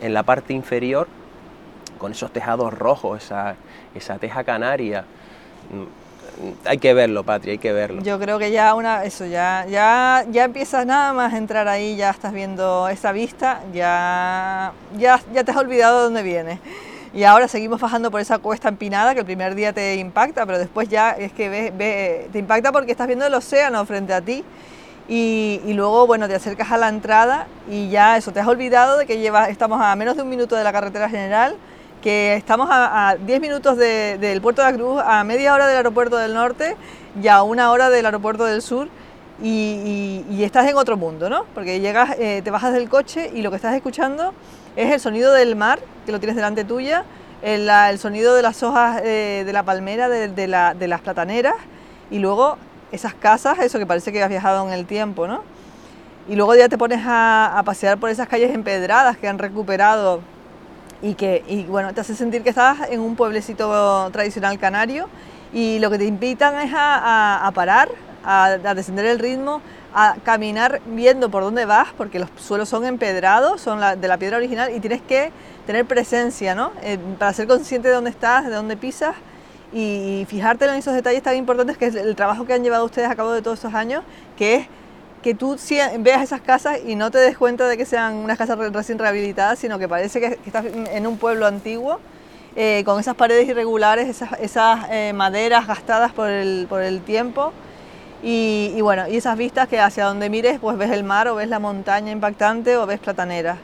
en 0.00 0.14
la 0.14 0.22
parte 0.22 0.52
inferior, 0.52 1.08
con 1.98 2.12
esos 2.12 2.32
tejados 2.32 2.72
rojos, 2.72 3.24
esa, 3.24 3.56
esa 3.94 4.18
teja 4.18 4.44
canaria. 4.44 5.04
Mm, 5.70 6.66
hay 6.66 6.78
que 6.78 6.94
verlo, 6.94 7.24
Patria, 7.24 7.52
hay 7.52 7.58
que 7.58 7.72
verlo. 7.72 8.02
Yo 8.02 8.18
creo 8.18 8.38
que 8.38 8.50
ya 8.50 8.74
una, 8.74 9.04
eso, 9.04 9.26
ya, 9.26 9.66
ya, 9.68 10.24
ya 10.30 10.44
empiezas 10.44 10.86
nada 10.86 11.12
más 11.12 11.34
a 11.34 11.38
entrar 11.38 11.68
ahí, 11.68 11.96
ya 11.96 12.10
estás 12.10 12.32
viendo 12.32 12.88
esa 12.88 13.12
vista, 13.12 13.62
ya, 13.74 14.72
ya, 14.96 15.20
ya 15.34 15.44
te 15.44 15.50
has 15.50 15.56
olvidado 15.56 15.98
de 15.98 16.04
dónde 16.04 16.22
vienes. 16.22 16.58
Y 17.12 17.24
ahora 17.24 17.48
seguimos 17.48 17.80
bajando 17.80 18.10
por 18.10 18.20
esa 18.20 18.38
cuesta 18.38 18.68
empinada 18.68 19.14
que 19.14 19.20
el 19.20 19.26
primer 19.26 19.54
día 19.54 19.72
te 19.72 19.96
impacta, 19.96 20.46
pero 20.46 20.58
después 20.58 20.88
ya 20.88 21.10
es 21.10 21.32
que 21.32 21.48
ves, 21.48 22.30
te 22.30 22.38
impacta 22.38 22.70
porque 22.72 22.92
estás 22.92 23.08
viendo 23.08 23.26
el 23.26 23.34
océano 23.34 23.84
frente 23.84 24.14
a 24.14 24.20
ti 24.20 24.44
y, 25.08 25.72
luego, 25.74 26.06
bueno, 26.06 26.28
te 26.28 26.36
acercas 26.36 26.70
a 26.70 26.76
la 26.76 26.88
entrada 26.88 27.46
y 27.68 27.88
ya 27.88 28.16
eso, 28.16 28.32
te 28.32 28.40
has 28.40 28.46
olvidado 28.46 28.96
de 28.96 29.06
que 29.06 29.18
llevas, 29.18 29.48
estamos 29.48 29.80
a 29.82 29.94
menos 29.96 30.16
de 30.16 30.22
un 30.22 30.28
minuto 30.28 30.54
de 30.54 30.62
la 30.62 30.72
carretera 30.72 31.08
general, 31.08 31.56
que 32.00 32.34
estamos 32.34 32.68
a 32.70 33.16
10 33.20 33.40
minutos 33.40 33.76
del 33.76 34.40
puerto 34.40 34.62
de 34.62 34.70
la 34.70 34.76
Cruz, 34.76 35.02
a 35.04 35.22
media 35.24 35.52
hora 35.52 35.66
del 35.66 35.78
aeropuerto 35.78 36.16
del 36.16 36.32
norte 36.32 36.76
y 37.20 37.28
a 37.28 37.42
una 37.42 37.72
hora 37.72 37.90
del 37.90 38.06
aeropuerto 38.06 38.44
del 38.44 38.62
sur. 38.62 38.88
Y, 39.42 40.42
estás 40.42 40.68
en 40.68 40.76
otro 40.76 40.96
mundo, 40.96 41.28
¿no? 41.28 41.44
Porque 41.54 41.80
llegas, 41.80 42.16
eh, 42.18 42.40
te 42.42 42.50
bajas 42.50 42.72
del 42.72 42.88
coche 42.88 43.30
y 43.34 43.42
lo 43.42 43.50
que 43.50 43.56
estás 43.56 43.74
escuchando 43.74 44.32
es 44.76 44.92
el 44.92 45.00
sonido 45.00 45.32
del 45.32 45.56
mar, 45.56 45.80
que 46.06 46.12
lo 46.12 46.18
tienes 46.20 46.36
delante 46.36 46.64
tuya, 46.64 47.04
el, 47.42 47.98
sonido 47.98 48.34
de 48.34 48.42
las 48.42 48.62
hojas 48.62 49.00
eh, 49.04 49.42
de 49.44 49.52
la 49.52 49.62
palmera, 49.62 50.08
de, 50.08 50.28
de 50.28 50.88
las 50.88 51.00
plataneras, 51.00 51.54
y 52.10 52.18
luego 52.18 52.56
esas 52.92 53.14
casas, 53.14 53.58
eso 53.60 53.78
que 53.78 53.86
parece 53.86 54.12
que 54.12 54.22
has 54.22 54.28
viajado 54.28 54.66
en 54.66 54.72
el 54.72 54.86
tiempo, 54.86 55.26
¿no? 55.26 55.42
Y 56.28 56.36
luego 56.36 56.54
ya 56.54 56.68
te 56.68 56.78
pones 56.78 57.00
a, 57.04 57.60
pasear 57.64 57.98
por 57.98 58.10
esas 58.10 58.28
calles 58.28 58.54
empedradas 58.54 59.16
que 59.16 59.28
han 59.28 59.38
recuperado 59.38 60.20
y 61.02 61.14
que, 61.14 61.42
y 61.48 61.64
bueno, 61.64 61.94
te 61.94 62.00
hace 62.00 62.14
sentir 62.14 62.42
que 62.42 62.50
estás 62.50 62.88
en 62.90 63.00
un 63.00 63.16
pueblecito 63.16 64.10
tradicional 64.12 64.58
canario 64.58 65.08
y 65.52 65.78
lo 65.78 65.90
que 65.90 65.98
te 65.98 66.04
invitan 66.04 66.54
es 66.60 66.72
a, 66.74 67.50
parar, 67.54 67.88
a, 68.24 68.58
descender 68.74 69.06
el 69.06 69.18
ritmo, 69.18 69.60
a 69.92 70.16
caminar 70.22 70.80
viendo 70.86 71.30
por 71.30 71.42
dónde 71.42 71.64
vas, 71.64 71.88
porque 71.96 72.20
los 72.20 72.28
suelos 72.36 72.68
son 72.68 72.84
empedrados, 72.84 73.60
son 73.60 73.80
de 74.00 74.08
la 74.08 74.18
piedra 74.18 74.36
original 74.36 74.72
y 74.72 74.78
tienes 74.78 75.00
que 75.02 75.32
tener 75.66 75.84
presencia, 75.86 76.54
¿no? 76.54 76.70
Eh, 76.82 76.98
para 77.18 77.32
ser 77.32 77.48
consciente 77.48 77.88
de 77.88 77.94
dónde 77.94 78.10
estás, 78.10 78.44
de 78.44 78.54
dónde 78.54 78.76
pisas 78.76 79.16
y 79.72 80.26
fijarte 80.28 80.64
en 80.64 80.74
esos 80.74 80.94
detalles 80.94 81.22
tan 81.22 81.36
importantes 81.36 81.78
que 81.78 81.86
es 81.86 81.94
el 81.94 82.16
trabajo 82.16 82.44
que 82.44 82.54
han 82.54 82.62
llevado 82.62 82.84
ustedes 82.84 83.08
a 83.08 83.16
cabo 83.16 83.32
de 83.32 83.42
todos 83.42 83.58
estos 83.58 83.74
años, 83.74 84.02
que 84.36 84.56
es 84.56 84.66
que 85.22 85.34
tú 85.34 85.56
veas 85.98 86.22
esas 86.22 86.40
casas 86.40 86.78
y 86.84 86.96
no 86.96 87.10
te 87.10 87.18
des 87.18 87.36
cuenta 87.36 87.68
de 87.68 87.76
que 87.76 87.84
sean 87.84 88.14
unas 88.16 88.38
casas 88.38 88.58
recién 88.58 88.98
rehabilitadas, 88.98 89.58
sino 89.58 89.78
que 89.78 89.86
parece 89.86 90.18
que, 90.18 90.38
estás 90.46 90.64
en 90.64 91.06
un 91.06 91.18
pueblo 91.18 91.46
antiguo, 91.46 92.00
eh, 92.56 92.82
con 92.84 92.98
esas 92.98 93.14
paredes 93.14 93.48
irregulares, 93.48 94.22
esas, 94.40 94.86
eh, 94.90 95.12
maderas 95.14 95.66
gastadas 95.66 96.12
por 96.12 96.28
el, 96.28 96.66
por 96.68 96.82
el 96.82 97.00
tiempo, 97.02 97.52
Y, 98.22 98.78
bueno, 98.82 99.08
y 99.08 99.16
esas 99.16 99.36
vistas 99.38 99.66
que 99.66 99.80
hacia 99.80 100.04
donde 100.04 100.28
mires, 100.28 100.58
pues 100.60 100.76
ves 100.76 100.90
el 100.90 101.04
mar 101.04 101.26
o 101.28 101.36
ves 101.36 101.48
la 101.48 101.58
montaña 101.58 102.12
impactante 102.12 102.76
o 102.76 102.84
ves 102.84 103.00
plataneras. 103.00 103.56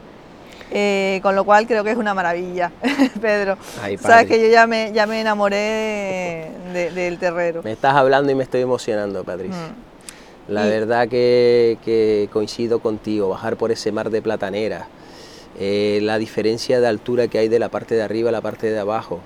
Eh, 0.71 1.19
con 1.23 1.35
lo 1.35 1.45
cual 1.45 1.65
creo 1.65 1.83
que 1.83 1.91
es 1.91 1.97
una 1.97 2.13
maravilla, 2.13 2.71
Pedro. 3.21 3.57
Sabes 3.99 4.27
que 4.27 4.41
yo 4.41 4.49
ya 4.49 4.67
me, 4.67 4.91
ya 4.93 5.07
me 5.07 5.21
enamoré 5.21 6.51
del 6.73 7.17
terrero. 7.17 7.61
Me 7.63 7.71
estás 7.71 7.95
hablando 7.95 8.31
y 8.31 8.35
me 8.35 8.43
estoy 8.43 8.61
emocionando, 8.61 9.23
Patricia. 9.23 9.55
Mm. 9.55 10.51
La 10.53 10.65
verdad 10.65 11.09
que, 11.09 12.29
coincido 12.31 12.79
contigo, 12.79 13.29
bajar 13.29 13.57
por 13.57 13.71
ese 13.71 13.91
mar 13.91 14.09
de 14.09 14.21
plataneras, 14.21 14.87
eh, 15.59 15.99
la 16.03 16.17
diferencia 16.17 16.79
de 16.79 16.87
altura 16.87 17.27
que 17.27 17.37
hay 17.37 17.49
de 17.49 17.59
la 17.59 17.69
parte 17.69 17.95
de 17.95 18.03
arriba 18.03 18.29
a 18.29 18.31
la 18.31 18.41
parte 18.41 18.69
de 18.69 18.79
abajo, 18.79 19.19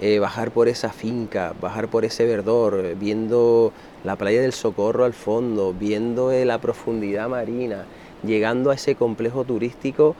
eh, 0.00 0.18
bajar 0.18 0.50
por 0.50 0.68
esa 0.68 0.90
finca, 0.90 1.54
bajar 1.60 1.88
por 1.88 2.04
ese 2.04 2.26
verdor, 2.26 2.96
viendo 2.96 3.72
la 4.02 4.16
playa 4.16 4.40
del 4.40 4.52
Socorro 4.52 5.04
al 5.04 5.12
fondo, 5.12 5.72
viendo 5.72 6.32
la 6.32 6.60
profundidad 6.60 7.28
marina, 7.28 7.84
llegando 8.24 8.70
a 8.70 8.74
ese 8.74 8.96
complejo 8.96 9.44
turístico 9.44 10.16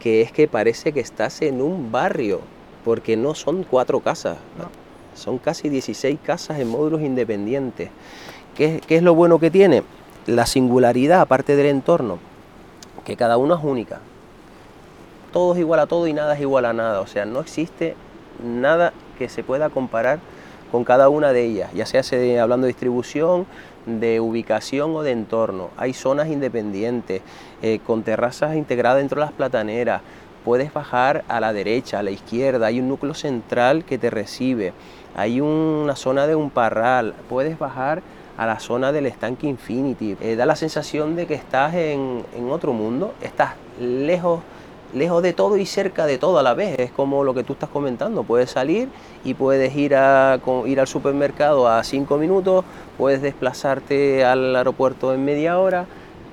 que 0.00 0.22
es 0.22 0.32
que 0.32 0.48
parece 0.48 0.92
que 0.92 1.00
estás 1.00 1.42
en 1.42 1.62
un 1.62 1.90
barrio, 1.90 2.40
porque 2.84 3.16
no 3.16 3.34
son 3.34 3.64
cuatro 3.64 4.00
casas, 4.00 4.38
son 5.14 5.38
casi 5.38 5.68
16 5.68 6.18
casas 6.22 6.60
en 6.60 6.68
módulos 6.68 7.00
independientes. 7.02 7.90
¿Qué, 8.54 8.80
¿Qué, 8.86 8.96
es 8.96 9.02
lo 9.02 9.14
bueno 9.14 9.38
que 9.38 9.50
tiene? 9.50 9.82
La 10.26 10.46
singularidad, 10.46 11.20
aparte 11.20 11.56
del 11.56 11.66
entorno, 11.66 12.18
que 13.04 13.16
cada 13.16 13.36
uno 13.36 13.54
es 13.54 13.64
única. 13.64 14.00
Todo 15.32 15.54
es 15.54 15.60
igual 15.60 15.80
a 15.80 15.86
todo 15.86 16.06
y 16.06 16.12
nada 16.12 16.34
es 16.34 16.40
igual 16.40 16.64
a 16.64 16.72
nada, 16.72 17.00
o 17.00 17.06
sea, 17.06 17.26
no 17.26 17.40
existe 17.40 17.94
nada 18.42 18.92
que 19.18 19.28
se 19.28 19.42
pueda 19.42 19.70
comparar 19.70 20.18
con 20.70 20.84
cada 20.84 21.08
una 21.08 21.32
de 21.32 21.44
ellas, 21.44 21.70
ya 21.74 21.86
sea 21.86 22.42
hablando 22.42 22.66
de 22.66 22.72
distribución, 22.72 23.46
de 23.86 24.20
ubicación 24.20 24.94
o 24.94 25.02
de 25.02 25.12
entorno. 25.12 25.70
Hay 25.76 25.92
zonas 25.92 26.28
independientes, 26.28 27.22
eh, 27.62 27.78
con 27.86 28.02
terrazas 28.02 28.56
integradas 28.56 28.98
dentro 28.98 29.20
de 29.20 29.26
las 29.26 29.34
plataneras. 29.34 30.02
Puedes 30.44 30.72
bajar 30.72 31.24
a 31.28 31.40
la 31.40 31.52
derecha, 31.52 31.98
a 31.98 32.02
la 32.02 32.10
izquierda, 32.10 32.66
hay 32.66 32.78
un 32.78 32.88
núcleo 32.88 33.14
central 33.14 33.84
que 33.84 33.98
te 33.98 34.10
recibe, 34.10 34.72
hay 35.16 35.40
una 35.40 35.96
zona 35.96 36.26
de 36.26 36.36
un 36.36 36.50
parral, 36.50 37.14
puedes 37.28 37.58
bajar 37.58 38.02
a 38.36 38.46
la 38.46 38.60
zona 38.60 38.92
del 38.92 39.06
estanque 39.06 39.46
Infinity. 39.46 40.16
Eh, 40.20 40.36
da 40.36 40.46
la 40.46 40.56
sensación 40.56 41.16
de 41.16 41.26
que 41.26 41.34
estás 41.34 41.74
en, 41.74 42.24
en 42.36 42.50
otro 42.50 42.72
mundo, 42.72 43.14
estás 43.22 43.54
lejos 43.80 44.42
lejos 44.94 45.22
de 45.22 45.32
todo 45.32 45.56
y 45.56 45.66
cerca 45.66 46.06
de 46.06 46.18
todo 46.18 46.38
a 46.38 46.42
la 46.42 46.54
vez. 46.54 46.78
Es 46.78 46.90
como 46.90 47.24
lo 47.24 47.34
que 47.34 47.44
tú 47.44 47.54
estás 47.54 47.68
comentando. 47.68 48.22
Puedes 48.22 48.50
salir 48.50 48.88
y 49.24 49.34
puedes 49.34 49.74
ir, 49.76 49.94
a, 49.94 50.38
ir 50.66 50.80
al 50.80 50.86
supermercado 50.86 51.68
a 51.68 51.82
cinco 51.84 52.18
minutos, 52.18 52.64
puedes 52.96 53.22
desplazarte 53.22 54.24
al 54.24 54.54
aeropuerto 54.54 55.14
en 55.14 55.24
media 55.24 55.58
hora, 55.58 55.86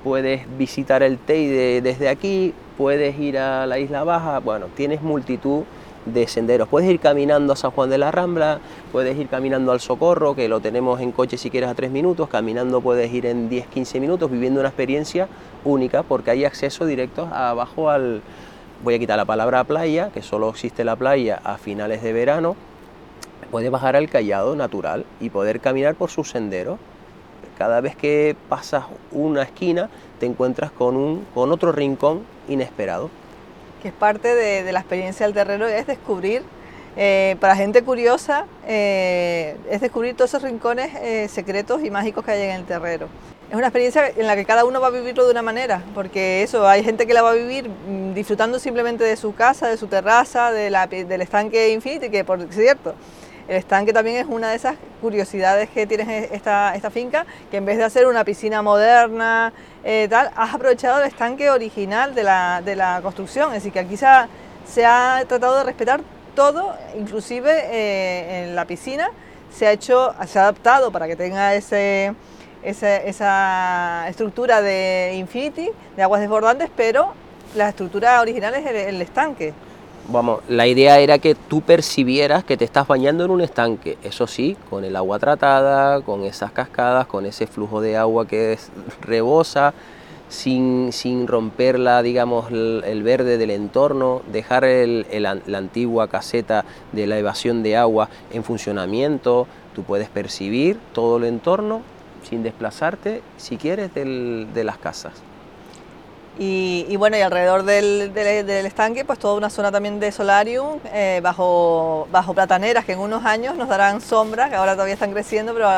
puedes 0.03 0.45
visitar 0.57 1.03
el 1.03 1.17
Teide 1.17 1.81
desde 1.81 2.09
aquí, 2.09 2.53
puedes 2.77 3.17
ir 3.19 3.37
a 3.37 3.65
la 3.65 3.79
Isla 3.79 4.03
Baja. 4.03 4.39
Bueno, 4.39 4.67
tienes 4.75 5.01
multitud 5.01 5.63
de 6.05 6.27
senderos. 6.27 6.67
Puedes 6.67 6.89
ir 6.89 6.99
caminando 6.99 7.53
a 7.53 7.55
San 7.55 7.71
Juan 7.71 7.89
de 7.89 7.97
la 7.97 8.11
Rambla, 8.11 8.59
puedes 8.91 9.17
ir 9.17 9.27
caminando 9.27 9.71
al 9.71 9.79
Socorro, 9.79 10.35
que 10.35 10.47
lo 10.47 10.59
tenemos 10.59 11.01
en 11.01 11.11
coche 11.11 11.37
si 11.37 11.49
quieres 11.49 11.69
a 11.69 11.75
tres 11.75 11.91
minutos, 11.91 12.29
caminando 12.29 12.81
puedes 12.81 13.11
ir 13.13 13.25
en 13.25 13.49
10-15 13.49 13.99
minutos, 13.99 14.29
viviendo 14.29 14.59
una 14.59 14.69
experiencia 14.69 15.27
única 15.63 16.03
porque 16.03 16.31
hay 16.31 16.45
acceso 16.45 16.85
directo 16.85 17.27
abajo 17.31 17.89
al, 17.89 18.21
voy 18.83 18.95
a 18.95 18.99
quitar 18.99 19.17
la 19.17 19.25
palabra 19.25 19.63
playa, 19.63 20.09
que 20.13 20.21
solo 20.21 20.49
existe 20.49 20.83
la 20.83 20.95
playa 20.95 21.39
a 21.43 21.57
finales 21.57 22.03
de 22.03 22.13
verano, 22.13 22.55
puedes 23.49 23.71
bajar 23.71 23.95
al 23.95 24.09
callado 24.09 24.55
natural 24.55 25.05
y 25.19 25.29
poder 25.29 25.59
caminar 25.59 25.95
por 25.95 26.09
sus 26.09 26.29
senderos. 26.29 26.79
Cada 27.57 27.81
vez 27.81 27.95
que 27.95 28.35
pasas 28.49 28.85
una 29.11 29.43
esquina 29.43 29.89
te 30.19 30.25
encuentras 30.25 30.71
con, 30.71 30.97
un, 30.97 31.25
con 31.33 31.51
otro 31.51 31.71
rincón 31.71 32.23
inesperado. 32.49 33.09
Que 33.83 33.89
es 33.89 33.93
parte 33.93 34.33
de, 34.33 34.71
la 34.71 34.79
experiencia 34.79 35.25
del 35.25 35.35
terreno, 35.35 35.67
es 35.67 35.85
descubrir, 35.85 36.41
eh, 36.95 37.35
para 37.41 37.53
gente 37.53 37.83
curiosa, 37.83 38.45
eh, 38.65 39.57
es 39.69 39.81
descubrir 39.81 40.15
todos 40.15 40.29
esos 40.31 40.41
rincones 40.41 40.95
eh, 41.01 41.27
secretos 41.27 41.83
y 41.83 41.91
mágicos 41.91 42.23
que 42.23 42.31
hay 42.31 42.43
en 42.43 42.51
el 42.51 42.63
terreno. 42.63 43.07
Es 43.49 43.57
una 43.57 43.67
experiencia 43.67 44.07
en 44.07 44.25
la 44.25 44.37
que 44.37 44.45
cada 44.45 44.63
uno 44.63 44.79
va 44.79 44.87
a 44.87 44.89
vivirlo 44.89 45.25
de 45.25 45.31
una 45.31 45.41
manera, 45.41 45.83
porque 45.93 46.43
eso, 46.43 46.65
hay 46.65 46.81
gente 46.81 47.05
que 47.05 47.13
la 47.13 47.23
va 47.23 47.31
a 47.31 47.33
vivir 47.33 47.67
mm, 47.67 48.13
disfrutando 48.13 48.57
simplemente 48.57 49.03
de 49.03 49.17
su 49.17 49.35
casa, 49.35 49.67
de 49.67 49.75
su 49.75 49.87
terraza, 49.87 50.53
de 50.53 50.69
la, 50.69 50.87
del 50.87 51.21
estanque 51.21 51.73
Infinity, 51.73 52.09
que 52.09 52.23
por 52.23 52.41
cierto, 52.53 52.95
el 53.49 53.57
estanque 53.57 53.91
también 53.91 54.15
es 54.15 54.27
una 54.29 54.51
de 54.51 54.55
esas 54.55 54.77
curiosidades 55.01 55.69
que 55.69 55.85
tiene 55.85 56.29
esta, 56.31 56.73
esta 56.73 56.89
finca, 56.89 57.25
que 57.51 57.57
en 57.57 57.65
vez 57.65 57.77
de 57.77 57.83
hacer 57.83 58.07
una 58.07 58.23
piscina 58.23 58.61
moderna, 58.61 59.51
eh, 59.83 60.07
tal, 60.09 60.31
has 60.35 60.53
aprovechado 60.53 61.01
el 61.01 61.07
estanque 61.07 61.49
original 61.49 62.15
de 62.15 62.23
la, 62.23 62.61
de 62.63 62.75
la 62.75 63.01
construcción, 63.01 63.49
es 63.49 63.55
decir, 63.55 63.71
que 63.71 63.79
aquí 63.79 63.97
se 63.97 64.05
ha, 64.05 64.27
se 64.65 64.85
ha 64.85 65.23
tratado 65.27 65.57
de 65.57 65.63
respetar 65.63 66.01
todo, 66.35 66.75
inclusive 66.97 67.51
eh, 67.51 68.43
en 68.43 68.55
la 68.55 68.65
piscina 68.65 69.09
se 69.51 69.67
ha 69.67 69.71
hecho, 69.71 70.15
se 70.25 70.39
ha 70.39 70.43
adaptado 70.43 70.91
para 70.91 71.07
que 71.07 71.15
tenga 71.15 71.53
ese 71.53 72.15
esa, 72.63 74.07
estructura 74.07 74.61
de 74.61 75.15
Infinity, 75.15 75.69
de 75.95 76.03
aguas 76.03 76.21
desbordantes, 76.21 76.69
pero 76.75 77.13
la 77.55 77.69
estructura 77.69 78.19
original 78.21 78.53
es 78.55 78.65
el, 78.65 79.01
estanque. 79.01 79.53
Vamos, 80.09 80.41
la 80.49 80.67
idea 80.67 80.99
era 80.99 81.17
que 81.17 81.33
tú 81.33 81.61
percibieras 81.61 82.43
que 82.43 82.57
te 82.57 82.65
estás 82.65 82.87
bañando 82.87 83.23
en 83.23 83.31
un 83.31 83.39
estanque, 83.39 83.97
eso 84.03 84.27
sí, 84.27 84.57
con 84.69 84.83
el 84.83 84.97
agua 84.97 85.17
tratada, 85.17 86.01
con 86.01 86.23
esas 86.23 86.51
cascadas, 86.51 87.07
con 87.07 87.25
ese 87.25 87.47
flujo 87.47 87.79
de 87.79 87.95
agua 87.95 88.27
que 88.27 88.57
rebosa, 89.01 89.73
sin, 90.27 90.91
sin 90.91 91.25
romper 91.25 91.79
digamos, 92.03 92.51
el, 92.51 93.03
verde 93.03 93.37
del 93.37 93.51
entorno, 93.51 94.21
dejar 94.31 94.65
la 94.65 95.57
antigua 95.57 96.09
caseta 96.09 96.65
de 96.91 97.07
la 97.07 97.17
evasión 97.17 97.63
de 97.63 97.77
agua 97.77 98.09
en 98.31 98.43
funcionamiento, 98.43 99.47
tú 99.73 99.83
puedes 99.83 100.09
percibir 100.09 100.79
todo 100.91 101.15
el 101.15 101.23
entorno 101.23 101.81
sin 102.29 102.43
desplazarte, 102.43 103.21
si 103.37 103.55
quieres, 103.55 103.93
de 103.93 104.63
las 104.65 104.77
casas. 104.77 105.13
Y, 106.39 106.95
bueno, 106.97 107.15
y 107.15 107.21
alrededor 107.21 107.63
del, 107.63 108.11
estanque, 108.65 109.05
pues 109.05 109.19
toda 109.19 109.35
una 109.35 109.51
zona 109.51 109.71
también 109.71 109.99
de 109.99 110.11
solarium, 110.11 110.79
eh, 110.91 111.19
bajo, 111.21 112.07
bajo 112.11 112.33
plataneras 112.33 112.85
que 112.85 112.93
en 112.93 112.99
unos 112.99 113.23
años 113.23 113.55
nos 113.55 113.69
darán 113.69 114.01
sombra, 114.01 114.49
que 114.49 114.55
ahora 114.55 114.73
todavía 114.73 114.95
están 114.95 115.11
creciendo, 115.11 115.53
pero 115.53 115.69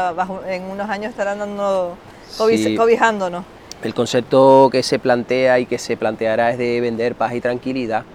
en 0.47 0.63
unos 0.63 0.89
años 0.89 1.09
estarán 1.09 1.39
dando, 1.39 1.97
cobijándonos. 2.37 3.43
El 3.83 3.93
concepto 3.93 4.69
que 4.71 4.81
se 4.81 4.97
plantea 4.97 5.59
y 5.59 5.65
que 5.65 5.77
se 5.77 5.97
planteará 5.97 6.51
es 6.51 6.57
de 6.57 6.79
vender 6.79 7.15
paz 7.15 7.33
y 7.33 7.41
tranquilidad, 7.41 8.05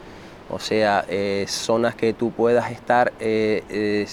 o 0.49 0.59
sea, 0.59 1.05
eh, 1.09 1.45
zonas 1.47 1.95
que 1.95 2.15
tú 2.15 2.31
puedas 2.31 2.71
estar 2.71 3.13
eh, 3.21 4.07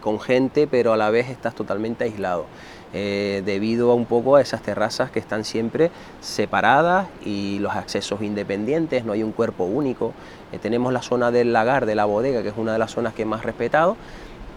con 0.00 0.18
gente, 0.18 0.66
pero 0.66 0.92
a 0.92 0.96
la 0.96 1.10
vez 1.10 1.30
estás 1.30 1.54
totalmente 1.54 2.02
aislado. 2.02 2.46
Eh, 2.92 3.42
debido 3.44 3.92
a 3.92 3.94
un 3.94 4.04
poco 4.04 4.34
a 4.34 4.40
esas 4.40 4.62
terrazas 4.62 5.12
que 5.12 5.20
están 5.20 5.44
siempre 5.44 5.92
separadas 6.20 7.06
y 7.24 7.60
los 7.60 7.74
accesos 7.74 8.20
independientes, 8.20 9.04
no 9.04 9.12
hay 9.12 9.22
un 9.22 9.30
cuerpo 9.32 9.64
único. 9.64 10.12
Eh, 10.52 10.58
tenemos 10.58 10.92
la 10.92 11.02
zona 11.02 11.30
del 11.30 11.52
lagar, 11.52 11.86
de 11.86 11.94
la 11.94 12.04
bodega, 12.04 12.42
que 12.42 12.48
es 12.48 12.56
una 12.56 12.72
de 12.72 12.80
las 12.80 12.90
zonas 12.90 13.14
que 13.14 13.24
más 13.24 13.44
respetado, 13.44 13.96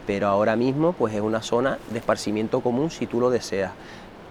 pero 0.08 0.28
ahora 0.28 0.56
mismo 0.56 0.94
pues 0.94 1.14
es 1.14 1.22
una 1.22 1.44
zona 1.44 1.78
de 1.92 2.00
esparcimiento 2.00 2.62
común 2.62 2.90
si 2.90 3.06
tú 3.06 3.20
lo 3.20 3.30
deseas 3.30 3.72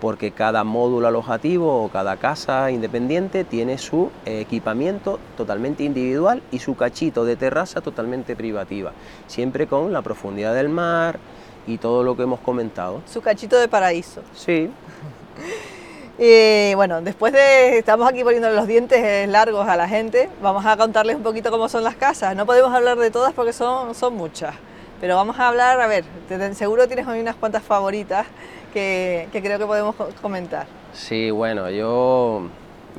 porque 0.03 0.33
cada 0.33 0.65
módulo 0.65 1.07
alojativo 1.07 1.85
o 1.85 1.89
cada 1.89 2.17
casa 2.17 2.73
independiente 2.73 3.45
tiene 3.45 3.79
su 3.79 4.11
equipamiento 4.27 5.21
totalmente 5.37 5.85
individual 5.85 6.43
y 6.51 6.59
su 6.59 6.75
cachito 6.75 7.25
de 7.25 7.37
terraza 7.37 7.83
totalmente 7.83 8.35
privativa, 8.35 8.91
siempre 9.29 9.69
con 9.69 9.93
la 9.93 10.03
profundidad 10.03 10.57
del 10.57 10.71
mar, 10.71 11.21
y 11.67 11.79
todo 11.79 12.03
lo 12.03 12.17
que 12.17 12.23
hemos 12.23 12.41
comentado. 12.41 13.03
Su 13.07 13.21
cachito 13.21 13.57
de 13.57 13.69
paraíso. 13.69 14.23
Sí. 14.35 14.71
Y 16.19 16.75
bueno, 16.77 17.03
después 17.03 17.33
de, 17.33 17.79
estamos 17.79 18.09
aquí 18.09 18.25
poniendo 18.25 18.51
los 18.51 18.67
dientes 18.67 19.29
largos 19.29 19.69
a 19.69 19.77
la 19.77 19.89
gente, 19.89 20.29
vamos 20.43 20.67
a 20.67 20.77
contarles 20.77 21.17
un 21.17 21.23
poquito 21.23 21.51
cómo 21.51 21.69
son 21.69 21.85
las 21.85 21.97
casas. 21.97 22.35
No 22.37 22.47
podemos 22.47 22.73
hablar 22.73 22.99
de 22.99 23.11
todas 23.11 23.33
porque 23.33 23.53
son, 23.53 23.95
son 23.95 24.15
muchas, 24.15 24.55
pero 25.01 25.17
vamos 25.17 25.39
a 25.39 25.49
hablar, 25.49 25.81
a 25.81 25.87
ver, 25.87 26.05
seguro 26.55 26.87
tienes 26.87 27.07
hoy 27.07 27.21
unas 27.21 27.37
cuantas 27.37 27.63
favoritas 27.63 28.27
que, 28.73 29.29
que, 29.33 29.43
creo 29.43 29.59
que 29.59 29.67
podemos 29.67 29.95
comentar. 30.21 30.67
Sí, 30.93 31.31
bueno, 31.31 31.71
yo, 31.71 32.49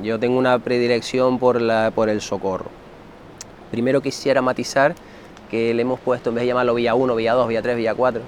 yo 0.02 0.18
tengo 0.18 0.38
una 0.38 0.58
predilección 0.58 1.38
por, 1.38 1.60
la, 1.60 1.92
por 1.94 2.08
el 2.08 2.20
socorro. 2.20 2.66
Primero 3.70 4.00
quisiera 4.00 4.40
matizar 4.40 4.94
que 5.50 5.74
le 5.74 5.82
hemos 5.82 6.00
puesto, 6.00 6.30
en 6.30 6.36
vez 6.36 6.42
de 6.42 6.48
llamarlo 6.48 6.74
Villa 6.74 6.94
1, 6.94 7.14
Villa 7.14 7.34
2, 7.34 7.48
Villa 7.48 7.62
3, 7.62 7.76
Villa 7.76 7.94
4, 7.94 8.22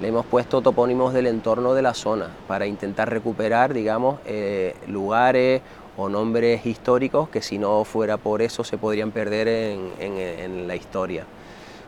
le 0.00 0.08
hemos 0.08 0.26
puesto 0.26 0.60
topónimos 0.62 1.14
del 1.14 1.28
entorno 1.28 1.74
de 1.74 1.82
la 1.82 1.94
zona 1.94 2.28
para 2.48 2.66
intentar 2.66 3.08
recuperar, 3.08 3.72
digamos, 3.72 4.18
eh, 4.26 4.74
lugares 4.88 5.62
o 5.96 6.08
nombres 6.08 6.64
históricos 6.66 7.28
que 7.28 7.42
si 7.42 7.58
no 7.58 7.84
fuera 7.84 8.16
por 8.16 8.42
eso 8.42 8.64
se 8.64 8.78
podrían 8.78 9.10
perder 9.10 9.48
en, 9.48 10.66
la 10.66 10.74
historia. 10.74 11.24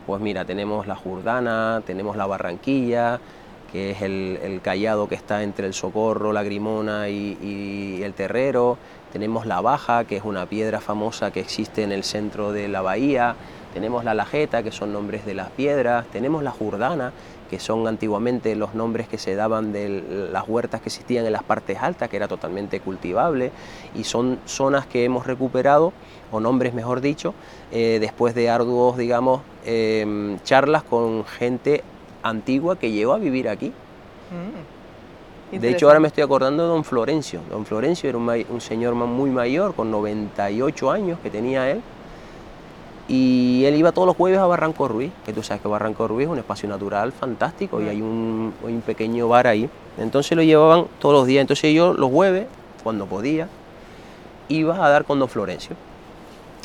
Pues 0.06 0.20
mira, 0.20 0.44
tenemos 0.44 0.86
la 0.86 0.94
Jordana, 0.94 1.82
tenemos 1.86 2.16
la 2.16 2.26
Barranquilla, 2.26 3.18
que 3.72 3.90
es 3.90 4.02
el, 4.02 4.60
callado 4.62 5.08
que 5.08 5.14
está 5.14 5.42
entre 5.42 5.66
el 5.66 5.74
Socorro, 5.74 6.32
la 6.32 6.42
Grimona 6.42 7.08
y, 7.08 8.00
el 8.02 8.12
Terrero. 8.12 8.76
Tenemos 9.12 9.46
la 9.46 9.60
Baja, 9.60 10.04
que 10.04 10.16
es 10.16 10.24
una 10.24 10.46
piedra 10.46 10.80
famosa 10.80 11.30
que 11.30 11.40
existe 11.40 11.82
en 11.82 11.92
el 11.92 12.04
centro 12.04 12.52
de 12.52 12.68
la 12.68 12.82
bahía. 12.82 13.36
Tenemos 13.74 14.04
la 14.04 14.14
Lajeta, 14.14 14.62
que 14.62 14.70
son 14.70 14.92
nombres 14.92 15.26
de 15.26 15.34
las 15.34 15.50
piedras. 15.50 16.06
Tenemos 16.12 16.42
la 16.42 16.52
Jordana, 16.52 17.12
que 17.50 17.58
son 17.58 17.86
antiguamente 17.86 18.54
los 18.54 18.74
nombres 18.74 19.08
que 19.08 19.18
se 19.18 19.34
daban 19.34 19.72
de 19.72 20.28
las 20.32 20.48
huertas 20.48 20.80
que 20.80 20.88
existían 20.88 21.26
en 21.26 21.32
las 21.32 21.42
partes 21.42 21.78
altas, 21.80 22.08
que 22.08 22.16
era 22.16 22.28
totalmente 22.28 22.80
cultivable. 22.80 23.50
Y 23.94 24.04
son 24.04 24.38
zonas 24.46 24.86
que 24.86 25.04
hemos 25.04 25.26
recuperado, 25.26 25.92
o 26.30 26.40
nombres 26.40 26.72
mejor 26.72 27.00
dicho, 27.00 27.34
eh, 27.72 27.98
después 28.00 28.34
de 28.34 28.48
arduos, 28.48 28.96
digamos, 28.96 29.42
eh, 29.66 30.38
charlas 30.44 30.84
con 30.84 31.24
gente 31.24 31.82
antigua 32.22 32.78
que 32.78 32.92
llegó 32.92 33.12
a 33.12 33.18
vivir 33.18 33.48
aquí. 33.48 33.68
Mm. 34.30 34.74
De 35.58 35.70
hecho, 35.70 35.86
ahora 35.86 36.00
me 36.00 36.08
estoy 36.08 36.24
acordando 36.24 36.64
de 36.64 36.68
don 36.68 36.84
Florencio. 36.84 37.40
Don 37.50 37.64
Florencio 37.64 38.08
era 38.08 38.18
un, 38.18 38.60
señor 38.60 38.94
muy 38.94 39.30
mayor, 39.30 39.74
con 39.74 39.90
98 39.90 40.90
años 40.90 41.18
que 41.22 41.30
tenía 41.30 41.70
él. 41.70 41.80
Y 43.06 43.64
él 43.66 43.76
iba 43.76 43.92
todos 43.92 44.06
los 44.06 44.16
jueves 44.16 44.38
a 44.38 44.46
Barranco 44.46 44.88
Ruiz, 44.88 45.12
que 45.26 45.32
tú 45.32 45.42
sabes 45.42 45.62
que 45.62 45.68
Barranco 45.68 46.08
Ruiz 46.08 46.26
es 46.26 46.32
un 46.32 46.38
espacio 46.38 46.68
natural 46.68 47.12
fantástico 47.12 47.82
y 47.82 47.88
hay 47.88 48.00
un, 48.00 48.54
un 48.62 48.80
pequeño 48.80 49.28
bar 49.28 49.46
ahí. 49.46 49.68
Entonces 49.98 50.36
lo 50.36 50.42
llevaban 50.42 50.86
todos 50.98 51.14
los 51.14 51.26
días. 51.26 51.42
Entonces 51.42 51.74
yo 51.74 51.92
los 51.92 52.10
jueves, 52.10 52.46
cuando 52.82 53.06
podía, 53.06 53.48
iba 54.48 54.84
a 54.84 54.88
dar 54.88 55.04
con 55.04 55.18
don 55.18 55.28
Florencio. 55.28 55.76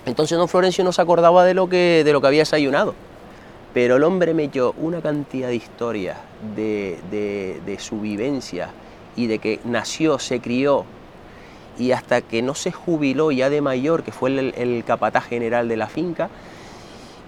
Entonces 0.06 0.38
don 0.38 0.48
Florencio 0.48 0.84
no 0.84 0.92
se 0.92 1.02
acordaba 1.02 1.44
de 1.44 1.54
lo 1.54 1.68
que, 1.68 2.04
de 2.04 2.14
lo 2.14 2.22
que 2.22 2.28
había 2.28 2.42
desayunado. 2.42 2.96
Pero 3.74 3.98
el 3.98 4.04
hombre 4.04 4.34
me 4.34 4.48
dio 4.48 4.74
una 4.78 5.02
cantidad 5.02 5.50
de 5.50 5.56
historias 5.56 6.18
de, 6.56 7.78
su 7.80 8.00
vivencia 8.00 8.70
y 9.16 9.28
de 9.28 9.40
que 9.40 9.60
nació, 9.64 10.18
se 10.20 10.40
crió 10.40 10.86
y 11.80 11.94
hasta 11.94 12.22
que 12.22 12.42
no 12.42 12.54
se 12.54 12.72
jubiló 12.72 13.32
ya 13.32 13.50
de 13.50 13.62
mayor, 13.62 14.04
que 14.04 14.12
fue 14.12 14.30
el, 14.30 14.84
capataz 14.86 15.26
general 15.26 15.68
de 15.68 15.78
la 15.78 15.88
finca, 15.88 16.30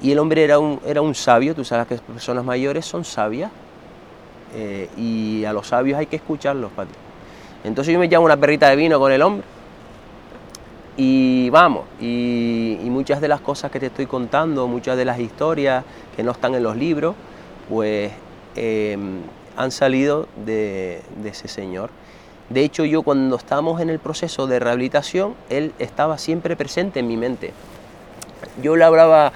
y 0.04 0.12
el 0.12 0.20
hombre 0.20 0.44
era 0.44 0.60
un, 0.60 0.80
era 0.86 1.02
un 1.02 1.16
sabio, 1.16 1.56
tú 1.56 1.64
sabes 1.64 1.88
que 1.88 1.96
las 1.96 2.04
personas 2.04 2.44
mayores 2.44 2.86
son 2.86 3.06
sabias, 3.06 3.52
eh, 4.54 4.90
y 4.98 5.46
a 5.46 5.54
los 5.54 5.68
sabios 5.68 5.98
hay 5.98 6.06
que 6.06 6.18
escucharlos, 6.18 6.72
Pati. 6.74 6.92
Entonces 7.64 7.94
yo 7.94 8.00
me 8.00 8.08
llamo 8.08 8.26
una 8.26 8.38
perrita 8.38 8.70
de 8.70 8.76
vino 8.76 9.00
con 9.00 9.12
el 9.12 9.22
hombre, 9.22 9.46
y 10.98 11.50
vamos, 11.50 11.86
y, 12.00 12.78
muchas 12.84 13.22
de 13.22 13.30
las 13.30 13.40
cosas 13.40 13.72
que 13.72 13.80
te 13.80 13.86
estoy 13.86 14.06
contando, 14.06 14.68
muchas 14.68 14.98
de 14.98 15.06
las 15.06 15.18
historias 15.20 15.84
que 16.16 16.24
no 16.24 16.32
están 16.32 16.54
en 16.56 16.62
los 16.62 16.76
libros, 16.76 17.16
pues 17.70 18.12
em, 18.56 19.22
han 19.56 19.72
salido 19.72 20.28
de, 20.46 21.02
ese 21.24 21.48
señor. 21.48 21.90
De 22.52 22.66
hecho, 22.66 22.84
yo 22.84 23.02
cuando 23.02 23.38
estábamos 23.38 23.80
en 23.80 23.90
el 23.90 24.00
proceso 24.00 24.46
de 24.46 24.60
rehabilitación, 24.60 25.36
él 25.50 25.72
estaba 25.80 26.18
siempre 26.18 26.58
presente 26.58 27.00
en 27.00 27.08
mi 27.08 27.16
mente. 27.16 27.54
Yo 28.62 28.76
le 28.76 28.84
hablaba 28.84 29.32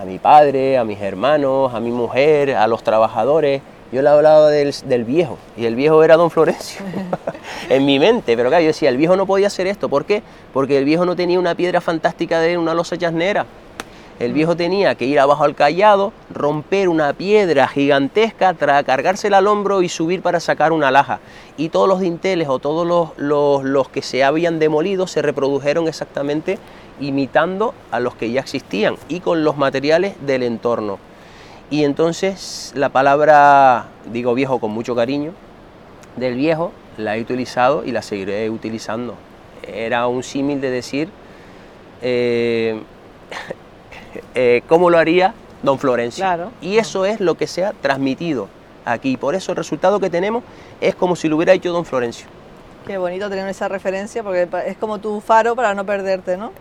a 0.00 0.04
mi 0.06 0.18
padre, 0.18 0.78
a 0.78 0.84
mis 0.84 0.98
hermanos, 1.00 1.74
a 1.74 1.80
mi 1.80 1.90
mujer, 1.90 2.54
a 2.54 2.66
los 2.66 2.82
trabajadores, 2.82 3.60
yo 3.92 4.00
le 4.00 4.08
hablaba 4.08 4.48
del, 4.48 5.04
viejo, 5.04 5.36
y 5.58 5.66
el 5.66 5.76
viejo 5.76 6.02
era 6.02 6.16
don 6.16 6.30
Florencio, 6.30 6.80
en 7.68 7.84
mi 7.84 7.98
mente, 7.98 8.34
pero 8.34 8.48
claro, 8.48 8.62
yo 8.62 8.68
decía, 8.68 8.88
el 8.88 8.96
viejo 8.96 9.14
no 9.14 9.26
podía 9.26 9.48
hacer 9.48 9.66
esto, 9.66 9.90
¿por 9.90 10.06
qué? 10.06 10.22
Porque 10.52 10.78
el 10.78 10.84
viejo 10.84 11.04
no 11.04 11.14
tenía 11.14 11.38
una 11.38 11.54
piedra 11.54 11.82
fantástica 11.82 12.40
de 12.40 12.56
una 12.56 12.72
losa 12.72 12.96
chasnera. 12.96 13.44
El 14.20 14.32
viejo 14.32 14.56
tenía 14.56 14.94
que 14.94 15.06
ir 15.06 15.18
abajo 15.18 15.42
al 15.42 15.56
callado, 15.56 16.12
romper 16.32 16.88
una 16.88 17.12
piedra 17.14 17.66
gigantesca, 17.66 18.54
cargársela 18.54 19.38
al 19.38 19.48
hombro 19.48 19.82
y 19.82 19.88
subir 19.88 20.22
para 20.22 20.38
sacar 20.38 20.72
una 20.72 20.92
laja. 20.92 21.18
Y 21.56 21.70
todos 21.70 21.88
los 21.88 21.98
dinteles 21.98 22.48
o 22.48 22.60
todos 22.60 22.86
los, 22.86 23.10
los, 23.16 23.64
los, 23.64 23.88
que 23.88 24.02
se 24.02 24.22
habían 24.22 24.60
demolido 24.60 25.08
se 25.08 25.20
reprodujeron 25.20 25.88
exactamente 25.88 26.58
imitando 27.00 27.74
a 27.90 27.98
los 27.98 28.14
que 28.14 28.30
ya 28.30 28.40
existían 28.40 28.96
y 29.08 29.18
con 29.18 29.42
los 29.42 29.56
materiales 29.56 30.14
del 30.24 30.44
entorno. 30.44 30.98
Y 31.70 31.82
entonces 31.82 32.72
la 32.76 32.90
palabra, 32.90 33.86
digo 34.12 34.34
viejo 34.34 34.60
con 34.60 34.70
mucho 34.70 34.94
cariño, 34.94 35.32
del 36.16 36.36
viejo 36.36 36.70
la 36.98 37.16
he 37.16 37.20
utilizado 37.20 37.84
y 37.84 37.90
la 37.90 38.02
seguiré 38.02 38.48
utilizando. 38.48 39.16
Era 39.66 40.06
un 40.06 40.22
símil 40.22 40.60
de 40.60 40.70
decir 40.70 41.08
eh, 42.02 42.80
eh, 44.34 44.62
cómo 44.68 44.90
lo 44.90 44.98
haría 44.98 45.34
don 45.62 45.78
Florencio. 45.78 46.24
Y 46.60 46.78
eso 46.78 47.04
es 47.04 47.20
lo 47.20 47.36
que 47.36 47.46
se 47.46 47.64
ha 47.64 47.72
transmitido 47.72 48.48
aquí. 48.84 49.16
Por 49.16 49.34
eso 49.34 49.52
el 49.52 49.56
resultado 49.56 49.98
que 50.00 50.10
tenemos 50.10 50.44
es 50.80 50.94
como 50.94 51.16
si 51.16 51.28
lo 51.28 51.36
hubiera 51.36 51.52
hecho 51.52 51.72
don 51.72 51.84
Florencio. 51.84 52.26
Qué 52.86 52.98
bonito 52.98 53.30
tener 53.30 53.48
esa 53.48 53.66
referencia 53.66 54.22
porque 54.22 54.46
es 54.66 54.76
como 54.76 54.98
tu 54.98 55.20
faro 55.22 55.56
para 55.56 55.74
no 55.74 55.86
perderte, 55.86 56.36
¿no? 56.36 56.52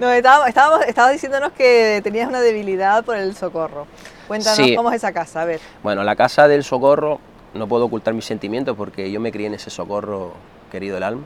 no 0.00 0.10
estábamos, 0.10 0.48
estábamos, 0.86 1.12
diciéndonos 1.12 1.52
que 1.52 2.00
tenías 2.02 2.28
una 2.28 2.40
debilidad 2.40 3.04
por 3.04 3.16
el 3.16 3.36
socorro. 3.36 3.86
Cuéntanos 4.26 4.70
cómo 4.76 4.90
es 4.90 4.96
esa 4.96 5.12
casa, 5.12 5.42
a 5.42 5.44
ver. 5.44 5.60
Bueno, 5.82 6.02
la 6.02 6.16
casa 6.16 6.48
del 6.48 6.64
socorro, 6.64 7.20
no 7.54 7.68
puedo 7.68 7.84
ocultar 7.86 8.14
mis 8.14 8.24
sentimientos 8.24 8.76
porque 8.76 9.10
yo 9.10 9.20
me 9.20 9.30
crié 9.30 9.46
en 9.46 9.54
ese 9.54 9.70
socorro 9.70 10.32
querido 10.72 10.94
del 10.94 11.04
alma. 11.04 11.22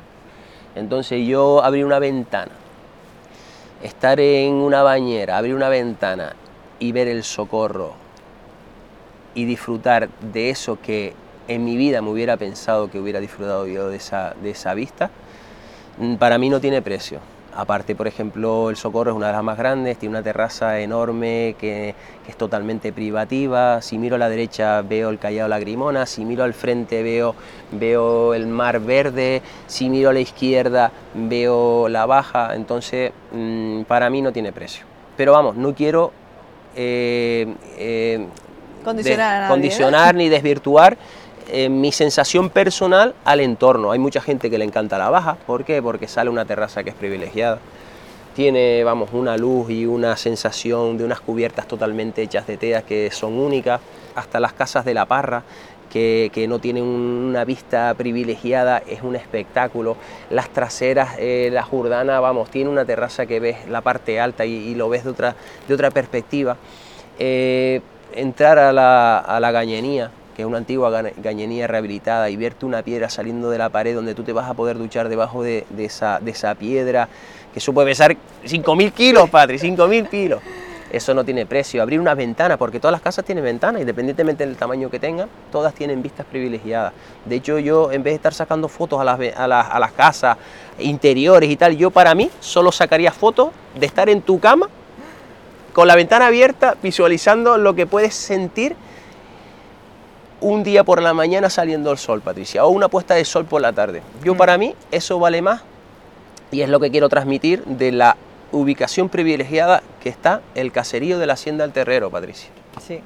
Entonces 0.75 1.27
yo 1.27 1.63
abrí 1.63 1.83
una 1.83 1.99
ventana, 1.99 2.53
estar 3.85 4.19
en 4.19 4.55
una 4.55 4.83
bañera, 4.83 5.37
abrir 5.37 5.55
una 5.55 5.69
ventana 5.69 6.35
y 6.79 6.93
ver 6.93 7.07
el 7.07 7.23
socorro 7.23 7.93
y 9.35 9.45
disfrutar 9.45 10.09
de 10.33 10.49
eso 10.49 10.79
que 10.81 11.13
en 11.49 11.65
mi 11.65 11.77
vida 11.77 12.01
me 12.01 12.09
hubiera 12.09 12.39
pensado 12.39 12.91
que 12.91 12.99
hubiera 12.99 13.21
disfrutado 13.21 13.67
yo 13.67 13.91
de 13.91 13.97
esa, 13.97 14.35
de 14.43 14.51
esa 14.51 14.73
vista, 14.73 15.11
mm, 15.99 16.15
para 16.15 16.39
mí 16.39 16.49
no 16.49 16.61
tiene 16.61 16.81
precio. 16.81 17.21
Aparte, 17.57 17.95
por 17.95 18.09
ejemplo, 18.09 18.69
el 18.69 18.77
Socorro 18.77 19.13
es 19.13 19.17
una 19.17 19.29
de 19.29 19.33
las 19.33 19.45
más 19.45 19.57
grandes, 19.57 19.97
tiene 19.97 20.15
una 20.17 20.23
terraza 20.25 20.81
enorme 20.81 21.55
que, 21.59 21.95
es 22.27 22.37
totalmente 22.37 22.93
privativa. 22.93 23.81
Si 23.83 23.99
miro 23.99 24.17
a 24.17 24.19
la 24.19 24.29
derecha 24.29 24.83
veo 24.83 25.11
el 25.11 25.19
Callao 25.19 25.47
Lagrimona, 25.47 26.07
si 26.07 26.25
miro 26.25 26.43
al 26.43 26.55
frente 26.55 27.03
veo, 27.03 27.35
veo 27.71 28.35
el 28.35 28.47
mar 28.47 28.81
verde, 28.81 29.43
si 29.67 29.89
miro 29.89 30.11
a 30.11 30.13
la 30.13 30.21
izquierda 30.21 30.91
veo 31.15 31.89
la 31.89 32.07
baja. 32.07 32.55
Entonces, 32.55 33.13
mm, 33.33 33.83
para 33.83 34.11
mí 34.11 34.21
no 34.23 34.33
tiene 34.33 34.53
precio. 34.53 34.85
Pero 35.17 35.33
vamos, 35.33 35.55
no 35.55 35.75
quiero 35.75 36.13
eh, 36.75 37.55
eh, 37.77 38.27
condicionar, 38.83 39.49
condicionar 39.49 40.15
ni 40.15 40.29
desvirtuar 40.29 40.97
eh, 41.49 41.69
mi 41.69 41.93
sensación 41.93 42.51
personal 42.51 43.15
al 43.25 43.41
entorno. 43.41 43.93
Hay 43.93 43.99
mucha 43.99 44.21
gente 44.21 44.51
que 44.51 44.59
le 44.59 44.65
encanta 44.65 44.99
la 44.99 45.11
baja, 45.11 45.37
¿por 45.47 45.65
qué? 45.65 45.83
Porque 45.83 46.09
sale 46.09 46.31
una 46.31 46.45
terraza 46.45 46.83
que 46.83 46.91
es 46.91 46.97
privilegiada. 46.97 47.59
Tiene, 48.35 48.83
vamos, 48.83 49.11
una 49.13 49.37
luz 49.37 49.71
y 49.71 49.87
una 49.87 50.17
sensación 50.17 50.99
de 50.99 51.05
unas 51.05 51.21
cubiertas 51.21 51.69
totalmente 51.69 52.23
hechas 52.23 52.47
de 52.47 52.57
teas 52.57 52.83
que 52.83 53.11
son 53.13 53.35
únicas, 53.35 53.81
hasta 54.15 54.41
las 54.41 54.53
casas 54.53 54.85
de 54.85 54.95
la 54.95 55.07
parra, 55.07 55.45
que, 55.95 56.47
no 56.49 56.59
tienen 56.59 56.83
una 56.83 57.45
vista 57.45 57.95
privilegiada, 57.95 58.79
es 58.79 59.03
un 59.03 59.15
espectáculo. 59.15 59.97
Las 60.31 60.49
traseras, 60.49 61.17
eh, 61.19 61.51
la 61.53 61.63
Jordana, 61.63 62.19
vamos, 62.19 62.51
tiene 62.51 62.69
una 62.69 62.85
terraza 62.85 63.27
que 63.27 63.39
ves 63.39 63.69
la 63.69 63.81
parte 63.81 64.19
alta 64.19 64.45
y, 64.45 64.75
lo 64.75 64.89
ves 64.89 65.05
de 65.05 65.11
otra, 65.11 65.37
de 65.69 65.75
otra 65.75 65.91
perspectiva. 65.93 66.57
Eh, 67.19 67.81
entrar 68.13 68.59
a 68.59 68.73
la, 68.73 69.19
a 69.19 69.39
la 69.39 69.53
gañenía, 69.53 70.11
que 70.35 70.43
es 70.43 70.47
una 70.47 70.59
antigua 70.59 70.91
gañenía 71.17 71.67
rehabilitada, 71.67 72.29
y 72.31 72.37
verte 72.37 72.67
una 72.67 72.83
piedra 72.83 73.09
saliendo 73.09 73.51
de 73.51 73.59
la 73.59 73.69
pared 73.69 73.95
donde 73.95 74.15
tú 74.15 74.23
te 74.25 74.33
vas 74.33 74.49
a 74.49 74.55
poder 74.55 74.79
duchar 74.79 75.09
debajo 75.09 75.43
de, 75.43 75.65
esa, 75.79 76.55
piedra, 76.59 77.09
que 77.53 77.59
eso 77.61 77.73
puede 77.73 77.89
pesar 77.89 78.17
5.000 78.45 78.93
kilos, 78.93 79.31
Patri, 79.31 79.59
5.000 79.59 80.09
kilos. 80.09 80.41
Eso 80.91 81.13
no 81.13 81.25
tiene 81.25 81.45
precio. 81.45 81.83
Abrir 81.83 81.99
una 81.99 82.15
ventana, 82.15 82.57
porque 82.57 82.79
todas 82.79 82.93
las 82.93 83.01
casas 83.01 83.25
tienen 83.25 83.43
ventanas, 83.43 83.81
independientemente 83.81 84.47
del 84.47 84.57
tamaño 84.57 84.91
que 84.91 85.01
tengan, 85.01 85.29
todas 85.51 85.75
tienen 85.75 86.01
vistas 86.03 86.25
privilegiadas. 86.25 86.93
De 87.25 87.35
hecho, 87.35 87.59
yo 87.59 87.91
en 87.91 88.05
vez 88.05 88.13
de 88.13 88.17
estar 88.17 88.33
sacando 88.33 88.69
fotos 88.69 89.01
a 89.01 89.05
las, 89.05 89.19
a 89.37 89.49
las, 89.49 89.71
a 89.71 89.79
las 89.81 89.93
casas 89.93 90.37
interiores 90.79 91.51
y 91.51 91.57
tal, 91.57 91.77
yo 91.77 91.91
para 91.91 92.15
mí 92.15 92.31
solo 92.39 92.71
sacaría 92.71 93.11
fotos 93.11 93.49
de 93.75 93.87
estar 93.87 94.09
en 94.09 94.23
tu 94.23 94.39
cama 94.39 94.69
con 95.73 95.89
la 95.89 95.97
ventana 95.97 96.29
abierta, 96.29 96.77
visualizando 96.81 97.59
lo 97.59 97.75
que 97.75 97.87
puedes 97.87 98.15
sentir 98.15 98.77
un 100.45 100.63
día 100.63 100.85
por 100.85 101.01
la 101.03 101.15
mañana 101.15 101.49
saliendo 101.49 101.91
el 101.91 101.97
sol, 101.97 102.21
Patricia, 102.21 102.67
o 102.67 102.69
una 102.69 102.89
puesta 102.89 103.15
de 103.15 103.25
sol 103.25 103.47
por 103.47 103.63
la 103.63 103.73
tarde. 103.73 104.03
Yo 104.23 104.35
mm. 104.35 104.37
para 104.37 104.59
mí 104.59 104.75
eso 104.91 105.19
vale 105.19 105.41
más 105.41 105.63
y 106.53 106.61
es 106.61 106.69
lo 106.69 106.79
que 106.81 106.91
quiero 106.91 107.09
transmitir 107.09 107.65
de 107.65 107.93
la 107.93 108.17
ubicación 108.53 109.09
privilegiada 109.09 109.83
que 110.03 110.11
está 110.11 110.43
el 110.55 110.71
caserío 110.71 111.19
de 111.19 111.27
la 111.27 111.33
Hacienda 111.33 111.65
del 111.65 111.73
Terrero, 111.73 112.11
Patricia. 112.11 112.51
Sí. 112.87 113.01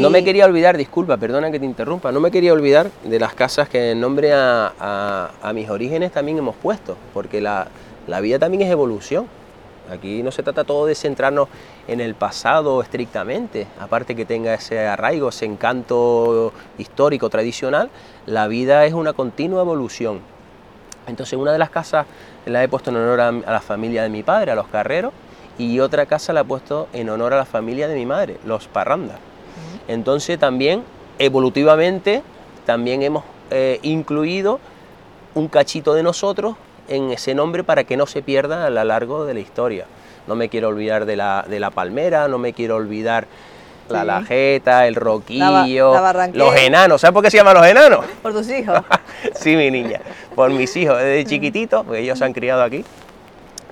No 0.00 0.08
me 0.10 0.22
quería 0.22 0.46
olvidar, 0.46 0.76
disculpa, 0.76 1.16
perdona 1.16 1.50
que 1.50 1.58
te 1.58 1.66
interrumpa, 1.66 2.12
no 2.12 2.20
me 2.20 2.30
quería 2.30 2.52
olvidar 2.52 2.92
de 3.02 3.18
las 3.18 3.34
casas 3.34 3.68
que 3.68 3.90
en 3.90 4.00
nombre 4.00 4.30
a, 4.32 5.32
mis 5.52 5.68
orígenes 5.68 6.12
también 6.12 6.38
hemos 6.38 6.54
puesto, 6.54 6.96
porque 7.12 7.40
la, 7.40 7.66
la 8.06 8.20
vida 8.20 8.38
también 8.38 8.62
es 8.62 8.70
evolución. 8.70 9.26
Aquí 9.90 10.22
no 10.22 10.32
se 10.32 10.42
trata 10.42 10.64
todo 10.64 10.86
de 10.86 10.94
centrarnos 10.94 11.48
en 11.86 12.00
el 12.00 12.14
pasado 12.14 12.82
estrictamente, 12.82 13.66
aparte 13.78 14.16
que 14.16 14.24
tenga 14.24 14.54
ese 14.54 14.86
arraigo, 14.86 15.28
ese 15.28 15.44
encanto 15.44 16.52
histórico, 16.78 17.30
tradicional, 17.30 17.90
la 18.26 18.48
vida 18.48 18.84
es 18.84 18.94
una 18.94 19.12
continua 19.12 19.62
evolución. 19.62 20.20
Entonces 21.06 21.38
una 21.38 21.52
de 21.52 21.58
las 21.58 21.70
casas 21.70 22.06
la 22.46 22.64
he 22.64 22.68
puesto 22.68 22.90
en 22.90 22.96
honor 22.96 23.20
a, 23.20 23.32
la 23.32 23.60
familia 23.60 24.02
de 24.02 24.08
mi 24.08 24.22
padre, 24.22 24.50
a 24.50 24.54
los 24.54 24.66
Carreros, 24.68 25.12
y 25.58 25.78
otra 25.80 26.06
casa 26.06 26.32
la 26.32 26.40
he 26.40 26.44
puesto 26.44 26.88
en 26.92 27.08
honor 27.08 27.32
a 27.32 27.36
la 27.36 27.44
familia 27.44 27.88
de 27.88 27.94
mi 27.94 28.06
madre, 28.06 28.38
los 28.44 28.66
Parranda. 28.66 29.18
Entonces 29.88 30.38
también 30.38 30.82
evolutivamente 31.18 32.22
también 32.66 33.02
hemos 33.02 33.24
eh, 33.50 33.78
incluido 33.82 34.58
un 35.34 35.48
cachito 35.48 35.94
de 35.94 36.02
nosotros 36.02 36.56
en 36.88 37.10
ese 37.10 37.34
nombre 37.34 37.64
para 37.64 37.84
que 37.84 37.96
no 37.96 38.06
se 38.06 38.22
pierda 38.22 38.66
a 38.66 38.70
lo 38.70 38.84
largo 38.84 39.24
de 39.24 39.34
la 39.34 39.40
historia. 39.40 39.86
No 40.26 40.34
me 40.34 40.48
quiero 40.48 40.68
olvidar 40.68 41.06
de 41.06 41.16
la, 41.16 41.44
de 41.48 41.60
la 41.60 41.70
palmera, 41.70 42.28
no 42.28 42.38
me 42.38 42.52
quiero 42.52 42.76
olvidar 42.76 43.26
la 43.88 44.04
lajeta, 44.04 44.88
el 44.88 44.96
roquillo, 44.96 45.94
los 46.32 46.56
enanos. 46.56 47.00
¿Sabes 47.00 47.14
por 47.14 47.22
qué 47.22 47.30
se 47.30 47.36
llaman 47.36 47.54
los 47.54 47.66
enanos? 47.66 48.04
Por 48.22 48.32
tus 48.32 48.48
hijos. 48.50 48.80
sí, 49.34 49.54
mi 49.54 49.70
niña, 49.70 50.00
por 50.34 50.50
mis 50.50 50.76
hijos, 50.76 50.98
desde 50.98 51.24
chiquitito, 51.24 51.84
porque 51.84 52.00
ellos 52.00 52.18
se 52.18 52.24
han 52.24 52.32
criado 52.32 52.64
aquí 52.64 52.84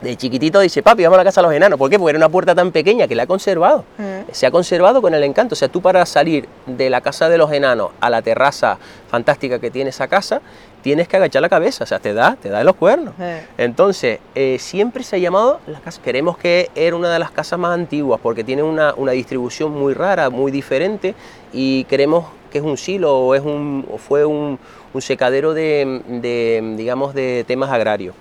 de 0.05 0.17
chiquitito 0.17 0.61
dice, 0.61 0.83
papi, 0.83 1.03
vamos 1.03 1.17
a 1.17 1.21
la 1.21 1.25
casa 1.25 1.41
de 1.41 1.47
los 1.47 1.57
enanos. 1.57 1.79
¿Por 1.79 1.91
qué? 1.91 1.99
Porque 1.99 2.11
era 2.11 2.19
una 2.19 2.29
puerta 2.29 2.55
tan 2.55 2.71
pequeña 2.71 3.09
que 3.09 3.15
la 3.15 3.25
ha 3.25 3.27
conservado. 3.27 3.85
Mm. 3.99 4.31
Se 4.31 4.47
ha 4.47 4.51
conservado 4.51 5.01
con 5.03 5.15
el 5.15 5.25
encanto. 5.25 5.55
O 5.55 5.57
sea, 5.57 5.69
tú 5.69 5.81
para 5.81 6.05
salir 6.07 6.47
de 6.67 6.91
la 6.91 7.01
casa 7.01 7.29
de 7.29 7.39
los 7.39 7.51
enanos 7.51 7.91
a 8.01 8.11
la 8.11 8.23
terraza 8.23 8.79
fantástica 9.09 9.59
que 9.59 9.71
tiene 9.71 9.91
esa 9.91 10.07
casa, 10.07 10.43
tienes 10.85 11.09
que 11.09 11.17
agachar 11.17 11.41
la 11.41 11.49
cabeza. 11.49 11.83
O 11.85 11.87
sea, 11.87 11.99
te 11.99 12.13
da, 12.13 12.37
te 12.41 12.51
da 12.51 12.59
de 12.59 12.65
los 12.65 12.77
cuernos. 12.77 13.15
Entonces, 13.57 14.21
eh, 14.35 14.59
siempre 14.61 15.03
se 15.03 15.17
ha 15.17 15.19
llamado 15.19 15.59
la 15.67 15.81
casa. 15.81 16.01
Queremos 16.03 16.37
que 16.37 16.71
era 16.75 16.95
una 16.95 17.11
de 17.11 17.19
las 17.19 17.31
casas 17.31 17.59
más 17.59 17.73
antiguas 17.73 18.21
porque 18.23 18.45
tiene 18.45 18.63
una, 18.63 18.93
distribución 19.13 19.73
muy 19.73 19.95
rara, 19.95 20.29
muy 20.29 20.53
diferente 20.53 21.15
y 21.55 21.85
queremos 21.85 22.27
que 22.53 22.59
es 22.59 22.65
un 22.65 22.77
silo 22.77 23.17
o, 23.19 23.35
es 23.35 23.43
un, 23.43 23.87
fue 23.97 24.27
un, 24.27 24.59
secadero 25.01 25.55
de, 25.55 26.75
digamos, 26.77 27.15
de 27.15 27.45
temas 27.49 27.71
agrarios. 27.71 28.15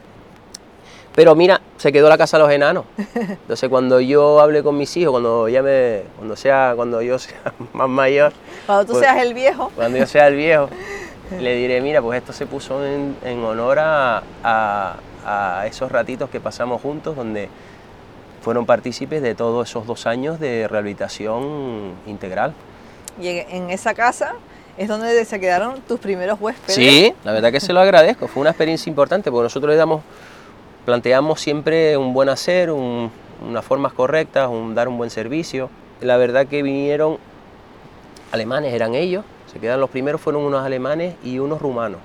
Pero 1.14 1.36
mira, 1.36 1.62
se 1.78 1.92
quedó 1.92 2.10
la 2.10 2.18
casa 2.18 2.38
de 2.38 2.44
los 2.44 2.52
enanos. 2.52 2.86
Entonces 3.16 3.70
cuando 3.70 4.00
yo 4.00 4.40
hable 4.40 4.64
con 4.64 4.78
mis 4.78 4.96
hijos, 4.96 5.12
cuando 5.12 5.50
ya 5.50 5.62
me, 5.62 6.04
cuando 6.18 6.38
sea, 6.38 6.74
cuando 6.78 7.02
yo 7.02 7.20
sea 7.20 7.54
más 7.74 7.90
mayor. 7.90 8.32
Cuando 8.66 8.86
tú 8.86 8.94
pues, 8.94 9.04
seas 9.04 9.22
el 9.22 9.34
viejo. 9.34 9.70
Cuando 9.76 9.98
yo 9.98 10.08
sea 10.08 10.28
el 10.28 10.36
viejo, 10.38 10.70
le 11.40 11.56
diré, 11.56 11.82
mira, 11.82 12.02
pues 12.02 12.20
esto 12.20 12.34
se 12.34 12.46
puso 12.46 12.86
en, 12.86 13.44
honor 13.44 13.80
a, 13.80 14.24
a, 14.44 15.66
esos 15.68 15.92
ratitos 15.92 16.30
que 16.30 16.40
pasamos 16.40 16.82
juntos, 16.82 17.16
donde 17.16 17.50
fueron 18.42 18.66
partícipes 18.66 19.22
de 19.22 19.36
todos 19.36 19.70
esos 19.70 19.88
dos 19.88 20.06
años 20.06 20.40
de 20.40 20.68
rehabilitación 20.68 21.94
integral. 22.08 22.54
Y 23.20 23.28
en 23.28 23.70
esa 23.70 23.94
casa 23.94 24.36
es 24.78 24.88
donde 24.88 25.24
se 25.26 25.40
quedaron 25.40 25.82
tus 25.82 26.00
primeros 26.00 26.40
huéspedes. 26.42 26.76
Sí, 26.76 27.14
la 27.24 27.32
verdad 27.32 27.52
que 27.52 27.60
se 27.60 27.74
lo 27.74 27.80
agradezco. 27.80 28.28
Fue 28.28 28.42
una 28.42 28.50
experiencia 28.50 28.90
importante 28.90 29.32
porque 29.32 29.44
nosotros 29.44 29.72
le 29.72 29.78
damos 29.78 30.02
planteamos 30.86 31.40
siempre 31.40 31.96
un 31.98 32.14
buen 32.14 32.30
hacer, 32.30 32.70
unas 32.72 33.66
formas 33.66 33.94
correctas, 33.94 34.50
un, 34.50 34.76
dar 34.76 34.88
un 34.88 34.98
buen 34.98 35.10
servicio. 35.10 35.70
La 36.02 36.18
verdad 36.18 36.48
que 36.48 36.62
vinieron 36.62 37.18
alemanes, 38.34 38.74
eran 38.74 38.96
ellos, 38.96 39.24
se 39.52 39.60
quedan 39.60 39.80
los 39.80 39.92
primeros, 39.92 40.20
fueron 40.20 40.42
unos 40.42 40.66
alemanes 40.66 41.16
y 41.24 41.38
unos 41.38 41.62
rumanos. 41.62 42.00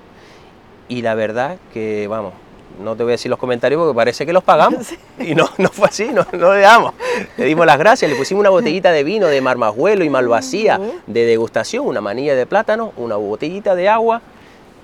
Y 0.87 1.01
la 1.01 1.15
verdad 1.15 1.57
que, 1.73 2.07
vamos, 2.07 2.35
no 2.83 2.95
te 2.97 3.03
voy 3.03 3.13
a 3.13 3.15
decir 3.15 3.31
los 3.31 3.39
comentarios 3.39 3.81
porque 3.81 3.97
parece 3.97 4.27
que 4.27 4.33
los 4.33 4.45
pagamos. 4.45 4.87
Y 5.19 5.35
no, 5.35 5.49
no 5.59 5.69
fue 5.69 5.89
así, 5.89 6.11
no, 6.13 6.25
no 6.33 6.55
le 6.55 6.61
damos. 6.61 6.95
Le 7.37 7.47
dimos 7.47 7.67
las 7.67 7.77
gracias, 7.77 8.09
le 8.09 8.17
pusimos 8.17 8.41
una 8.41 8.51
botellita 8.51 8.93
de 8.93 9.03
vino 9.03 9.27
de 9.27 9.41
marmajuelo 9.41 10.05
y 10.05 10.11
malvasía 10.11 10.79
de 11.07 11.25
degustación, 11.25 11.87
una 11.87 12.01
manilla 12.01 12.37
de 12.37 12.47
plátano, 12.47 12.93
una 12.97 13.17
botellita 13.17 13.75
de 13.75 13.89
agua 13.89 14.23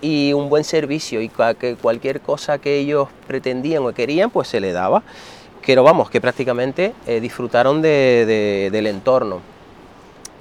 y 0.00 0.33
un 0.33 0.48
buen 0.48 0.64
servicio 0.64 1.20
y 1.20 1.30
que 1.61 1.76
cualquier 1.76 2.20
cosa 2.20 2.59
que 2.59 2.78
ellos 2.78 3.09
pretendían 3.28 3.85
o 3.85 3.92
querían 3.92 4.30
pues 4.30 4.48
se 4.48 4.61
le 4.61 4.72
daba. 4.72 5.04
Pero 5.64 5.85
vamos, 5.85 6.11
que 6.11 6.20
prácticamente 6.20 6.94
eh, 7.07 7.20
disfrutaron 7.20 7.80
de, 7.80 8.70
del 8.72 8.87
entorno 8.88 9.54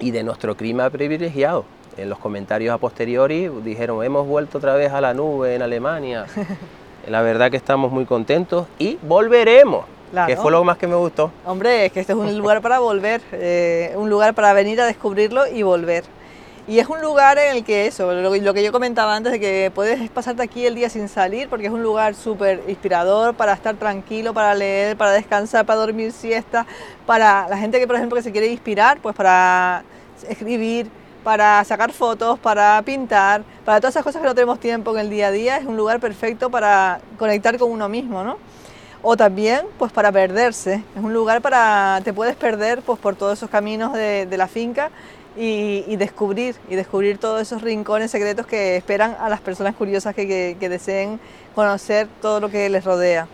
y 0.04 0.12
de 0.12 0.22
nuestro 0.24 0.58
clima 0.58 0.90
privilegiado. 0.90 1.64
En 1.96 2.10
los 2.10 2.20
comentarios 2.20 2.74
a 2.74 2.78
posteriori 2.78 3.50
dijeron, 3.64 4.04
hemos 4.04 4.28
vuelto 4.28 4.58
otra 4.58 4.74
vez 4.76 4.92
a 4.92 5.00
la 5.00 5.14
nube 5.14 5.56
en 5.56 5.62
Alemania. 5.62 6.26
la 7.08 7.22
verdad 7.22 7.50
que 7.50 7.58
estamos 7.58 7.90
muy 7.92 8.06
contentos 8.06 8.68
y 8.78 8.98
volveremos. 9.02 9.86
que 10.28 10.36
fue 10.36 10.52
lo 10.52 10.64
más 10.66 10.78
que 10.78 10.88
me 10.88 10.96
gustó. 10.96 11.32
Hombre, 11.46 11.86
es 11.86 11.92
que 11.94 12.02
este 12.02 12.12
es 12.12 12.20
un 12.20 12.38
lugar 12.38 12.62
para 12.62 12.80
volver, 12.80 13.22
eh, 13.32 13.94
un 13.96 14.10
lugar 14.10 14.34
para 14.34 14.52
venir 14.52 14.82
a 14.82 14.86
descubrirlo 14.86 15.48
y 15.48 15.64
volver. 15.64 16.04
Y 16.68 16.80
es 16.80 16.88
un 16.88 17.02
lugar 17.02 17.38
en 17.38 17.58
el 17.58 17.64
que 17.64 17.88
eso, 17.88 18.14
lo, 18.14 18.54
que 18.54 18.64
yo 18.64 18.72
comentaba 18.72 19.16
antes 19.16 19.34
de 19.34 19.40
que 19.40 19.72
puedes 19.74 20.10
pasarte 20.10 20.44
aquí 20.44 20.66
el 20.66 20.76
día 20.76 20.90
sin 20.90 21.10
salir, 21.10 21.50
porque 21.50 21.68
es 21.68 21.74
un 21.74 21.84
lugar 21.84 22.16
súper 22.16 22.64
inspirador 22.68 23.36
para 23.36 23.54
estar 23.54 23.76
tranquilo, 23.76 24.34
para 24.34 24.54
leer, 24.56 24.96
para 24.96 25.12
descansar, 25.12 25.66
para 25.66 25.80
dormir 25.80 26.14
siesta, 26.14 26.66
para 27.06 27.48
la 27.50 27.58
gente 27.58 27.80
que, 27.80 27.88
por 27.88 27.98
ejemplo, 27.98 28.16
que 28.16 28.24
se 28.24 28.32
quiere 28.32 28.48
inspirar, 28.48 29.00
pues 29.02 29.14
para 29.14 29.84
escribir, 30.30 30.90
para 31.24 31.64
sacar 31.64 31.92
fotos, 31.92 32.38
para 32.38 32.82
pintar, 32.84 33.44
para 33.66 33.80
todas 33.80 33.94
esas 33.94 34.04
cosas 34.04 34.22
que 34.22 34.28
no 34.28 34.36
tenemos 34.36 34.60
tiempo 34.60 34.92
en 34.92 35.00
el 35.00 35.10
día 35.10 35.28
a 35.28 35.32
día, 35.32 35.58
es 35.58 35.66
un 35.66 35.78
lugar 35.78 36.00
perfecto 36.00 36.50
para 36.50 37.00
conectar 37.18 37.58
con 37.58 37.72
uno 37.72 37.90
mismo, 37.90 38.24
¿no? 38.24 38.38
O 39.02 39.18
también, 39.18 39.66
pues 39.80 39.92
para 39.92 40.12
perderse, 40.12 40.84
es 40.96 41.04
un 41.04 41.14
lugar 41.14 41.42
para, 41.42 42.00
te 42.04 42.14
puedes 42.14 42.36
perder 42.36 42.82
pues 42.82 43.00
por 43.00 43.16
todos 43.16 43.38
esos 43.40 43.50
caminos 43.50 43.94
de, 43.94 44.28
la 44.38 44.48
finca 44.48 44.92
y, 45.36 45.96
descubrir, 45.98 46.56
y 46.70 46.76
descubrir 46.76 47.18
todos 47.18 47.42
esos 47.42 47.62
rincones 47.62 48.12
secretos 48.12 48.46
que 48.46 48.78
esperan 48.78 49.18
a 49.20 49.30
las 49.30 49.42
personas 49.42 49.76
curiosas 49.76 50.16
que, 50.16 50.56
deseen 50.60 51.20
conocer 51.56 52.08
todo 52.22 52.40
lo 52.40 52.50
que 52.50 52.70
les 52.70 52.84
rodea. 52.84 53.28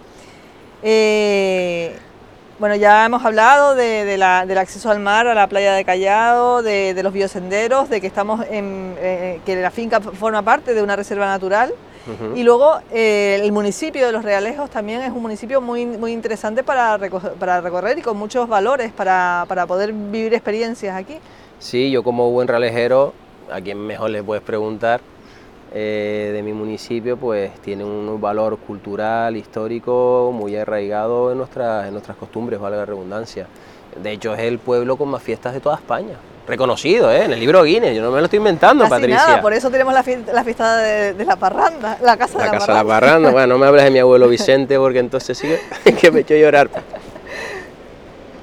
Eh, 0.82 1.96
bueno, 2.60 2.76
ya 2.76 3.06
hemos 3.06 3.24
hablado 3.24 3.74
de, 3.74 4.04
del 4.06 4.22
acceso 4.58 4.92
al 4.92 5.00
mar, 5.00 5.28
a 5.28 5.34
la 5.34 5.48
playa 5.48 5.74
de 5.74 5.86
Callao, 5.86 6.62
de, 6.62 7.00
los 7.02 7.14
biosenderos, 7.14 7.90
de 7.90 8.02
que 8.02 8.08
estamos 8.08 8.46
en, 8.50 8.96
eh, 9.00 9.40
que 9.46 9.56
la 9.56 9.72
finca 9.72 10.02
forma 10.02 10.42
parte 10.42 10.74
de 10.74 10.84
una 10.84 10.96
reserva 10.96 11.26
natural. 11.26 11.74
Y 12.36 12.42
luego 12.42 12.80
eh, 12.92 13.40
el 13.40 13.52
municipio 13.52 14.04
de 14.04 14.12
Los 14.12 14.24
Realejos 14.24 14.72
también 14.72 15.02
es 15.02 15.12
un 15.12 15.22
municipio 15.22 15.62
muy, 15.62 15.86
muy 15.86 16.12
interesante 16.12 16.64
para, 16.64 16.98
para 17.38 17.62
recorrer 17.62 18.00
y 18.00 18.02
con 18.02 18.18
muchos 18.18 18.50
valores 18.50 18.92
para, 18.92 19.46
para 19.48 19.68
poder 19.68 19.94
vivir 19.94 20.34
experiencias 20.34 20.96
aquí. 20.96 21.20
Sí, 21.60 21.92
yo 21.92 22.02
como 22.02 22.32
buen 22.32 22.48
ralejero, 22.48 23.14
a 23.52 23.62
quien 23.62 23.86
mejor 23.86 24.10
le 24.10 24.24
puedes 24.24 24.44
preguntar, 24.44 25.02
eh, 25.72 26.32
de 26.34 26.42
mi 26.42 26.52
municipio, 26.52 27.16
pues 27.16 27.52
tiene 27.62 27.84
un 27.84 28.20
valor 28.20 28.58
cultural, 28.58 29.38
histórico 29.38 30.32
muy 30.34 30.56
arraigado 30.56 31.32
en, 31.32 31.38
nuestras 31.38 31.86
en 31.86 31.94
nuestras 31.94 32.18
costumbres, 32.18 32.60
valga 32.60 32.78
la 32.78 32.86
redundancia. 32.86 33.46
De 34.02 34.12
hecho, 34.12 34.34
es 34.34 34.40
el 34.40 34.58
pueblo 34.60 34.98
con 34.98 35.10
más 35.10 35.22
fiestas 35.22 35.54
de 35.54 35.60
toda 35.60 35.76
España. 35.76 36.16
Reconocido, 36.48 37.12
¿eh? 37.12 37.26
En 37.26 37.34
el 37.34 37.40
libro 37.40 37.64
Guinness, 37.64 37.96
yo 37.96 38.02
no 38.02 38.10
me 38.10 38.18
lo 38.18 38.26
estoy 38.26 38.38
inventando, 38.38 38.84
Casi 38.86 38.90
Patricia. 38.90 39.28
Nada, 39.28 39.42
por 39.42 39.54
eso 39.54 39.70
tenemos 39.70 39.94
la, 39.94 40.02
fiesta, 40.02 40.78
de, 40.78 41.24
la 41.24 41.36
parranda, 41.36 42.00
la 42.02 42.18
casa 42.18 42.40
de 42.40 42.46
la, 42.46 42.52
casa 42.52 42.72
de 42.72 42.78
la 42.80 42.86
parranda. 42.86 43.30
Bueno, 43.30 43.54
no 43.54 43.60
me 43.60 43.68
hables 43.68 43.84
de 43.84 43.92
mi 43.92 44.00
abuelo 44.00 44.28
Vicente 44.30 44.78
porque 44.78 44.98
entonces 44.98 45.38
sigue 45.38 45.60
que 46.02 46.10
me 46.10 46.20
he 46.20 46.22
hecho 46.22 46.36
llorar. 46.36 46.70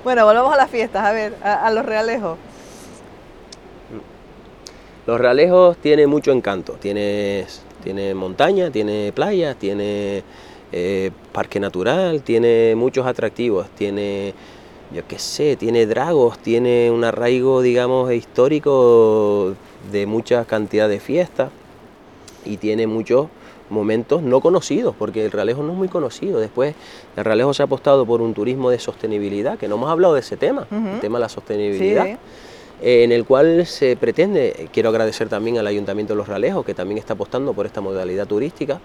Bueno, 0.04 0.24
volvamos 0.24 0.54
a 0.54 0.56
las 0.56 0.70
fiestas, 0.70 1.04
a 1.04 1.10
ver, 1.10 1.34
a 1.42 1.68
los 1.72 1.84
realejos. 1.84 2.38
Los 5.06 5.20
Realejos 5.20 5.76
tiene 5.76 6.08
mucho 6.08 6.32
encanto, 6.32 6.72
tiene, 6.74 7.46
tiene 7.84 8.12
montaña, 8.14 8.72
tiene 8.72 9.12
playa, 9.14 9.54
tiene 9.54 10.24
eh, 10.72 11.12
parque 11.30 11.60
natural, 11.60 12.22
tiene 12.22 12.74
muchos 12.74 13.06
atractivos, 13.06 13.68
tiene, 13.70 14.34
yo 14.92 15.06
qué 15.06 15.20
sé, 15.20 15.54
tiene 15.54 15.86
dragos, 15.86 16.38
tiene 16.40 16.90
un 16.90 17.04
arraigo, 17.04 17.62
digamos, 17.62 18.12
histórico 18.12 19.54
de 19.92 20.06
mucha 20.06 20.44
cantidad 20.44 20.88
de 20.88 20.98
fiestas 20.98 21.50
y 22.44 22.56
tiene 22.56 22.88
muchos 22.88 23.28
momentos 23.70 24.22
no 24.22 24.40
conocidos, 24.40 24.94
porque 24.98 25.24
el 25.24 25.30
Realejo 25.30 25.62
no 25.62 25.70
es 25.70 25.78
muy 25.78 25.88
conocido. 25.88 26.40
Después, 26.40 26.74
el 27.16 27.24
Realejo 27.24 27.54
se 27.54 27.62
ha 27.62 27.66
apostado 27.66 28.06
por 28.06 28.22
un 28.22 28.34
turismo 28.34 28.70
de 28.70 28.80
sostenibilidad, 28.80 29.56
que 29.56 29.68
no 29.68 29.76
hemos 29.76 29.88
hablado 29.88 30.14
de 30.14 30.20
ese 30.20 30.36
tema, 30.36 30.66
el 30.70 30.98
tema 30.98 31.18
de 31.18 31.22
la 31.22 31.28
sostenibilidad. 31.28 32.18
En 32.82 33.10
el 33.10 33.24
cual 33.24 33.64
se 33.64 33.96
pretende, 33.96 34.68
quiero 34.70 34.90
agradecer 34.90 35.30
también 35.30 35.56
al 35.56 35.66
Ayuntamiento 35.66 36.12
de 36.12 36.18
Los 36.18 36.28
Ralejos, 36.28 36.64
que 36.64 36.74
también 36.74 36.98
está 36.98 37.14
apostando 37.14 37.54
por 37.54 37.64
esta 37.64 37.80
modalidad 37.80 38.26
turística, 38.26 38.80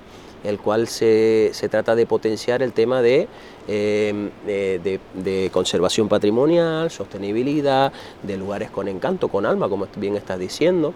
el 0.45 0.59
cual 0.59 0.87
se, 0.87 1.51
trata 1.69 1.93
de 1.93 2.05
potenciar 2.05 2.61
el 2.61 2.71
tema 2.71 3.01
de, 3.01 3.27
eh, 3.67 4.29
de, 4.45 5.49
conservación 5.51 6.07
patrimonial, 6.07 6.89
sostenibilidad, 6.89 7.91
de 8.23 8.37
lugares 8.37 8.71
con 8.71 8.87
encanto, 8.87 9.27
con 9.27 9.45
alma, 9.45 9.67
como 9.67 9.87
bien 9.97 10.15
estás 10.15 10.39
diciendo, 10.39 10.93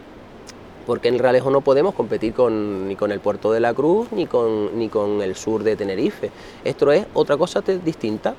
porque 0.86 1.10
en 1.10 1.20
Ralejo 1.20 1.50
no 1.50 1.60
podemos 1.60 1.96
competir 1.96 2.34
con, 2.34 2.88
ni 2.88 2.96
con 2.96 3.12
el 3.12 3.20
Puerto 3.20 3.52
de 3.52 3.60
la 3.60 3.74
Cruz 3.74 4.08
ni 4.14 4.26
con, 4.26 4.80
ni 4.80 4.88
con 4.88 5.22
el 5.22 5.36
sur 5.36 5.64
de 5.64 5.76
Tenerife. 5.76 6.32
Esto 6.64 6.92
es 6.94 7.06
otra 7.14 7.36
cosa 7.36 7.62
distinta 7.62 8.36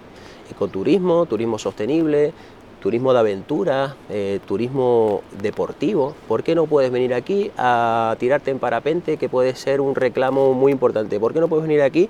ecoturismo, 0.50 1.26
turismo 1.26 1.58
sostenible, 1.58 2.32
turismo 2.86 3.12
de 3.12 3.18
aventura, 3.18 3.96
eh, 4.08 4.38
turismo 4.46 5.22
deportivo. 5.42 6.14
¿Por 6.28 6.44
qué 6.44 6.54
no 6.54 6.66
puedes 6.66 6.92
venir 6.92 7.14
aquí 7.14 7.50
a 7.58 8.14
tirarte 8.20 8.52
en 8.52 8.60
parapente, 8.60 9.16
que 9.16 9.28
puede 9.28 9.56
ser 9.56 9.80
un 9.80 9.96
reclamo 9.96 10.54
muy 10.54 10.70
importante? 10.70 11.18
¿Por 11.18 11.32
qué 11.32 11.40
no 11.40 11.48
puedes 11.48 11.66
venir 11.66 11.82
aquí 11.82 12.08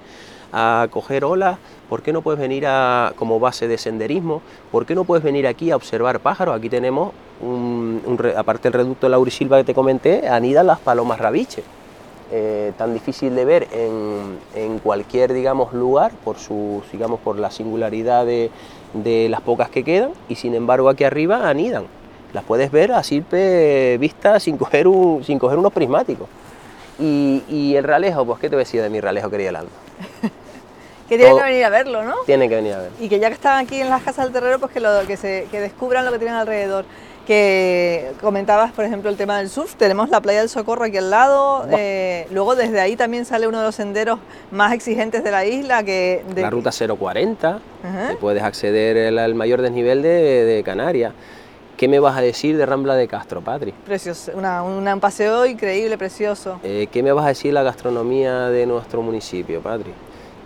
a 0.53 0.87
coger 0.91 1.25
olas? 1.25 1.57
¿Por 1.89 2.03
qué 2.03 2.13
no 2.13 2.21
puedes 2.21 2.39
venir 2.39 2.67
a, 2.67 3.15
como 3.17 3.41
base 3.41 3.69
de 3.69 3.79
senderismo? 3.79 4.43
¿Por 4.71 4.85
qué 4.85 4.95
no 4.95 5.05
puedes 5.05 5.25
venir 5.25 5.47
aquí 5.47 5.71
a 5.71 5.77
observar 5.77 6.21
pájaros? 6.21 6.55
Aquí 6.55 6.69
tenemos, 6.69 7.13
un, 7.41 8.03
aparte 8.37 8.65
del 8.65 8.75
reducto 8.75 9.07
de 9.07 9.13
Laurisilva 9.13 9.57
que 9.57 9.65
te 9.65 9.73
comenté, 9.73 10.29
anidan 10.29 10.67
las 10.67 10.81
palomas 10.81 11.19
rabiche. 11.19 11.63
Eh, 12.33 12.73
tan 12.77 12.93
difícil 12.93 13.37
de 13.37 13.45
ver 13.45 13.69
en, 13.73 14.39
en, 14.57 14.81
cualquier 14.81 15.33
digamos 15.33 15.73
lugar 15.73 16.11
por 16.25 16.39
su 16.39 16.83
digamos 16.91 17.21
por 17.21 17.39
la 17.39 17.53
singularidad 17.53 18.27
de, 18.27 18.51
de 18.95 19.29
las 19.29 19.43
pocas 19.43 19.71
que 19.71 19.85
quedan 19.85 20.11
y 20.29 20.35
sin 20.35 20.55
embargo 20.55 20.89
aquí 20.89 21.05
arriba 21.05 21.49
anidan. 21.49 21.85
Las 22.33 22.45
puedes 22.45 22.71
ver 22.71 22.93
a 22.93 23.03
simple 23.03 23.97
vista 23.99 24.41
sin 24.41 24.59
coger, 24.59 24.89
un, 24.89 25.25
sin 25.25 25.39
coger 25.39 25.59
unos 25.59 25.73
prismáticos. 25.73 26.29
Y, 26.99 27.75
el 27.77 27.85
ralejo, 27.85 28.25
pues 28.25 28.41
qué 28.41 28.49
te 28.49 28.57
decía 28.57 28.83
de 28.83 28.91
mi 28.91 29.01
ralejo 29.01 29.31
quería 29.31 29.51
el 29.51 29.57
alma. 29.57 29.71
que 31.09 31.17
tienen 31.17 31.37
que 31.37 31.43
venir 31.43 31.65
a 31.65 31.71
verlo, 31.71 32.03
¿no? 32.03 32.15
Tienen 32.25 32.49
que 32.49 32.57
venir 32.57 32.73
a 32.73 32.79
verlo. 32.79 32.97
Y 33.01 33.09
que 33.09 33.19
ya 33.19 33.29
que 33.29 33.35
están 33.35 33.65
aquí 33.65 33.81
en 33.81 33.91
las 33.91 34.03
casas 34.03 34.25
del 34.25 34.33
terrero, 34.33 34.59
pues 34.59 34.73
que, 34.73 34.81
lo, 34.81 35.07
que, 35.07 35.17
se, 35.17 35.47
que 35.51 35.61
descubran 35.61 36.05
lo 36.05 36.13
que 36.13 36.19
tienen 36.19 36.37
alrededor 36.37 36.85
que 37.27 38.13
comentabas, 38.21 38.73
por 38.73 38.85
ejemplo, 38.85 39.11
el 39.11 39.17
tema 39.17 39.39
del 39.39 39.51
surf. 39.51 39.75
Tenemos 39.75 40.09
la 40.09 40.21
playa 40.21 40.41
del 40.41 40.49
Socorro 40.49 40.85
aquí 40.85 40.97
al 40.97 41.11
lado. 41.11 41.67
Eh, 41.71 42.27
luego 42.31 42.55
desde 42.55 42.81
ahí 42.81 42.97
también 42.97 43.25
sale 43.25 43.49
uno 43.49 43.59
de 43.59 43.65
los 43.65 43.75
senderos 43.75 44.21
más 44.53 44.73
exigentes 44.73 45.25
de 45.25 45.31
la 45.31 45.45
isla. 45.45 45.83
que 45.83 46.25
La 46.35 46.49
ruta 46.49 46.71
040. 46.71 47.61
puedes 48.21 48.43
acceder 48.43 49.19
al 49.19 49.35
mayor 49.35 49.61
desnivel 49.61 50.03
de, 50.03 50.63
Canarias. 50.65 51.13
¿Qué 51.77 51.89
me 51.89 51.99
vas 51.99 52.17
a 52.17 52.23
decir 52.23 52.57
de 52.57 52.65
Rambla 52.65 52.95
de 52.95 53.07
Castro, 53.07 53.43
Patri? 53.43 53.73
Precioso, 53.73 54.33
un 54.35 55.01
paseo 55.01 55.45
increíble, 55.45 55.99
precioso. 55.99 56.59
Eh, 56.63 56.89
¿Qué 56.91 57.03
me 57.03 57.13
vas 57.13 57.27
a 57.27 57.29
decir 57.29 57.51
de 57.51 57.55
la 57.55 57.63
gastronomía 57.65 58.49
de 58.49 58.65
nuestro 58.65 59.03
municipio, 59.03 59.61
Patri? 59.61 59.93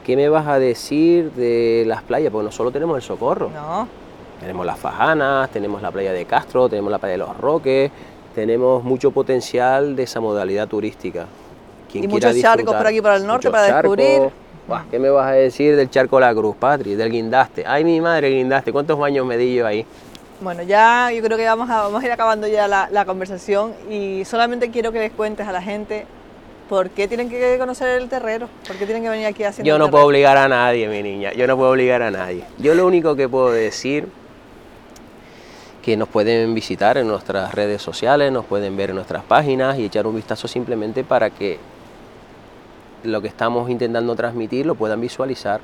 ¿Qué 0.04 0.16
me 0.16 0.28
vas 0.28 0.48
a 0.48 0.58
decir 0.58 1.30
de 1.32 1.84
las 1.86 2.02
playas? 2.02 2.32
Porque 2.32 2.46
no 2.46 2.50
solo 2.50 2.72
tenemos 2.72 2.96
el 2.96 3.02
Socorro. 3.02 3.50
No 3.50 3.99
tenemos 4.40 4.64
las 4.64 4.78
Fajanas, 4.78 5.50
tenemos 5.50 5.82
la 5.82 5.90
playa 5.90 6.12
de 6.12 6.24
Castro, 6.24 6.68
tenemos 6.68 6.90
la 6.90 6.98
playa 6.98 7.12
de 7.12 7.18
los 7.18 7.36
Roques, 7.36 7.90
tenemos 8.34 8.82
mucho 8.82 9.10
potencial 9.10 9.94
de 9.94 10.04
esa 10.04 10.20
modalidad 10.20 10.66
turística. 10.66 11.26
y 11.92 12.08
muchos 12.08 12.40
charcos 12.40 12.74
por 12.74 12.86
aquí 12.86 13.00
por 13.00 13.12
el 13.12 13.26
norte 13.26 13.50
para 13.50 13.74
descubrir. 13.74 14.30
¿Qué 14.90 14.98
me 14.98 15.10
vas 15.10 15.26
a 15.26 15.32
decir 15.32 15.74
del 15.74 15.90
Charco 15.90 16.20
La 16.20 16.32
Cruz, 16.32 16.54
Patri? 16.56 16.94
Del 16.94 17.10
Guindaste. 17.10 17.64
Ay, 17.66 17.84
mi 17.84 18.00
madre, 18.00 18.30
Guindaste, 18.30 18.72
¿cuántos 18.72 18.96
baños 18.96 19.26
me 19.26 19.36
di 19.36 19.56
yo 19.56 19.66
ahí? 19.66 19.84
Bueno, 20.40 20.62
ya 20.62 21.10
yo 21.10 21.22
creo 21.22 21.36
que 21.36 21.44
vamos 21.44 21.68
a, 21.68 21.82
vamos 21.82 22.02
a 22.02 22.06
ir 22.06 22.12
acabando 22.12 22.46
ya 22.46 22.68
la, 22.68 22.88
la 22.90 23.04
conversación 23.04 23.74
y 23.90 24.24
solamente 24.24 24.70
quiero 24.70 24.92
que 24.92 25.00
les 25.00 25.12
cuentes 25.12 25.46
a 25.46 25.52
la 25.52 25.60
gente 25.60 26.06
¿Por 26.70 26.90
qué 26.90 27.08
tienen 27.08 27.28
que 27.28 27.58
conocer 27.58 28.00
el 28.00 28.08
terrero? 28.08 28.48
¿Por 28.64 28.76
qué 28.76 28.84
tienen 28.84 29.02
que 29.02 29.08
venir 29.08 29.26
aquí 29.26 29.42
haciendo 29.42 29.68
Yo 29.68 29.76
no 29.76 29.90
puedo 29.90 30.06
obligar 30.06 30.36
a 30.36 30.46
nadie, 30.46 30.86
mi 30.86 31.02
niña. 31.02 31.32
Yo 31.32 31.48
no 31.48 31.56
puedo 31.56 31.72
obligar 31.72 32.00
a 32.00 32.12
nadie. 32.12 32.44
Yo 32.58 32.76
lo 32.76 32.86
único 32.86 33.16
que 33.16 33.28
puedo 33.28 33.50
decir 33.50 34.06
que 35.90 35.96
nos 35.96 36.08
pueden 36.08 36.54
visitar 36.54 36.98
en 36.98 37.08
nuestras 37.08 37.52
redes 37.52 37.82
sociales, 37.82 38.30
nos 38.30 38.44
pueden 38.44 38.76
ver 38.76 38.90
en 38.90 38.94
nuestras 38.94 39.24
páginas 39.24 39.76
y 39.76 39.86
echar 39.86 40.06
un 40.06 40.14
vistazo 40.14 40.46
simplemente 40.46 41.02
para 41.02 41.30
que 41.30 41.58
lo 43.02 43.20
que 43.20 43.26
estamos 43.26 43.68
intentando 43.68 44.14
transmitir 44.14 44.66
lo 44.66 44.76
puedan 44.76 45.00
visualizar. 45.00 45.60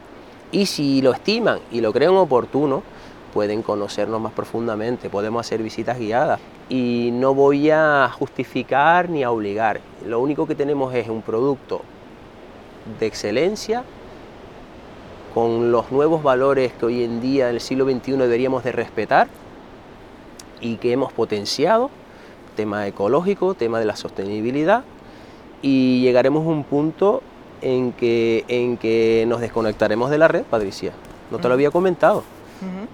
Y 0.50 0.66
si 0.66 1.00
lo 1.00 1.12
estiman 1.12 1.60
y 1.70 1.80
lo 1.80 1.92
creen 1.92 2.16
oportuno, 2.16 2.82
pueden 3.32 3.62
conocernos 3.62 4.20
más 4.20 4.32
profundamente, 4.32 5.08
podemos 5.10 5.46
hacer 5.46 5.62
visitas 5.62 5.96
guiadas. 5.96 6.40
Y 6.68 7.10
no 7.12 7.32
voy 7.32 7.70
a 7.70 8.10
justificar 8.12 9.08
ni 9.08 9.22
a 9.22 9.30
obligar, 9.30 9.80
lo 10.04 10.18
único 10.18 10.44
que 10.48 10.56
tenemos 10.56 10.92
es 10.92 11.08
un 11.08 11.22
producto 11.22 11.82
de 12.98 13.06
excelencia 13.06 13.84
con 15.32 15.70
los 15.70 15.92
nuevos 15.92 16.24
valores 16.24 16.72
que 16.72 16.86
hoy 16.86 17.04
en 17.04 17.20
día 17.20 17.48
en 17.48 17.54
el 17.54 17.60
siglo 17.60 17.84
XXI 17.84 18.16
deberíamos 18.16 18.64
de 18.64 18.72
respetar 18.72 19.28
y 20.66 20.76
que 20.76 20.92
hemos 20.92 21.12
potenciado, 21.12 21.90
tema 22.56 22.86
ecológico, 22.86 23.54
tema 23.54 23.78
de 23.78 23.84
la 23.84 23.96
sostenibilidad, 23.96 24.84
y 25.62 26.00
llegaremos 26.00 26.44
a 26.44 26.50
un 26.50 26.64
punto 26.64 27.22
en 27.62 27.92
que, 27.92 28.44
en 28.48 28.76
que 28.76 29.24
nos 29.28 29.40
desconectaremos 29.40 30.10
de 30.10 30.18
la 30.18 30.28
red, 30.28 30.42
Patricia. 30.44 30.92
No 31.30 31.38
te 31.38 31.48
lo 31.48 31.54
había 31.54 31.70
comentado. 31.70 32.22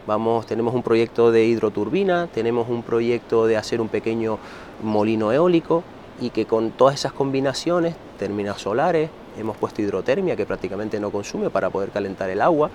Vamos, 0.06 0.46
tenemos 0.46 0.74
un 0.74 0.82
proyecto 0.82 1.30
de 1.30 1.44
hidroturbina, 1.44 2.26
tenemos 2.26 2.68
un 2.68 2.82
proyecto 2.82 3.46
de 3.46 3.56
hacer 3.56 3.80
un 3.80 3.88
pequeño 3.88 4.38
molino 4.82 5.32
eólico 5.32 5.84
y 6.20 6.30
que 6.30 6.46
con 6.46 6.72
todas 6.72 6.96
esas 6.96 7.12
combinaciones, 7.12 7.94
términos 8.18 8.60
solares, 8.60 9.08
hemos 9.38 9.56
puesto 9.56 9.80
hidrotermia 9.80 10.36
que 10.36 10.46
prácticamente 10.46 10.98
no 10.98 11.10
consume 11.10 11.48
para 11.48 11.70
poder 11.70 11.90
calentar 11.90 12.28
el 12.30 12.42
agua 12.42 12.70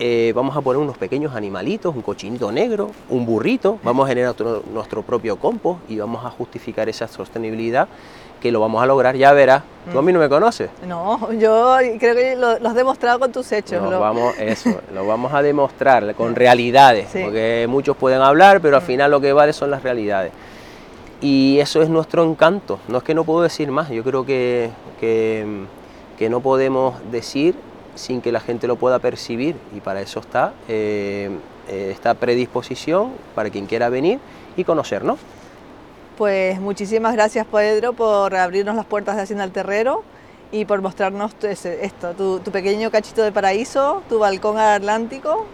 eh, 0.00 0.32
vamos 0.34 0.56
a 0.56 0.60
poner 0.60 0.82
unos 0.82 0.98
pequeños 0.98 1.36
animalitos, 1.36 1.94
un 1.94 2.02
cochinito 2.02 2.50
negro, 2.50 2.90
un 3.10 3.24
burrito, 3.24 3.78
vamos 3.84 4.06
a 4.06 4.08
generar 4.08 4.34
nuestro, 4.72 5.02
propio 5.02 5.36
compost 5.36 5.88
y 5.88 5.98
vamos 5.98 6.24
a 6.24 6.30
justificar 6.30 6.88
esa 6.88 7.06
sostenibilidad 7.06 7.86
que 8.40 8.50
lo 8.50 8.60
vamos 8.60 8.82
a 8.82 8.86
lograr, 8.86 9.16
ya 9.16 9.32
verás. 9.32 9.62
¿Tú 9.90 9.98
a 9.98 10.02
mí 10.02 10.12
no 10.12 10.18
me 10.18 10.28
conoces? 10.28 10.68
No, 10.86 11.32
yo 11.32 11.76
creo 11.98 12.14
que 12.14 12.36
lo, 12.36 12.48
has 12.48 12.74
demostrado 12.74 13.20
con 13.20 13.30
tus 13.30 13.50
hechos. 13.52 13.88
lo... 13.88 14.00
vamos, 14.00 14.34
eso, 14.38 14.80
lo 14.92 15.06
vamos 15.06 15.32
a 15.32 15.42
demostrar 15.42 16.14
con 16.16 16.34
realidades, 16.34 17.08
porque 17.12 17.66
muchos 17.68 17.96
pueden 17.96 18.20
hablar, 18.20 18.60
pero 18.60 18.76
al 18.76 18.82
mm. 18.82 18.86
final 18.86 19.10
lo 19.12 19.20
que 19.20 19.32
vale 19.32 19.52
son 19.52 19.70
las 19.70 19.82
realidades. 19.82 20.32
Y 21.20 21.58
eso 21.60 21.80
es 21.80 21.88
nuestro 21.88 22.24
encanto, 22.24 22.80
no 22.88 22.98
es 22.98 23.04
que 23.04 23.14
no 23.14 23.24
puedo 23.24 23.42
decir 23.42 23.70
más, 23.70 23.88
yo 23.90 24.02
creo 24.02 24.26
que, 24.26 24.70
que, 25.00 25.64
que 26.18 26.28
no 26.28 26.40
podemos 26.40 26.96
decir 27.10 27.54
sin 27.94 28.20
que 28.20 28.32
la 28.32 28.40
gente 28.40 28.66
lo 28.66 28.76
pueda 28.76 28.98
percibir 28.98 29.56
y 29.74 29.80
para 29.80 30.00
eso 30.00 30.20
está 30.20 30.52
eh, 30.68 31.30
eh, 31.68 31.90
esta 31.92 32.14
predisposición 32.14 33.12
para 33.34 33.50
quien 33.50 33.66
quiera 33.66 33.88
venir 33.88 34.18
y 34.56 34.64
conocernos. 34.64 35.18
Pues 36.18 36.60
muchísimas 36.60 37.14
gracias 37.14 37.46
Pedro 37.46 37.92
por 37.92 38.34
abrirnos 38.36 38.76
las 38.76 38.86
puertas 38.86 39.16
de 39.16 39.22
Hacienda 39.22 39.44
al 39.44 39.50
Terrero 39.50 40.02
y 40.52 40.64
por 40.64 40.80
mostrarnos 40.82 41.32
esto, 41.42 42.12
tu, 42.12 42.50
pequeño 42.52 42.90
cachito 42.90 43.22
de 43.22 43.32
paraíso, 43.32 44.02
tu 44.08 44.20
balcón 44.20 44.58
al 44.58 44.76
Atlántico. 44.76 45.46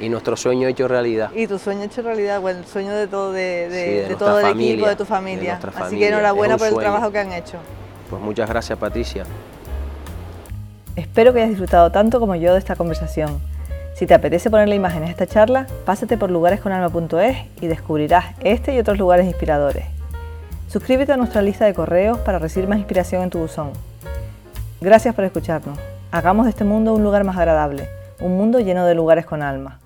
Y 0.00 0.08
nuestro 0.08 0.36
sueño 0.36 0.66
hecho 0.66 0.88
realidad. 0.88 1.30
Y 1.34 1.46
tu 1.46 1.58
sueño 1.58 1.84
hecho 1.84 2.02
realidad, 2.02 2.40
bueno, 2.40 2.60
el 2.60 2.66
sueño 2.66 2.92
de 2.92 3.06
todo, 3.06 3.32
de, 3.32 4.16
todo 4.18 4.40
el 4.40 4.46
equipo, 4.58 4.88
de 4.88 4.96
tu 4.96 5.04
familia. 5.04 5.60
Así 5.76 5.98
que 5.98 6.08
enhorabuena 6.08 6.56
por 6.56 6.68
el 6.68 6.74
trabajo 6.74 7.12
que 7.12 7.18
han 7.18 7.32
hecho. 7.32 7.58
Pues 8.08 8.20
muchas 8.20 8.48
gracias 8.48 8.76
Patricia. 8.76 9.24
Espero 11.00 11.32
que 11.32 11.38
hayas 11.38 11.48
disfrutado 11.48 11.90
tanto 11.90 12.20
como 12.20 12.34
yo 12.34 12.52
de 12.52 12.58
esta 12.58 12.76
conversación. 12.76 13.40
Si 13.94 14.06
te 14.06 14.12
apetece 14.12 14.50
ponerle 14.50 14.76
imágenes 14.76 15.08
a 15.08 15.12
esta 15.12 15.26
charla, 15.26 15.66
pásate 15.86 16.18
por 16.18 16.30
lugaresconalma.es 16.30 17.38
y 17.62 17.68
descubrirás 17.68 18.34
este 18.44 18.74
y 18.74 18.78
otros 18.78 18.98
lugares 18.98 19.26
inspiradores. 19.26 19.86
Suscríbete 20.68 21.12
a 21.12 21.16
nuestra 21.16 21.40
lista 21.40 21.64
de 21.64 21.72
correos 21.72 22.18
para 22.18 22.38
recibir 22.38 22.68
más 22.68 22.76
inspiración 22.76 23.22
en 23.22 23.30
tu 23.30 23.38
buzón. 23.38 23.70
Gracias 24.82 25.14
por 25.14 25.24
escucharnos. 25.24 25.78
Hagamos 26.10 26.44
de 26.44 26.50
este 26.50 26.64
mundo 26.64 26.92
un 26.92 27.02
lugar 27.02 27.24
más 27.24 27.38
agradable, 27.38 27.88
un 28.20 28.36
mundo 28.36 28.60
lleno 28.60 28.84
de 28.84 28.94
lugares 28.94 29.24
con 29.24 29.42
alma. 29.42 29.80